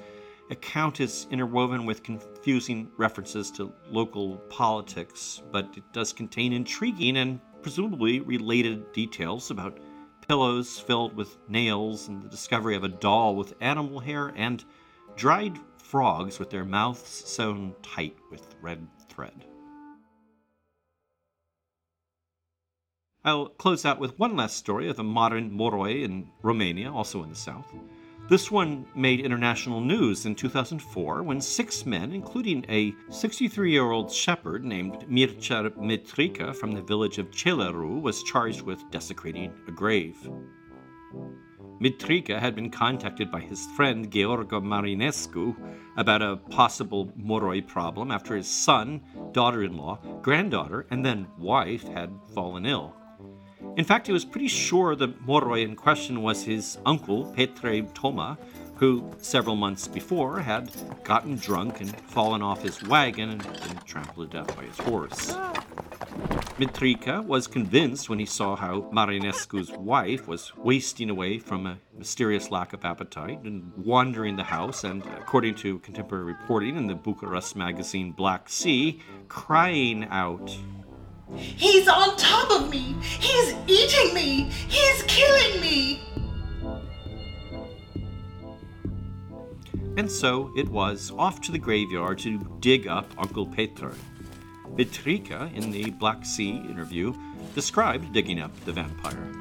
account 0.49 0.99
is 0.99 1.28
interwoven 1.32 1.86
with 1.86 2.03
confusing 2.03 2.91
references 2.97 3.49
to 3.51 3.74
local 3.89 4.38
politics, 4.49 5.41
but 5.51 5.70
it 5.78 5.84
does 5.93 6.12
contain 6.12 6.53
intriguing 6.53 7.18
and 7.18 7.39
presumably 7.62 8.20
related 8.20 8.91
details 8.91 9.51
about 9.51 9.80
pillows 10.28 10.80
filled 10.80 11.16
with 11.16 11.38
nails 11.47 12.07
and 12.07 12.22
the 12.22 12.30
discovery 12.30 12.76
of 12.76 12.84
a 12.84 12.89
doll 12.89 13.36
with 13.36 13.53
animal 13.62 13.99
hair 13.99 14.34
and 14.36 14.66
dried 15.16 15.57
frogs 15.78 16.39
with 16.39 16.49
their 16.49 16.66
mouths 16.66 17.24
sewn 17.26 17.76
tight 17.82 18.18
with 18.30 18.55
red 18.62 18.88
thread. 19.09 19.51
I'll 23.24 23.50
close 23.50 23.86
out 23.86 24.00
with 24.00 24.18
one 24.18 24.36
last 24.36 24.58
story 24.58 24.90
of 24.90 24.98
a 24.98 25.04
modern 25.04 25.52
Moroi 25.52 26.04
in 26.04 26.28
Romania, 26.42 26.92
also 26.92 27.22
in 27.22 27.30
the 27.30 27.36
south. 27.36 27.72
This 28.30 28.50
one 28.50 28.88
made 28.96 29.20
international 29.20 29.80
news 29.80 30.26
in 30.26 30.34
2004 30.34 31.22
when 31.22 31.40
six 31.40 31.86
men, 31.86 32.14
including 32.14 32.66
a 32.68 32.96
63 33.10 33.72
year 33.72 33.92
old 33.92 34.12
shepherd 34.12 34.66
named 34.66 35.06
Mircea 35.08 35.70
Mitrica 35.78 36.56
from 36.56 36.72
the 36.72 36.82
village 36.82 37.20
of 37.20 37.30
Celaru, 37.30 38.02
was 38.02 38.24
charged 38.24 38.64
with 38.64 38.90
desecrating 38.90 39.54
a 39.68 39.72
grave. 39.72 40.18
Mitrica 41.80 42.40
had 42.40 42.56
been 42.56 42.72
contacted 42.72 43.32
by 43.32 43.42
his 43.42 43.68
friend 43.76 44.12
Gheorghe 44.12 44.64
Marinescu 44.64 45.56
about 45.96 46.24
a 46.24 46.38
possible 46.38 47.12
Moroi 47.20 47.68
problem 47.68 48.10
after 48.10 48.36
his 48.36 48.48
son, 48.48 49.02
daughter 49.32 49.64
in 49.64 49.78
law, 49.78 50.00
granddaughter, 50.24 50.88
and 50.90 51.06
then 51.06 51.28
wife 51.38 51.84
had 51.84 52.12
fallen 52.34 52.66
ill. 52.66 52.96
In 53.78 53.86
fact, 53.86 54.07
he 54.07 54.14
was 54.14 54.26
pretty 54.26 54.47
sure 54.47 54.95
the 54.95 55.09
Moroi 55.09 55.64
in 55.64 55.76
question 55.76 56.22
was 56.22 56.43
his 56.43 56.78
uncle, 56.86 57.34
Petre 57.36 57.84
Toma, 57.93 58.38
who 58.76 59.12
several 59.22 59.55
months 59.55 59.88
before 59.88 60.39
had 60.39 60.72
gotten 61.03 61.36
drunk 61.36 61.82
and 61.82 61.95
fallen 62.01 62.41
off 62.41 62.64
his 62.64 62.82
wagon 62.84 63.30
and 63.30 63.43
been 63.43 63.78
trampled 63.86 64.32
to 64.32 64.38
death 64.38 64.55
by 64.55 64.64
his 64.64 64.78
horse. 64.80 65.36
Mitrica 66.57 67.24
was 67.24 67.47
convinced 67.47 68.09
when 68.09 68.20
he 68.20 68.26
saw 68.26 68.55
how 68.55 68.82
Marinescu's 68.91 69.72
wife 69.72 70.28
was 70.28 70.55
wasting 70.57 71.09
away 71.09 71.39
from 71.39 71.66
a 71.66 71.78
mysterious 71.97 72.51
lack 72.51 72.74
of 72.74 72.84
appetite 72.84 73.41
and 73.43 73.72
wandering 73.78 74.36
the 74.36 74.43
house, 74.43 74.84
and 74.84 75.03
according 75.18 75.55
to 75.55 75.80
contemporary 75.80 76.26
reporting 76.26 76.76
in 76.76 76.88
the 76.88 76.95
Bucharest 76.95 77.55
magazine 77.55 78.12
Black 78.12 78.49
Sea, 78.49 78.99
crying 79.28 80.05
out, 80.09 80.55
He's 81.36 81.88
on 81.88 82.18
top 82.18 82.52
of 82.52 82.70
me! 82.70 82.96
He's 83.02 83.56
eating 83.68 84.14
me! 84.14 84.50
He's 84.68 85.04
killing 85.04 85.62
me! 85.62 86.02
And 89.98 90.10
so 90.10 90.52
it 90.56 90.70
was 90.70 91.12
off 91.18 91.42
to 91.42 91.52
the 91.52 91.60
graveyard 91.60 92.20
to 92.20 92.40
dig 92.60 92.88
up 92.88 93.12
Uncle 93.18 93.46
Petr. 93.46 93.94
Mitrica, 94.76 95.54
in 95.54 95.70
the 95.70 95.92
Black 95.92 96.26
Sea 96.26 96.52
interview, 96.52 97.14
described 97.54 98.14
digging 98.14 98.40
up 98.40 98.58
the 98.64 98.72
vampire. 98.72 99.32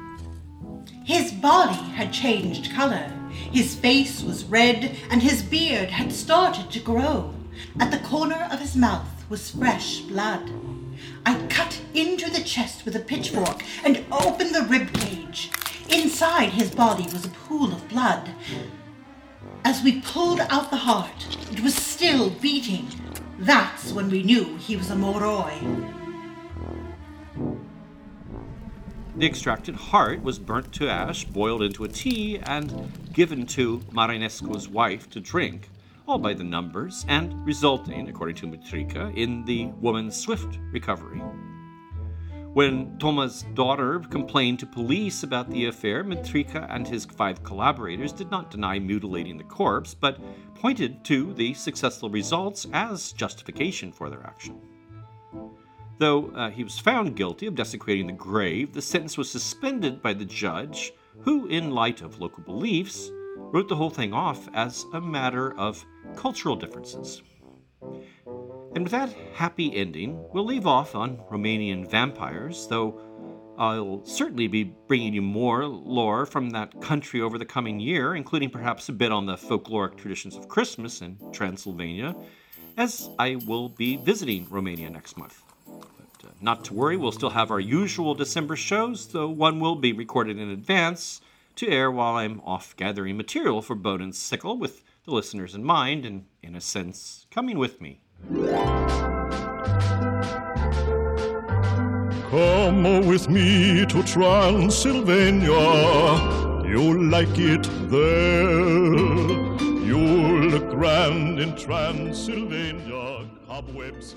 His 1.05 1.31
body 1.31 1.81
had 1.93 2.11
changed 2.11 2.71
color. 2.73 3.11
His 3.51 3.75
face 3.75 4.21
was 4.21 4.43
red, 4.43 4.97
and 5.09 5.21
his 5.21 5.41
beard 5.41 5.89
had 5.89 6.11
started 6.11 6.69
to 6.71 6.79
grow. 6.79 7.33
At 7.79 7.91
the 7.91 7.99
corner 7.99 8.47
of 8.51 8.59
his 8.59 8.75
mouth 8.75 9.07
was 9.29 9.51
fresh 9.51 10.01
blood. 10.01 10.49
I 11.25 11.39
cut 11.47 11.81
into 11.93 12.29
the 12.29 12.41
chest 12.41 12.85
with 12.85 12.95
a 12.95 12.99
pitchfork 12.99 13.63
and 13.83 14.05
opened 14.11 14.55
the 14.55 14.63
rib 14.63 14.91
cage. 14.93 15.51
Inside 15.89 16.49
his 16.49 16.71
body 16.73 17.03
was 17.03 17.25
a 17.25 17.29
pool 17.29 17.71
of 17.71 17.87
blood. 17.89 18.29
As 19.63 19.83
we 19.83 20.01
pulled 20.01 20.39
out 20.39 20.69
the 20.69 20.77
heart, 20.77 21.37
it 21.51 21.61
was 21.61 21.75
still 21.75 22.29
beating. 22.29 22.87
That's 23.39 23.91
when 23.91 24.09
we 24.09 24.23
knew 24.23 24.57
he 24.57 24.75
was 24.75 24.89
a 24.89 24.95
Moroi. 24.95 25.89
The 29.15 29.25
extracted 29.27 29.75
heart 29.75 30.23
was 30.23 30.39
burnt 30.39 30.71
to 30.73 30.89
ash, 30.89 31.25
boiled 31.25 31.61
into 31.61 31.83
a 31.83 31.87
tea, 31.87 32.39
and 32.39 32.91
given 33.13 33.45
to 33.47 33.79
Marinescu's 33.91 34.67
wife 34.69 35.09
to 35.11 35.19
drink, 35.19 35.69
all 36.11 36.17
by 36.17 36.33
the 36.33 36.43
numbers, 36.43 37.05
and 37.07 37.33
resulting, 37.45 38.09
according 38.09 38.35
to 38.35 38.45
Mitrica, 38.45 39.15
in 39.15 39.45
the 39.45 39.67
woman's 39.79 40.17
swift 40.17 40.59
recovery. 40.73 41.21
When 42.51 42.97
Toma's 42.97 43.43
daughter 43.53 43.99
complained 43.99 44.59
to 44.59 44.65
police 44.65 45.23
about 45.23 45.49
the 45.49 45.67
affair, 45.67 46.03
Mitrica 46.03 46.67
and 46.69 46.85
his 46.85 47.05
five 47.05 47.41
collaborators 47.43 48.11
did 48.11 48.29
not 48.29 48.51
deny 48.51 48.77
mutilating 48.77 49.37
the 49.37 49.45
corpse, 49.45 49.93
but 49.93 50.19
pointed 50.53 51.05
to 51.05 51.33
the 51.33 51.53
successful 51.53 52.09
results 52.09 52.67
as 52.73 53.13
justification 53.13 53.93
for 53.93 54.09
their 54.09 54.27
action. 54.27 54.59
Though 55.97 56.27
uh, 56.31 56.49
he 56.49 56.65
was 56.65 56.77
found 56.77 57.15
guilty 57.15 57.47
of 57.47 57.55
desecrating 57.55 58.07
the 58.07 58.11
grave, 58.11 58.73
the 58.73 58.81
sentence 58.81 59.17
was 59.17 59.31
suspended 59.31 60.01
by 60.01 60.13
the 60.13 60.25
judge, 60.25 60.91
who, 61.21 61.47
in 61.47 61.71
light 61.71 62.01
of 62.01 62.19
local 62.19 62.43
beliefs, 62.43 63.09
wrote 63.51 63.67
the 63.67 63.75
whole 63.75 63.89
thing 63.89 64.13
off 64.13 64.47
as 64.53 64.85
a 64.93 65.01
matter 65.01 65.57
of 65.57 65.83
cultural 66.15 66.55
differences. 66.55 67.21
And 68.73 68.83
with 68.83 68.91
that 68.91 69.13
happy 69.33 69.75
ending, 69.75 70.23
we'll 70.31 70.45
leave 70.45 70.65
off 70.65 70.95
on 70.95 71.17
Romanian 71.29 71.89
vampires, 71.89 72.67
though 72.67 72.99
I'll 73.57 74.03
certainly 74.05 74.47
be 74.47 74.63
bringing 74.63 75.13
you 75.13 75.21
more 75.21 75.65
lore 75.65 76.25
from 76.25 76.51
that 76.51 76.81
country 76.81 77.21
over 77.21 77.37
the 77.37 77.45
coming 77.45 77.79
year, 77.79 78.15
including 78.15 78.49
perhaps 78.49 78.87
a 78.89 78.93
bit 78.93 79.11
on 79.11 79.25
the 79.25 79.35
folkloric 79.35 79.97
traditions 79.97 80.35
of 80.35 80.47
Christmas 80.47 81.01
in 81.01 81.17
Transylvania, 81.33 82.15
as 82.77 83.09
I 83.19 83.35
will 83.45 83.69
be 83.69 83.97
visiting 83.97 84.47
Romania 84.49 84.89
next 84.89 85.17
month. 85.17 85.43
But 85.67 86.29
uh, 86.29 86.31
not 86.39 86.63
to 86.65 86.73
worry, 86.73 86.95
we'll 86.95 87.11
still 87.11 87.29
have 87.29 87.51
our 87.51 87.59
usual 87.59 88.15
December 88.15 88.55
shows, 88.55 89.07
though 89.07 89.29
one 89.29 89.59
will 89.59 89.75
be 89.75 89.91
recorded 89.91 90.39
in 90.39 90.49
advance 90.49 91.21
to 91.55 91.67
air 91.67 91.91
while 91.91 92.15
I'm 92.15 92.41
off 92.41 92.75
gathering 92.75 93.17
material 93.17 93.61
for 93.61 93.75
Bone 93.75 94.01
and 94.01 94.15
Sickle 94.15 94.57
with 94.57 94.83
the 95.05 95.11
listeners 95.11 95.55
in 95.55 95.63
mind 95.63 96.05
and, 96.05 96.25
in 96.43 96.55
a 96.55 96.61
sense, 96.61 97.25
coming 97.31 97.57
with 97.57 97.81
me. 97.81 98.01
Come 102.29 102.83
with 103.05 103.29
me 103.29 103.85
to 103.87 104.03
Transylvania. 104.03 105.49
You'll 106.65 107.03
like 107.03 107.37
it 107.37 107.67
there. 107.89 108.93
You'll 109.85 110.39
look 110.45 110.69
grand 110.69 111.39
in 111.39 111.55
Transylvania. 111.57 113.27
Cobwebs 113.47 114.15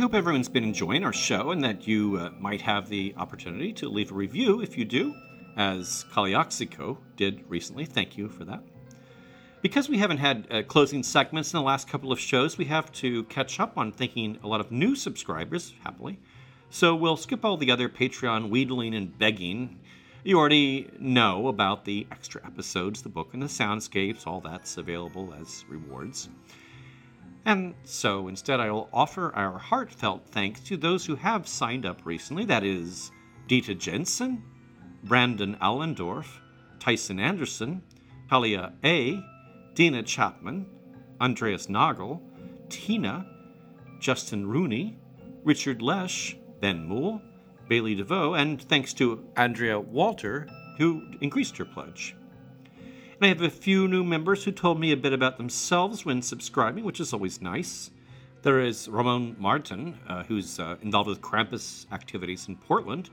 I 0.00 0.02
hope 0.02 0.14
everyone's 0.14 0.48
been 0.48 0.64
enjoying 0.64 1.04
our 1.04 1.12
show 1.12 1.50
and 1.50 1.62
that 1.62 1.86
you 1.86 2.16
uh, 2.16 2.30
might 2.40 2.62
have 2.62 2.88
the 2.88 3.12
opportunity 3.18 3.70
to 3.74 3.88
leave 3.90 4.10
a 4.10 4.14
review 4.14 4.62
if 4.62 4.78
you 4.78 4.86
do, 4.86 5.14
as 5.58 6.06
Kaliaxico 6.10 6.96
did 7.16 7.44
recently. 7.50 7.84
Thank 7.84 8.16
you 8.16 8.30
for 8.30 8.46
that. 8.46 8.62
Because 9.60 9.90
we 9.90 9.98
haven't 9.98 10.16
had 10.16 10.46
uh, 10.50 10.62
closing 10.62 11.02
segments 11.02 11.52
in 11.52 11.58
the 11.58 11.62
last 11.62 11.86
couple 11.86 12.12
of 12.12 12.18
shows, 12.18 12.56
we 12.56 12.64
have 12.64 12.90
to 12.92 13.24
catch 13.24 13.60
up 13.60 13.76
on 13.76 13.92
thanking 13.92 14.38
a 14.42 14.48
lot 14.48 14.62
of 14.62 14.72
new 14.72 14.96
subscribers, 14.96 15.74
happily. 15.84 16.18
So 16.70 16.96
we'll 16.96 17.18
skip 17.18 17.44
all 17.44 17.58
the 17.58 17.70
other 17.70 17.90
Patreon 17.90 18.48
wheedling 18.48 18.94
and 18.94 19.18
begging. 19.18 19.80
You 20.24 20.38
already 20.38 20.88
know 20.98 21.48
about 21.48 21.84
the 21.84 22.06
extra 22.10 22.42
episodes, 22.46 23.02
the 23.02 23.10
book 23.10 23.34
and 23.34 23.42
the 23.42 23.48
soundscapes, 23.48 24.26
all 24.26 24.40
that's 24.40 24.78
available 24.78 25.34
as 25.38 25.66
rewards. 25.68 26.30
And 27.44 27.74
so 27.84 28.28
instead, 28.28 28.60
I 28.60 28.70
will 28.70 28.88
offer 28.92 29.34
our 29.34 29.58
heartfelt 29.58 30.26
thanks 30.26 30.60
to 30.60 30.76
those 30.76 31.06
who 31.06 31.16
have 31.16 31.48
signed 31.48 31.86
up 31.86 32.00
recently 32.04 32.44
that 32.46 32.64
is, 32.64 33.10
Dita 33.48 33.74
Jensen, 33.74 34.42
Brandon 35.04 35.56
Allendorf, 35.60 36.26
Tyson 36.78 37.18
Anderson, 37.18 37.82
Talia 38.28 38.72
A., 38.84 39.22
Dina 39.74 40.02
Chapman, 40.02 40.66
Andreas 41.20 41.68
Nagel, 41.68 42.22
Tina, 42.68 43.26
Justin 43.98 44.46
Rooney, 44.46 44.98
Richard 45.44 45.82
Lesh, 45.82 46.36
Ben 46.60 46.84
Moole, 46.84 47.20
Bailey 47.68 47.94
DeVoe, 47.94 48.34
and 48.34 48.60
thanks 48.60 48.92
to 48.94 49.24
Andrea 49.36 49.78
Walter, 49.78 50.48
who 50.78 51.02
increased 51.20 51.56
her 51.56 51.64
pledge. 51.64 52.14
And 53.20 53.26
I 53.26 53.28
have 53.28 53.42
a 53.42 53.50
few 53.50 53.86
new 53.86 54.02
members 54.02 54.44
who 54.44 54.50
told 54.50 54.80
me 54.80 54.92
a 54.92 54.96
bit 54.96 55.12
about 55.12 55.36
themselves 55.36 56.06
when 56.06 56.22
subscribing, 56.22 56.84
which 56.84 57.00
is 57.00 57.12
always 57.12 57.42
nice. 57.42 57.90
There 58.40 58.60
is 58.60 58.88
Ramon 58.88 59.36
Martin, 59.38 59.98
uh, 60.08 60.22
who's 60.22 60.58
uh, 60.58 60.76
involved 60.80 61.10
with 61.10 61.20
Krampus 61.20 61.84
activities 61.92 62.48
in 62.48 62.56
Portland. 62.56 63.10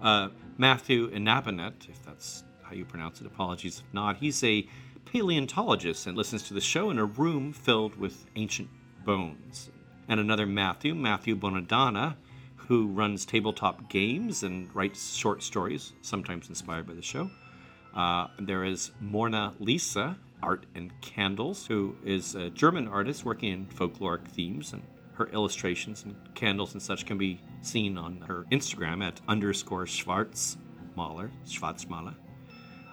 Uh, 0.00 0.30
Matthew 0.56 1.10
Inabanet, 1.10 1.90
if 1.90 2.02
that's 2.02 2.44
how 2.62 2.72
you 2.72 2.86
pronounce 2.86 3.20
it, 3.20 3.26
apologies 3.26 3.80
if 3.80 3.92
not. 3.92 4.16
He's 4.16 4.42
a 4.42 4.66
paleontologist 5.04 6.06
and 6.06 6.16
listens 6.16 6.48
to 6.48 6.54
the 6.54 6.62
show 6.62 6.88
in 6.88 6.98
a 6.98 7.04
room 7.04 7.52
filled 7.52 7.96
with 7.96 8.24
ancient 8.36 8.70
bones. 9.04 9.68
And 10.08 10.20
another 10.20 10.46
Matthew, 10.46 10.94
Matthew 10.94 11.36
Bonadonna, 11.36 12.16
who 12.56 12.86
runs 12.86 13.26
tabletop 13.26 13.90
games 13.90 14.42
and 14.42 14.74
writes 14.74 15.14
short 15.14 15.42
stories, 15.42 15.92
sometimes 16.00 16.48
inspired 16.48 16.86
by 16.86 16.94
the 16.94 17.02
show. 17.02 17.28
Uh, 17.94 18.26
there 18.40 18.64
is 18.64 18.90
Morna 19.00 19.54
Lisa, 19.60 20.16
Art 20.42 20.66
and 20.74 20.92
Candles, 21.00 21.66
who 21.66 21.96
is 22.04 22.34
a 22.34 22.50
German 22.50 22.88
artist 22.88 23.24
working 23.24 23.52
in 23.52 23.66
folkloric 23.66 24.26
themes, 24.28 24.72
and 24.72 24.82
her 25.14 25.28
illustrations 25.28 26.04
and 26.04 26.16
candles 26.34 26.72
and 26.72 26.82
such 26.82 27.06
can 27.06 27.16
be 27.16 27.40
seen 27.62 27.96
on 27.96 28.20
her 28.22 28.44
Instagram 28.50 29.02
at 29.02 29.20
underscore 29.28 29.84
Schwarzmaler, 29.84 31.30
Schwarzmaler. 31.46 32.14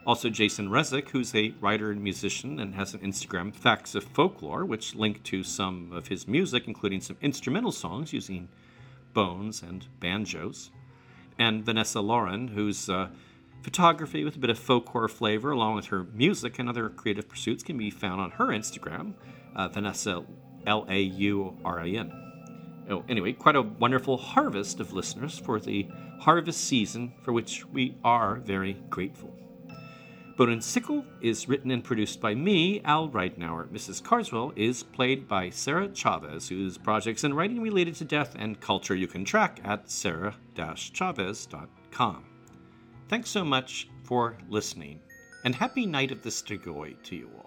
Also, 0.05 0.29
Jason 0.29 0.69
Rezick, 0.69 1.09
who's 1.09 1.33
a 1.35 1.53
writer 1.61 1.91
and 1.91 2.03
musician 2.03 2.59
and 2.59 2.73
has 2.73 2.93
an 2.93 3.01
Instagram, 3.01 3.53
Facts 3.53 3.93
of 3.93 4.03
Folklore, 4.03 4.65
which 4.65 4.95
link 4.95 5.21
to 5.23 5.43
some 5.43 5.91
of 5.91 6.07
his 6.07 6.27
music, 6.27 6.67
including 6.67 7.01
some 7.01 7.17
instrumental 7.21 7.71
songs 7.71 8.13
using 8.13 8.49
bones 9.13 9.61
and 9.61 9.87
banjos. 9.99 10.71
And 11.37 11.63
Vanessa 11.63 12.01
Lauren, 12.01 12.47
who's 12.47 12.89
uh, 12.89 13.09
photography 13.63 14.23
with 14.23 14.35
a 14.35 14.39
bit 14.39 14.49
of 14.49 14.59
folk 14.59 14.89
horror 14.89 15.07
flavor, 15.07 15.51
along 15.51 15.75
with 15.75 15.87
her 15.87 16.05
music 16.13 16.59
and 16.59 16.67
other 16.67 16.89
creative 16.89 17.29
pursuits, 17.29 17.63
can 17.63 17.77
be 17.77 17.89
found 17.89 18.21
on 18.21 18.31
her 18.31 18.47
Instagram, 18.47 19.13
uh, 19.55 19.67
Vanessa 19.67 20.23
L 20.65 20.85
A 20.89 21.01
U 21.01 21.57
R 21.63 21.79
I 21.79 21.89
N. 21.89 22.11
Oh, 22.89 23.03
anyway, 23.07 23.33
quite 23.33 23.55
a 23.55 23.61
wonderful 23.61 24.17
harvest 24.17 24.79
of 24.79 24.93
listeners 24.93 25.37
for 25.39 25.59
the 25.59 25.87
harvest 26.19 26.65
season, 26.65 27.13
for 27.21 27.31
which 27.31 27.65
we 27.67 27.95
are 28.03 28.37
very 28.37 28.73
grateful. 28.89 29.35
Bone 30.37 30.61
Sickle 30.61 31.03
is 31.21 31.47
written 31.47 31.71
and 31.71 31.83
produced 31.83 32.19
by 32.19 32.33
me, 32.33 32.81
Al 32.81 33.09
Ridenour. 33.09 33.67
Mrs. 33.67 34.03
Carswell 34.03 34.53
is 34.55 34.81
played 34.81 35.27
by 35.27 35.51
Sarah 35.51 35.93
Chavez, 35.93 36.49
whose 36.49 36.79
projects 36.79 37.23
and 37.23 37.37
writing 37.37 37.61
related 37.61 37.93
to 37.95 38.05
death 38.05 38.35
and 38.39 38.59
culture 38.59 38.95
you 38.95 39.07
can 39.07 39.23
track 39.23 39.59
at 39.63 39.91
sarah-chavez.com. 39.91 42.30
Thanks 43.11 43.29
so 43.29 43.43
much 43.43 43.89
for 44.03 44.37
listening, 44.47 45.01
and 45.43 45.53
happy 45.53 45.85
night 45.85 46.13
of 46.13 46.21
the 46.21 46.29
Strigoi 46.29 46.95
to 47.03 47.15
you 47.17 47.29
all. 47.35 47.40